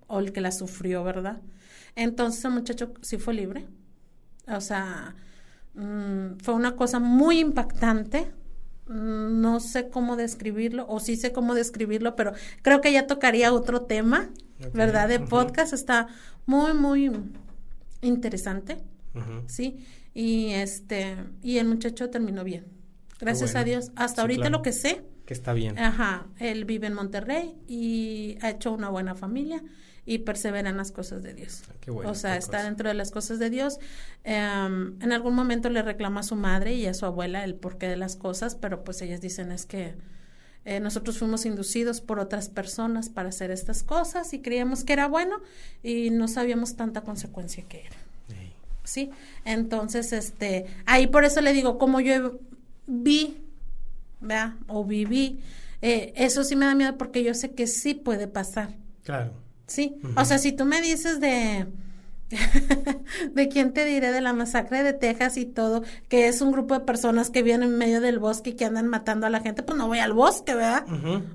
o 0.07 0.19
el 0.19 0.33
que 0.33 0.41
la 0.41 0.51
sufrió, 0.51 1.05
¿verdad? 1.05 1.41
Entonces 1.95 2.45
el 2.45 2.53
muchacho 2.53 2.95
sí 3.03 3.19
fue 3.19 3.35
libre. 3.35 3.67
O 4.49 4.61
sea, 4.61 5.15
Mm, 5.77 6.39
fue 6.43 6.55
una 6.55 6.75
cosa 6.75 6.99
muy 6.99 7.39
impactante. 7.39 8.33
Mm, 8.89 9.41
no 9.41 9.61
sé 9.61 9.89
cómo 9.91 10.17
describirlo, 10.17 10.87
o 10.89 11.01
sí 11.01 11.17
sé 11.17 11.33
cómo 11.33 11.55
describirlo, 11.55 12.17
pero 12.17 12.33
creo 12.63 12.81
que 12.81 12.93
ya 12.93 13.07
tocaría 13.07 13.53
otro 13.53 13.83
tema, 13.83 14.31
¿verdad? 14.73 15.09
De 15.09 15.21
podcast. 15.21 15.73
Está 15.73 16.09
muy, 16.47 16.73
muy 16.73 17.11
interesante. 18.07 18.79
Sí. 19.47 19.79
Y 20.15 20.51
este, 20.51 21.17
y 21.43 21.59
el 21.59 21.67
muchacho 21.67 22.11
terminó 22.11 22.45
bien. 22.45 22.67
Gracias 23.19 23.55
a 23.55 23.65
Dios. 23.65 23.93
Hasta 23.97 24.23
ahorita 24.23 24.51
lo 24.51 24.63
que 24.63 24.73
sé. 24.73 25.03
Que 25.25 25.35
está 25.35 25.53
bien. 25.53 25.79
Ajá. 25.79 26.27
Él 26.39 26.65
vive 26.65 26.87
en 26.87 26.95
Monterrey 26.95 27.55
y 27.67 28.39
ha 28.43 28.51
hecho 28.51 28.73
una 28.73 28.89
buena 28.89 29.15
familia 29.15 29.63
y 30.05 30.19
persevera 30.19 30.71
en 30.71 30.77
las 30.77 30.93
cosas 30.93 31.23
de 31.23 31.35
Dios. 31.35 31.63
Ah, 31.67 32.09
o 32.09 32.15
sea, 32.15 32.37
está 32.37 32.63
dentro 32.63 32.89
de 32.89 32.95
las 32.95 33.11
cosas 33.11 33.39
de 33.41 33.51
Dios. 33.51 33.79
Em, 34.23 35.01
en 35.03 35.13
algún 35.13 35.35
momento 35.35 35.69
le 35.69 35.83
reclama 35.83 36.21
a 36.21 36.23
su 36.23 36.37
madre 36.37 36.75
y 36.75 36.87
a 36.87 36.95
su 36.95 37.07
abuela 37.07 37.43
el 37.43 37.57
porqué 37.57 37.89
de 37.89 37.97
las 37.97 38.15
cosas, 38.15 38.55
pero 38.55 38.85
pues 38.85 39.03
ellas 39.03 39.21
dicen 39.21 39.51
es 39.51 39.67
que 39.67 39.97
eh, 40.67 40.81
nosotros 40.81 41.19
fuimos 41.19 41.47
inducidos 41.47 42.01
por 42.01 42.19
otras 42.19 42.49
personas 42.49 43.09
para 43.09 43.29
hacer 43.29 43.53
estas 43.53 43.85
cosas 43.85 44.35
y 44.35 44.41
creíamos 44.41 44.83
que 44.83 44.95
era 44.95 45.07
bueno 45.07 45.41
y 45.85 46.11
no 46.11 46.27
sabíamos 46.27 46.75
tanta 46.75 47.03
consecuencia 47.03 47.65
que 47.69 47.83
era. 47.87 47.97
Sí, 48.83 49.11
entonces, 49.45 50.13
este, 50.13 50.67
ahí 50.85 51.07
por 51.07 51.25
eso 51.25 51.41
le 51.41 51.53
digo, 51.53 51.79
como 51.79 52.01
yo 52.01 52.41
vi, 52.87 53.37
vea, 54.21 54.57
o 54.67 54.85
viví, 54.85 55.41
eh, 55.83 56.13
eso 56.17 56.43
sí 56.43 56.57
me 56.57 56.67
da 56.67 56.75
miedo 56.75 56.99
porque 56.99 57.23
yo 57.23 57.35
sé 57.35 57.53
que 57.53 57.69
sí 57.69 57.95
puede 57.95 58.27
pasar. 58.27 58.75
Claro. 59.05 59.33
Sí, 59.69 59.97
o 60.17 60.25
sea, 60.25 60.39
si 60.39 60.51
tú 60.53 60.65
me 60.65 60.83
dices 60.83 61.21
de... 61.21 61.67
de 63.35 63.49
quién 63.49 63.73
te 63.73 63.85
diré 63.85 64.11
de 64.11 64.21
la 64.21 64.33
masacre 64.33 64.83
de 64.83 64.93
Texas 64.93 65.37
y 65.37 65.47
todo, 65.47 65.83
que 66.09 66.29
es 66.29 66.41
un 66.41 66.53
grupo 66.53 66.75
de 66.75 66.81
personas 66.81 67.31
que 67.31 67.43
vienen 67.43 67.71
en 67.71 67.79
medio 67.79 68.01
del 68.01 68.19
bosque 68.19 68.51
y 68.51 68.53
que 68.55 68.65
andan 68.65 68.89
matando 68.89 69.27
a 69.27 69.31
la 69.31 69.41
gente, 69.41 69.63
pues 69.63 69.79
no 69.79 69.87
voy 69.87 69.99
al 69.99 70.13
bosque, 70.13 70.55
¿verdad? 70.55 70.85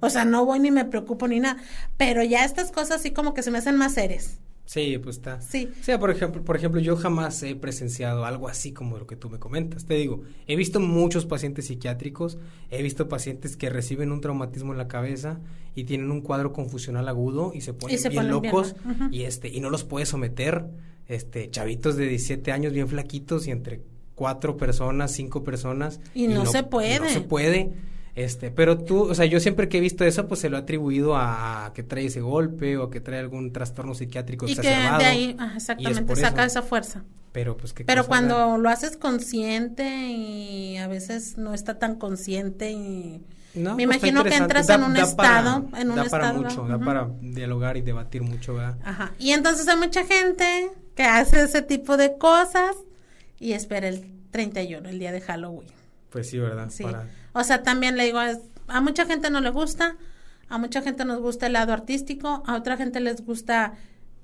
O 0.02 0.10
sea, 0.10 0.26
no 0.26 0.46
voy 0.46 0.60
ni 0.60 0.72
me 0.72 0.86
preocupo 0.86 1.28
ni 1.28 1.40
nada. 1.40 1.58
Pero 1.98 2.24
ya 2.24 2.44
estas 2.44 2.72
cosas 2.72 3.00
así 3.00 3.12
como 3.12 3.34
que 3.34 3.44
se 3.44 3.52
me 3.52 3.58
hacen 3.60 3.78
más 3.78 3.94
seres. 3.94 4.40
Sí, 4.66 4.98
pues 5.00 5.18
está. 5.18 5.42
Sí. 5.42 5.70
O 5.80 5.84
sea, 5.84 6.00
por 6.00 6.12
ejemplo, 6.12 6.44
por 6.44 6.56
ejemplo, 6.56 6.80
yo 6.80 6.96
jamás 6.96 7.42
he 7.44 7.56
presenciado 7.56 8.26
algo 8.26 8.48
así 8.48 8.72
como 8.72 8.98
lo 8.98 9.08
que 9.08 9.16
tú 9.16 9.30
me 9.30 9.40
comentas. 9.40 9.86
Te 9.86 9.96
digo, 9.96 10.22
he 10.48 10.56
visto 10.56 10.80
muchos 10.80 11.26
pacientes 11.26 11.68
psiquiátricos, 11.68 12.38
he 12.70 12.82
visto 12.82 13.10
pacientes 13.10 13.58
que 13.58 13.70
reciben 13.70 14.12
un 14.12 14.22
traumatismo 14.22 14.72
en 14.72 14.78
la 14.78 14.88
cabeza 14.88 15.40
y 15.76 15.84
tienen 15.86 16.12
un 16.12 16.22
cuadro 16.22 16.54
confusional 16.54 17.08
agudo 17.08 17.52
y 17.54 17.62
se 17.62 17.74
ponen 17.74 18.00
bien 18.10 18.30
locos 18.30 18.76
y 19.12 19.24
este 19.24 19.50
y 19.50 19.60
no 19.60 19.70
los 19.70 19.84
puede 19.84 20.06
someter. 20.06 20.66
Este, 21.08 21.50
chavitos 21.50 21.98
de 21.98 22.08
17 22.08 22.54
años 22.54 22.72
bien 22.72 22.88
flaquitos 22.88 23.46
y 23.46 23.52
entre 23.52 23.82
cuatro 24.16 24.56
personas, 24.56 25.12
cinco 25.12 25.44
personas 25.44 26.00
y, 26.14 26.28
no, 26.28 26.46
se 26.46 26.64
puede. 26.64 27.00
No 27.00 27.10
se 27.10 27.22
puede. 27.22 27.74
Este, 28.16 28.52
pero 28.52 28.78
tú, 28.78 29.04
o 29.04 29.16
sea, 29.16 29.26
yo 29.26 29.40
siempre 29.40 29.70
que 29.70 29.78
he 29.78 29.82
visto 29.82 30.04
eso, 30.04 30.28
pues 30.28 30.42
se 30.42 30.50
lo 30.50 30.58
he 30.58 30.60
atribuido 30.62 31.16
a, 31.16 31.72
que 31.74 31.84
trae 31.84 32.06
ese 32.06 32.20
golpe 32.20 32.78
o 32.78 32.90
que 32.90 33.00
trae 33.00 33.20
algún 33.20 33.54
trastorno 33.54 33.94
psiquiátrico 33.94 34.48
y 34.48 34.56
que 34.56 34.68
de 34.68 34.74
ahí, 34.76 35.38
exactamente, 35.56 36.16
saca 36.18 36.46
esa 36.46 36.62
fuerza. 36.62 37.04
Pero 37.32 37.56
pues 37.56 37.74
Pero 37.74 38.06
cuando 38.06 38.58
lo 38.58 38.70
haces 38.70 38.98
consciente 38.98 39.88
y 40.10 40.78
a 40.78 40.88
veces 40.88 41.38
no 41.38 41.54
está 41.54 41.80
tan 41.80 41.96
consciente 41.96 42.72
y 42.72 43.22
me 43.54 43.72
pues, 43.72 43.80
imagino 43.80 44.24
que 44.24 44.36
entras 44.36 44.70
en 44.70 44.84
un 44.84 44.98
estado, 44.98 45.70
en 45.78 45.90
un 45.90 45.96
da 45.96 46.06
para 46.06 46.34
mucho, 46.34 46.68
da 46.68 46.80
para 46.80 47.10
dialogar 47.22 47.78
y 47.78 47.82
debatir 47.82 48.22
mucho, 48.22 48.56
¿verdad? 48.56 48.78
Ajá. 48.84 49.14
Y 49.18 49.32
entonces 49.32 49.68
hay 49.70 49.78
mucha 49.78 50.06
gente 50.06 50.72
que 50.96 51.04
hace 51.04 51.44
ese 51.44 51.62
tipo 51.62 51.96
de 51.96 52.18
cosas 52.18 52.76
y 53.40 53.54
espera 53.54 53.88
el 53.88 54.06
31, 54.32 54.90
el 54.90 55.00
día 55.00 55.12
de 55.14 55.22
Halloween. 55.22 55.70
Pues 56.10 56.30
sí, 56.30 56.38
¿verdad? 56.38 56.70
Sí. 56.70 56.86
O 57.34 57.44
sea, 57.44 57.64
también 57.64 57.98
le 57.98 58.06
digo, 58.06 58.20
a 58.68 58.82
mucha 58.82 59.06
gente 59.06 59.30
no 59.30 59.42
le 59.42 59.50
gusta, 59.50 59.96
a 60.50 60.58
mucha 60.58 60.82
gente 60.82 61.06
nos 61.06 61.20
gusta 61.22 61.48
el 61.48 61.54
lado 61.54 61.74
artístico, 61.74 62.44
a 62.46 62.56
otra 62.56 62.78
gente 62.78 63.00
les 63.00 63.26
gusta 63.26 63.74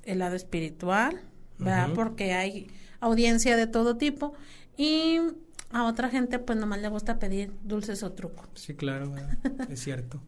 el 0.03 0.19
lado 0.19 0.35
espiritual, 0.35 1.21
¿verdad? 1.57 1.89
Porque 1.95 2.33
hay 2.33 2.67
audiencia 2.99 3.55
de 3.57 3.67
todo 3.67 3.97
tipo 3.97 4.33
y 4.75 5.19
a 5.71 5.85
otra 5.85 6.09
gente 6.09 6.39
pues 6.39 6.57
nomás 6.57 6.81
le 6.81 6.87
gusta 6.89 7.19
pedir 7.19 7.51
dulces 7.63 8.03
o 8.03 8.11
truco. 8.11 8.45
Sí, 8.55 8.73
claro, 8.73 9.13
es 9.69 9.79
cierto. 9.79 10.21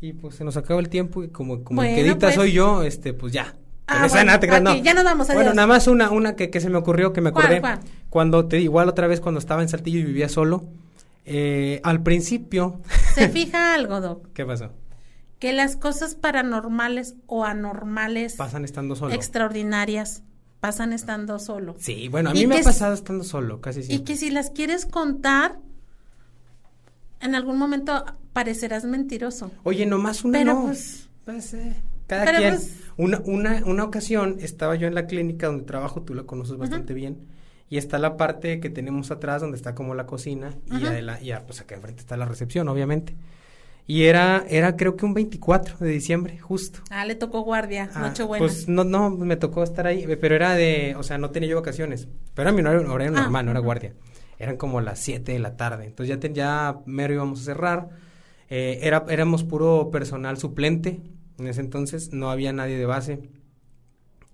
Y 0.00 0.12
pues 0.12 0.36
se 0.36 0.44
nos 0.44 0.56
acaba 0.56 0.80
el 0.80 0.88
tiempo 0.88 1.24
y 1.24 1.28
como, 1.28 1.64
como 1.64 1.82
el 1.82 1.94
que 1.94 2.16
pues. 2.16 2.34
soy 2.34 2.52
yo, 2.52 2.82
este, 2.82 3.14
pues 3.14 3.32
ya. 3.32 3.54
Ah, 3.88 4.08
ya 4.08 4.94
nos 4.94 5.04
vamos, 5.04 5.28
Bueno, 5.28 5.54
nada 5.54 5.68
más 5.68 5.86
una, 5.86 6.10
una 6.10 6.34
que, 6.34 6.50
que 6.50 6.60
se 6.60 6.68
me 6.68 6.76
ocurrió, 6.76 7.12
que 7.12 7.20
me 7.20 7.28
acordé. 7.28 7.62
Cuando 8.10 8.46
te, 8.46 8.60
igual 8.60 8.88
otra 8.88 9.06
vez 9.06 9.20
cuando 9.20 9.38
estaba 9.38 9.62
en 9.62 9.68
Saltillo 9.68 10.00
y 10.00 10.02
vivía 10.02 10.28
solo, 10.28 10.64
eh, 11.26 11.80
al 11.82 12.02
principio. 12.02 12.80
¿Se 13.14 13.28
fija 13.30 13.74
algo, 13.74 14.00
Doc? 14.00 14.28
¿Qué 14.32 14.46
pasó? 14.46 14.72
Que 15.40 15.52
las 15.52 15.76
cosas 15.76 16.14
paranormales 16.14 17.16
o 17.26 17.44
anormales. 17.44 18.36
Pasan 18.36 18.64
estando 18.64 18.94
solo. 18.96 19.12
Extraordinarias. 19.12 20.22
Pasan 20.60 20.92
estando 20.92 21.38
solo. 21.38 21.74
Sí, 21.78 22.08
bueno, 22.08 22.30
a 22.30 22.32
mí 22.32 22.46
me 22.46 22.60
ha 22.60 22.62
pasado 22.62 22.94
estando 22.94 23.24
solo, 23.24 23.60
casi 23.60 23.82
siempre. 23.82 24.02
Y 24.02 24.04
que 24.04 24.16
si 24.16 24.30
las 24.30 24.50
quieres 24.50 24.86
contar, 24.86 25.58
en 27.20 27.34
algún 27.34 27.58
momento 27.58 28.04
parecerás 28.32 28.84
mentiroso. 28.84 29.50
Oye, 29.64 29.84
nomás 29.84 30.24
una 30.24 30.38
Pero 30.38 30.62
pues, 30.62 31.08
pues 31.24 31.52
eh, 31.54 31.74
cada 32.06 32.24
quien. 32.36 32.54
Pues 32.54 32.76
una, 32.96 33.20
una, 33.26 33.62
una 33.66 33.84
ocasión 33.84 34.38
estaba 34.40 34.76
yo 34.76 34.86
en 34.86 34.94
la 34.94 35.06
clínica 35.06 35.48
donde 35.48 35.64
trabajo, 35.64 36.02
tú 36.02 36.14
la 36.14 36.22
conoces 36.22 36.56
bastante 36.56 36.94
bien 36.94 37.35
y 37.68 37.78
está 37.78 37.98
la 37.98 38.16
parte 38.16 38.60
que 38.60 38.70
tenemos 38.70 39.10
atrás 39.10 39.42
donde 39.42 39.56
está 39.56 39.74
como 39.74 39.94
la 39.94 40.06
cocina 40.06 40.54
y, 40.66 41.24
ya, 41.24 41.44
pues 41.46 41.60
acá 41.60 41.74
enfrente 41.74 42.00
está 42.00 42.16
la 42.16 42.24
recepción, 42.24 42.68
obviamente. 42.68 43.16
Y 43.88 44.04
era, 44.04 44.44
era 44.48 44.76
creo 44.76 44.96
que 44.96 45.06
un 45.06 45.14
24 45.14 45.76
de 45.78 45.88
diciembre, 45.88 46.38
justo. 46.38 46.80
Ah, 46.90 47.04
le 47.04 47.14
tocó 47.14 47.42
guardia, 47.42 47.88
ah, 47.94 48.12
buena. 48.26 48.44
Pues 48.44 48.68
no, 48.68 48.82
no, 48.82 49.10
me 49.10 49.36
tocó 49.36 49.62
estar 49.62 49.86
ahí, 49.86 50.06
pero 50.20 50.34
era 50.34 50.54
de, 50.54 50.96
o 50.98 51.04
sea, 51.04 51.18
no 51.18 51.30
tenía 51.30 51.48
yo 51.48 51.56
vacaciones, 51.56 52.08
pero 52.34 52.48
era 52.48 52.56
mi 52.56 52.62
horario, 52.62 53.12
ah, 53.16 53.20
normal, 53.20 53.44
no 53.44 53.50
era 53.52 53.60
guardia. 53.60 53.94
Eran 54.38 54.56
como 54.56 54.80
las 54.80 54.98
7 55.00 55.32
de 55.32 55.38
la 55.38 55.56
tarde, 55.56 55.86
entonces 55.86 56.18
ya, 56.20 56.28
ya 56.30 56.78
mero 56.84 57.14
íbamos 57.14 57.40
a 57.42 57.44
cerrar. 57.44 57.88
Eh, 58.48 58.80
era, 58.82 59.04
éramos 59.08 59.44
puro 59.44 59.90
personal 59.90 60.36
suplente, 60.36 61.00
en 61.38 61.46
ese 61.46 61.60
entonces 61.60 62.12
no 62.12 62.30
había 62.30 62.52
nadie 62.52 62.76
de 62.76 62.86
base. 62.86 63.30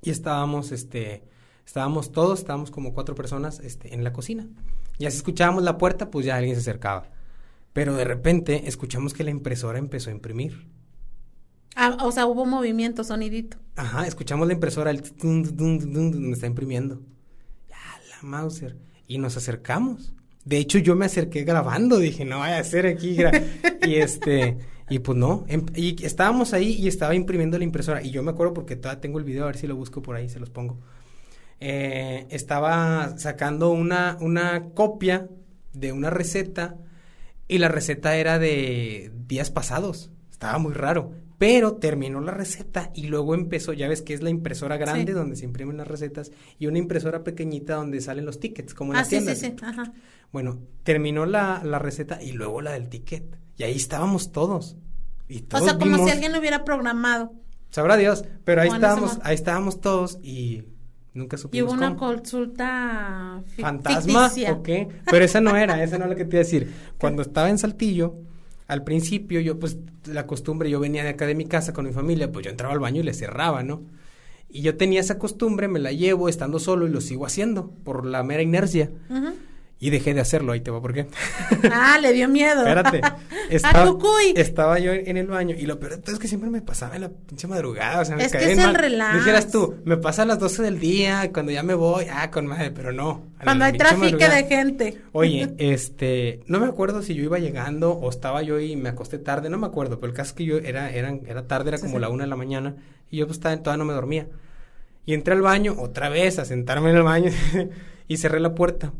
Y 0.03 0.11
estábamos, 0.11 0.73
este, 0.73 1.25
Estábamos 1.67 2.13
todos, 2.13 2.41
estábamos 2.41 2.71
como 2.71 2.93
cuatro 2.93 3.15
personas 3.15 3.61
este, 3.61 3.95
en 3.95 4.05
la 4.05 4.13
cocina. 4.13 4.49
Ya 4.99 5.11
si 5.11 5.17
escuchábamos 5.17 5.63
la 5.63 5.79
puerta, 5.79 6.11
pues 6.11 6.27
ya 6.27 6.37
alguien 6.37 6.55
se 6.55 6.61
acercaba. 6.61 7.11
Pero 7.73 7.95
de 7.95 8.05
repente 8.05 8.69
escuchamos 8.69 9.15
que 9.15 9.25
la 9.25 9.31
impresora 9.31 9.79
empezó 9.79 10.11
a 10.11 10.13
imprimir. 10.13 10.67
Ah, 11.75 11.97
o 12.03 12.13
sea, 12.13 12.27
hubo 12.27 12.45
movimiento, 12.45 13.03
sonidito. 13.03 13.57
Ajá, 13.77 14.07
escuchamos 14.07 14.47
la 14.47 14.53
impresora, 14.53 14.91
el 14.91 15.03
donde 15.19 16.33
está 16.33 16.47
imprimiendo. 16.47 17.01
Ya, 17.69 17.77
la 18.11 18.29
Mauser. 18.29 18.77
Y 19.07 19.19
nos 19.19 19.37
acercamos. 19.37 20.15
De 20.45 20.59
hecho, 20.59 20.79
yo 20.79 20.97
me 20.97 21.07
acerqué 21.07 21.45
grabando, 21.45 21.99
dije, 21.99 22.25
no 22.25 22.41
vaya 22.41 22.59
a 22.59 22.65
ser 22.65 22.87
aquí. 22.87 23.17
y 23.87 23.95
este, 23.95 24.59
y 24.91 24.99
pues 24.99 25.17
no. 25.17 25.45
Em, 25.49 25.65
y 25.75 26.05
estábamos 26.05 26.53
ahí 26.53 26.73
y 26.73 26.89
estaba 26.89 27.15
imprimiendo 27.15 27.57
la 27.57 27.65
impresora. 27.65 28.03
Y 28.03 28.11
yo 28.11 28.23
me 28.23 28.33
acuerdo 28.33 28.53
porque 28.53 28.77
todavía 28.77 29.01
tengo 29.01 29.19
el 29.19 29.25
video, 29.25 29.45
a 29.45 29.47
ver 29.47 29.57
si 29.57 29.67
lo 29.67 29.77
busco 29.77 30.03
por 30.03 30.17
ahí, 30.17 30.29
se 30.29 30.41
los 30.41 30.51
pongo 30.51 30.79
eh, 31.65 32.27
estaba 32.31 33.17
sacando 33.19 33.71
una, 33.71 34.17
una 34.21 34.71
copia 34.75 35.29
de 35.73 35.93
una 35.93 36.11
receta 36.11 36.77
y 37.47 37.59
la 37.59 37.69
receta 37.69 38.17
era 38.17 38.41
de 38.41 39.13
días 39.29 39.53
pasados. 39.53 40.11
Estaba 40.31 40.59
muy 40.59 40.73
raro. 40.73 41.13
Pero 41.39 41.75
terminó 41.75 42.21
la 42.21 42.33
receta 42.33 42.91
y 42.95 43.07
luego 43.07 43.35
empezó, 43.35 43.73
ya 43.73 43.89
ves 43.89 44.03
que 44.03 44.13
es 44.13 44.23
la 44.23 44.31
impresora 44.31 44.77
grande 44.77 45.13
donde 45.13 45.37
se 45.37 45.45
imprimen 45.45 45.77
las 45.77 45.87
recetas 45.87 46.33
y 46.59 46.67
una 46.67 46.79
impresora 46.79 47.23
pequeñita 47.23 47.75
donde 47.75 48.01
salen 48.01 48.25
los 48.27 48.41
tickets, 48.41 48.75
como 48.75 48.93
en 48.93 48.99
ah, 48.99 49.07
las 49.11 49.39
sí, 49.39 49.55
Ajá. 49.63 49.93
Bueno, 50.33 50.59
terminó 50.83 51.27
la, 51.27 51.63
la, 51.65 51.79
receta 51.79 52.23
y 52.23 52.33
luego 52.33 52.61
la 52.61 52.73
del 52.73 52.89
ticket. 52.89 53.39
Y 53.57 53.63
ahí 53.63 53.77
estábamos 53.77 54.33
todos. 54.33 54.77
Y 55.29 55.43
todos 55.43 55.63
o 55.63 55.67
sea, 55.67 55.79
como 55.79 56.05
si 56.05 56.11
alguien 56.11 56.33
lo 56.33 56.41
hubiera 56.41 56.65
programado. 56.65 57.33
Sabrá 57.71 57.97
Dios, 57.97 58.25
pero 58.45 58.63
ahí 58.63 58.69
estábamos, 58.69 59.19
ahí 59.23 59.35
estábamos 59.35 59.81
todos 59.81 60.19
y 60.23 60.65
Nunca 61.15 61.37
supimos 61.37 61.59
Y 61.59 61.63
hubo 61.63 61.77
una 61.77 61.97
consulta 61.97 63.43
fantasma 63.59 64.31
o 64.51 64.63
qué, 64.63 64.89
pero 65.11 65.25
esa 65.25 65.41
no 65.41 65.57
era, 65.57 65.83
esa 65.83 65.99
no 65.99 66.05
es 66.05 66.11
la 66.11 66.17
que 66.17 66.25
te 66.25 66.37
iba 66.37 66.41
a 66.41 66.45
decir. 66.45 66.73
Cuando 66.99 67.23
estaba 67.23 67.51
en 67.51 67.59
Saltillo, 67.59 68.15
al 68.67 68.83
principio 68.85 69.41
yo 69.41 69.59
pues 69.59 69.77
la 70.07 70.27
costumbre, 70.27 70.71
yo 70.71 70.81
venía 70.81 71.03
de 71.03 71.11
acá 71.11 71.27
de 71.27 71.35
mi 71.35 71.45
casa 71.45 71.73
con 71.73 71.85
mi 71.85 71.93
familia, 71.93 72.33
pues 72.33 72.45
yo 72.45 72.51
entraba 72.51 72.73
al 72.73 72.81
baño 72.81 73.01
y 73.01 73.05
le 73.05 73.13
cerraba, 73.13 73.63
¿no? 73.63 73.83
Y 74.49 74.63
yo 74.63 74.77
tenía 74.77 75.01
esa 75.01 75.19
costumbre, 75.19 75.69
me 75.69 75.79
la 75.79 75.93
llevo 75.93 76.29
estando 76.29 76.59
solo 76.59 76.87
y 76.87 76.91
lo 76.91 77.01
sigo 77.01 77.27
haciendo 77.27 77.71
por 77.85 78.07
la 78.07 78.23
mera 78.23 78.43
inercia. 78.43 78.91
Y 79.83 79.91
dejé 79.91 80.15
de 80.15 80.21
hacerlo, 80.21 80.53
ahí 80.53 80.61
te 80.61 80.71
va, 80.71 80.81
¿por 80.81 80.95
qué? 80.95 81.09
Ah, 81.73 81.99
le 82.01 82.13
dio 82.13 82.29
miedo. 82.29 82.61
Espérate. 82.61 83.01
Estaba, 83.51 83.93
estaba 84.37 84.79
yo 84.79 84.93
en 84.93 85.17
el 85.17 85.27
baño 85.27 85.57
y 85.59 85.67
lo 85.67 85.81
peor 85.81 86.01
es 86.07 86.19
que 86.21 86.29
siempre 86.29 86.49
me 86.49 86.63
pasaba 86.63 86.95
en 86.95 87.03
la 87.03 87.09
pinche 87.09 87.49
madrugada, 87.49 88.01
o 88.01 88.05
sea, 88.05 88.17
me 88.17 88.25
es 88.25 88.33
que 88.33 88.53
es 88.53 88.59
el 88.59 88.75
relax. 88.75 89.17
Dijeras 89.17 89.51
tú, 89.51 89.75
me 89.85 89.97
pasa 89.97 90.23
a 90.23 90.25
las 90.25 90.39
12 90.39 90.63
del 90.63 90.79
día, 90.79 91.31
cuando 91.33 91.51
ya 91.51 91.65
me 91.65 91.75
voy, 91.75 92.07
ah, 92.11 92.31
con 92.31 92.47
madre, 92.47 92.71
pero 92.71 92.93
no. 92.93 93.27
Cuando 93.43 93.65
hay 93.65 93.73
tráfico 93.73 94.17
de 94.17 94.45
gente. 94.45 94.99
Oye, 95.11 95.53
este, 95.59 96.41
no 96.47 96.61
me 96.61 96.67
acuerdo 96.67 97.03
si 97.03 97.15
yo 97.15 97.25
iba 97.25 97.41
llegando 97.41 97.93
o 97.93 98.09
estaba 98.09 98.43
yo 98.43 98.61
y 98.61 98.77
me 98.77 98.89
acosté 98.89 99.19
tarde, 99.19 99.51
no 99.51 99.59
me 99.59 99.67
acuerdo, 99.67 99.99
pero 99.99 100.13
el 100.13 100.17
caso 100.17 100.29
es 100.29 100.35
que 100.35 100.45
yo 100.45 100.59
era, 100.59 100.91
eran, 100.93 101.23
era 101.27 101.49
tarde, 101.49 101.71
era 101.71 101.79
como 101.79 101.99
la 101.99 102.09
una 102.09 102.23
de 102.23 102.31
la 102.31 102.37
mañana 102.37 102.77
y 103.11 103.17
yo 103.17 103.27
pues 103.27 103.41
todavía 103.41 103.77
no 103.77 103.85
me 103.85 103.95
dormía. 103.95 104.29
Y 105.05 105.15
entré 105.15 105.35
al 105.35 105.43
baño 105.43 105.75
otra 105.77 106.09
vez 106.09 106.39
a 106.39 106.45
sentarme 106.45 106.91
en 106.91 106.97
el 106.97 107.03
baño 107.03 107.33
y 108.07 108.17
cerré 108.19 108.39
la 108.39 108.55
puerta. 108.55 108.93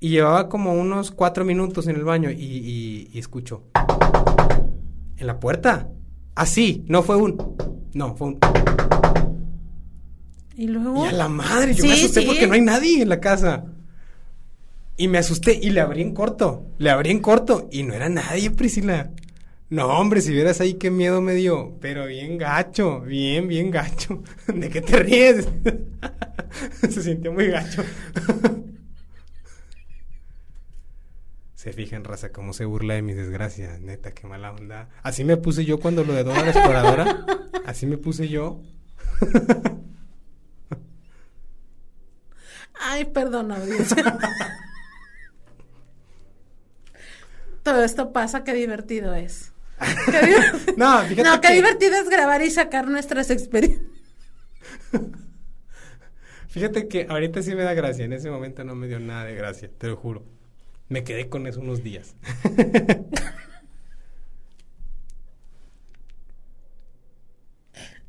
Y 0.00 0.10
llevaba 0.10 0.48
como 0.48 0.74
unos 0.74 1.10
cuatro 1.10 1.44
minutos 1.44 1.88
en 1.88 1.96
el 1.96 2.04
baño 2.04 2.30
y, 2.30 3.08
y, 3.12 3.18
escucho. 3.18 3.64
En 5.16 5.26
la 5.26 5.40
puerta. 5.40 5.88
Así, 6.36 6.84
no 6.86 7.02
fue 7.02 7.16
un. 7.16 7.56
No, 7.94 8.14
fue 8.14 8.28
un. 8.28 8.38
Y 10.56 10.68
luego. 10.68 11.04
Y 11.04 11.08
a 11.08 11.12
la 11.12 11.28
madre, 11.28 11.74
yo 11.74 11.84
me 11.84 11.94
asusté 11.94 12.22
porque 12.22 12.46
no 12.46 12.54
hay 12.54 12.60
nadie 12.60 13.02
en 13.02 13.08
la 13.08 13.18
casa. 13.18 13.64
Y 14.96 15.08
me 15.08 15.18
asusté 15.18 15.58
y 15.60 15.70
le 15.70 15.80
abrí 15.80 16.02
en 16.02 16.14
corto. 16.14 16.66
Le 16.78 16.90
abrí 16.90 17.10
en 17.10 17.20
corto 17.20 17.68
y 17.72 17.82
no 17.82 17.94
era 17.94 18.08
nadie, 18.08 18.52
Priscila. 18.52 19.10
No, 19.70 19.86
hombre, 19.86 20.22
si 20.22 20.32
vieras 20.32 20.60
ahí 20.60 20.74
qué 20.74 20.90
miedo 20.90 21.20
me 21.20 21.34
dio. 21.34 21.76
Pero 21.80 22.06
bien 22.06 22.38
gacho, 22.38 23.00
bien, 23.00 23.48
bien 23.48 23.70
gacho. 23.70 24.22
¿De 24.46 24.70
qué 24.70 24.80
te 24.80 24.96
ríes? 25.00 25.48
Se 26.88 27.02
sintió 27.02 27.32
muy 27.32 27.48
gacho. 27.48 27.82
Se 31.68 31.74
fijan, 31.74 32.02
raza, 32.02 32.32
cómo 32.32 32.54
se 32.54 32.64
burla 32.64 32.94
de 32.94 33.02
mis 33.02 33.14
desgracias. 33.14 33.78
Neta, 33.78 34.12
qué 34.12 34.26
mala 34.26 34.52
onda. 34.52 34.88
Así 35.02 35.22
me 35.22 35.36
puse 35.36 35.66
yo 35.66 35.78
cuando 35.78 36.02
lo 36.02 36.14
de 36.14 36.24
Dora 36.24 36.40
la 36.40 36.50
Exploradora. 36.50 37.26
Así 37.66 37.84
me 37.84 37.98
puse 37.98 38.26
yo. 38.26 38.62
Ay, 42.72 43.04
perdón, 43.04 43.52
audiencia. 43.52 44.18
Todo 47.62 47.84
esto 47.84 48.14
pasa, 48.14 48.44
qué 48.44 48.54
divertido 48.54 49.14
es. 49.14 49.52
no, 50.78 51.00
fíjate 51.02 51.28
no, 51.28 51.38
qué 51.42 51.52
divertido 51.52 51.96
es 51.96 52.08
grabar 52.08 52.40
y 52.40 52.50
sacar 52.50 52.88
nuestras 52.88 53.28
experiencias. 53.28 53.84
Fíjate 56.48 56.88
que 56.88 57.08
ahorita 57.10 57.42
sí 57.42 57.54
me 57.54 57.62
da 57.62 57.74
gracia, 57.74 58.06
en 58.06 58.14
ese 58.14 58.30
momento 58.30 58.64
no 58.64 58.74
me 58.74 58.88
dio 58.88 58.98
nada 59.00 59.26
de 59.26 59.34
gracia, 59.34 59.70
te 59.76 59.88
lo 59.88 59.96
juro. 59.96 60.37
Me 60.88 61.04
quedé 61.04 61.28
con 61.28 61.46
eso 61.46 61.60
unos 61.60 61.82
días. 61.82 62.16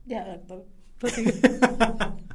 ya, 0.06 0.26
doctor. 0.26 0.66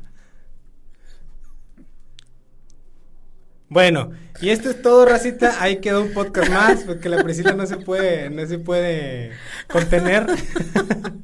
Bueno, 3.75 4.13
y 4.41 4.51
esto 4.51 4.71
es 4.71 4.81
todo, 4.83 5.05
racita. 5.05 5.61
Ahí 5.61 5.81
quedó 5.81 6.03
un 6.03 6.13
podcast 6.13 6.49
más, 6.49 6.85
porque 6.85 7.09
la 7.09 7.21
Priscila 7.25 7.55
no 7.55 7.67
se 7.67 7.77
puede, 7.77 8.31
no 8.31 8.47
se 8.47 8.59
puede 8.61 9.33
contener. 9.69 10.27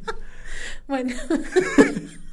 bueno. 0.89 1.15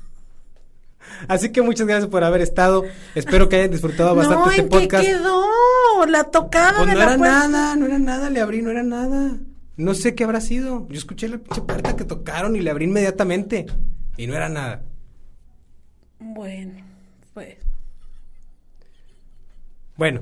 Así 1.28 1.52
que 1.52 1.62
muchas 1.62 1.88
gracias 1.88 2.10
por 2.10 2.24
haber 2.24 2.42
estado. 2.42 2.86
Espero 3.16 3.50
que 3.50 3.58
hayan 3.58 3.72
disfrutado 3.72 4.16
bastante 4.16 4.46
no, 4.46 4.50
este 4.52 4.62
¿en 4.62 4.70
podcast. 4.70 5.06
Qué 5.06 5.12
quedó? 5.12 5.46
La 6.08 6.26
tocada 6.26 6.74
pues 6.78 6.94
no 6.94 7.02
era 7.02 7.18
nada, 7.18 7.76
no 7.76 7.86
era 7.86 8.00
nada, 8.00 8.30
le 8.30 8.40
abrí, 8.40 8.62
no 8.62 8.72
era 8.72 8.84
nada. 8.84 9.38
No 9.76 9.94
sé 9.94 10.16
qué 10.16 10.24
habrá 10.24 10.42
sido. 10.42 10.88
Yo 10.90 10.98
escuché 10.98 11.28
la 11.28 11.38
pinche 11.38 11.62
puerta 11.62 11.96
que 11.96 12.04
tocaron 12.04 12.56
y 12.56 12.62
le 12.62 12.72
abrí 12.72 12.86
inmediatamente. 12.86 13.68
Y 14.18 14.28
no 14.28 14.36
era 14.36 14.50
nada. 14.50 14.84
Bueno, 16.20 16.84
pues. 17.34 17.58
Bueno. 19.96 20.22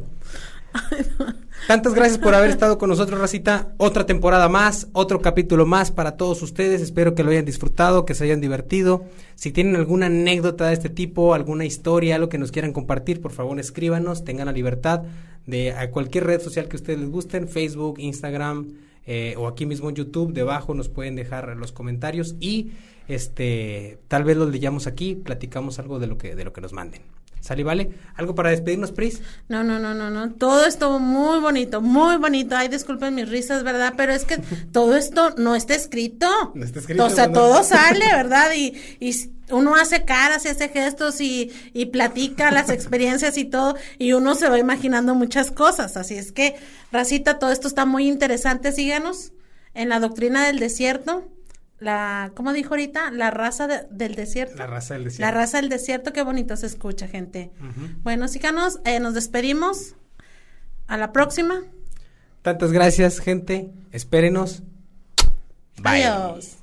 Tantas 1.68 1.95
gracias 1.95 2.20
por 2.20 2.36
haber 2.36 2.51
estado 2.51 2.78
con 2.78 2.89
nosotros, 2.89 3.20
Racita. 3.20 3.74
Otra 3.78 4.05
temporada 4.05 4.47
más, 4.49 4.88
otro 4.93 5.20
capítulo 5.20 5.66
más 5.66 5.89
para 5.89 6.16
todos 6.16 6.43
ustedes. 6.43 6.80
Espero 6.80 7.16
que 7.16 7.24
lo 7.24 7.32
hayan 7.32 7.43
disfrutado, 7.43 8.05
que 8.05 8.13
se 8.13 8.26
hayan 8.26 8.39
divertido. 8.39 9.03
Si 9.34 9.51
tienen 9.51 9.76
alguna 9.76 10.05
anécdota 10.05 10.68
de 10.68 10.74
este 10.74 10.89
tipo, 10.89 11.34
alguna 11.34 11.66
historia, 11.66 12.16
algo 12.16 12.30
que 12.30 12.38
nos 12.38 12.51
quieran 12.51 12.72
compartir, 12.72 13.20
por 13.20 13.32
favor 13.32 13.59
escríbanos. 13.59 14.24
Tengan 14.24 14.45
la 14.45 14.51
libertad 14.51 15.01
de 15.47 15.72
a 15.72 15.89
cualquier 15.89 16.26
red 16.26 16.39
social 16.39 16.68
que 16.68 16.76
ustedes 16.76 16.99
les 16.99 17.09
gusten, 17.09 17.47
Facebook, 17.47 17.95
Instagram 17.97 18.74
eh, 19.07 19.34
o 19.36 19.47
aquí 19.47 19.66
mismo 19.66 19.89
en 19.89 19.95
YouTube. 19.95 20.34
Debajo 20.34 20.76
nos 20.76 20.88
pueden 20.88 21.16
dejar 21.16 21.57
los 21.57 21.72
comentarios 21.72 22.36
y 22.39 22.74
este 23.07 23.97
tal 24.07 24.24
vez 24.24 24.38
los 24.38 24.51
leyamos 24.51 24.86
aquí, 24.86 25.16
platicamos 25.16 25.80
algo 25.80 25.97
de 25.97 26.05
lo 26.05 26.20
que 26.20 26.36
de 26.36 26.45
lo 26.45 26.53
que 26.53 26.61
nos 26.61 26.74
manden. 26.74 27.01
¿Sale, 27.46 27.64
vale? 27.64 27.91
¿Algo 28.16 28.34
para 28.34 28.50
despedirnos, 28.50 28.91
Pris? 28.91 29.22
No, 29.50 29.64
no, 29.64 29.78
no, 29.78 29.93
no, 29.93 30.10
no. 30.10 30.34
Todo 30.34 30.66
estuvo 30.66 30.98
muy 30.98 31.39
bonito, 31.39 31.80
muy 31.80 32.18
bonito. 32.18 32.56
Ay, 32.56 32.70
disculpen 32.70 33.14
mis 33.14 33.30
risas, 33.30 33.62
¿verdad? 33.62 33.93
Pero 33.96 34.14
es 34.14 34.26
que 34.26 34.39
todo 34.72 34.96
esto 34.96 35.30
no 35.38 35.56
está 35.56 35.76
escrito. 35.76 36.28
No 36.56 36.66
está 36.66 36.80
escrito. 36.80 37.06
O 37.06 37.10
sea, 37.12 37.32
todo 37.32 37.64
sale, 37.64 38.04
¿verdad? 38.12 38.50
Y, 38.56 38.74
y 39.00 39.30
uno 39.52 39.76
hace 39.76 40.06
caras 40.06 40.43
y 40.46 40.48
hace 40.48 40.70
gestos 40.70 41.22
y, 41.22 41.52
y 41.72 41.86
platica 41.86 42.50
las 42.50 42.72
experiencias 42.72 43.38
y 43.38 43.46
todo, 43.46 43.76
y 44.00 44.14
uno 44.14 44.34
se 44.34 44.50
va 44.50 44.58
imaginando 44.58 45.14
muchas 45.14 45.52
cosas. 45.52 45.98
Así 45.98 46.16
es 46.16 46.32
que, 46.32 46.56
Racita, 46.91 47.38
todo 47.38 47.52
esto 47.52 47.68
está 47.68 47.86
muy 47.86 48.08
interesante. 48.08 48.72
Síganos 48.72 49.34
en 49.76 49.89
la 49.89 50.00
doctrina 50.00 50.48
del 50.48 50.58
desierto 50.58 51.30
la, 51.80 52.32
¿cómo 52.36 52.53
dijo 52.53 52.69
ahorita? 52.69 53.11
La 53.11 53.32
raza 53.32 53.67
del 53.67 54.15
desierto. 54.15 54.55
La 54.55 54.67
raza 54.67 54.93
del 54.93 55.05
desierto. 55.05 55.21
La 55.26 55.32
raza 55.32 55.57
del 55.59 55.69
desierto, 55.69 56.13
qué 56.13 56.23
bonito 56.23 56.55
se 56.55 56.67
escucha, 56.67 57.07
gente. 57.07 57.51
Bueno, 58.03 58.28
síganos, 58.28 58.80
eh, 58.86 58.99
nos 58.99 59.13
despedimos. 59.13 59.95
A 60.88 60.97
la 60.97 61.11
próxima. 61.11 61.63
Tantas 62.43 62.71
gracias, 62.71 63.19
gente. 63.19 63.71
Espérenos. 63.91 64.61
Bye. 65.82 66.03
Adiós. 66.03 66.57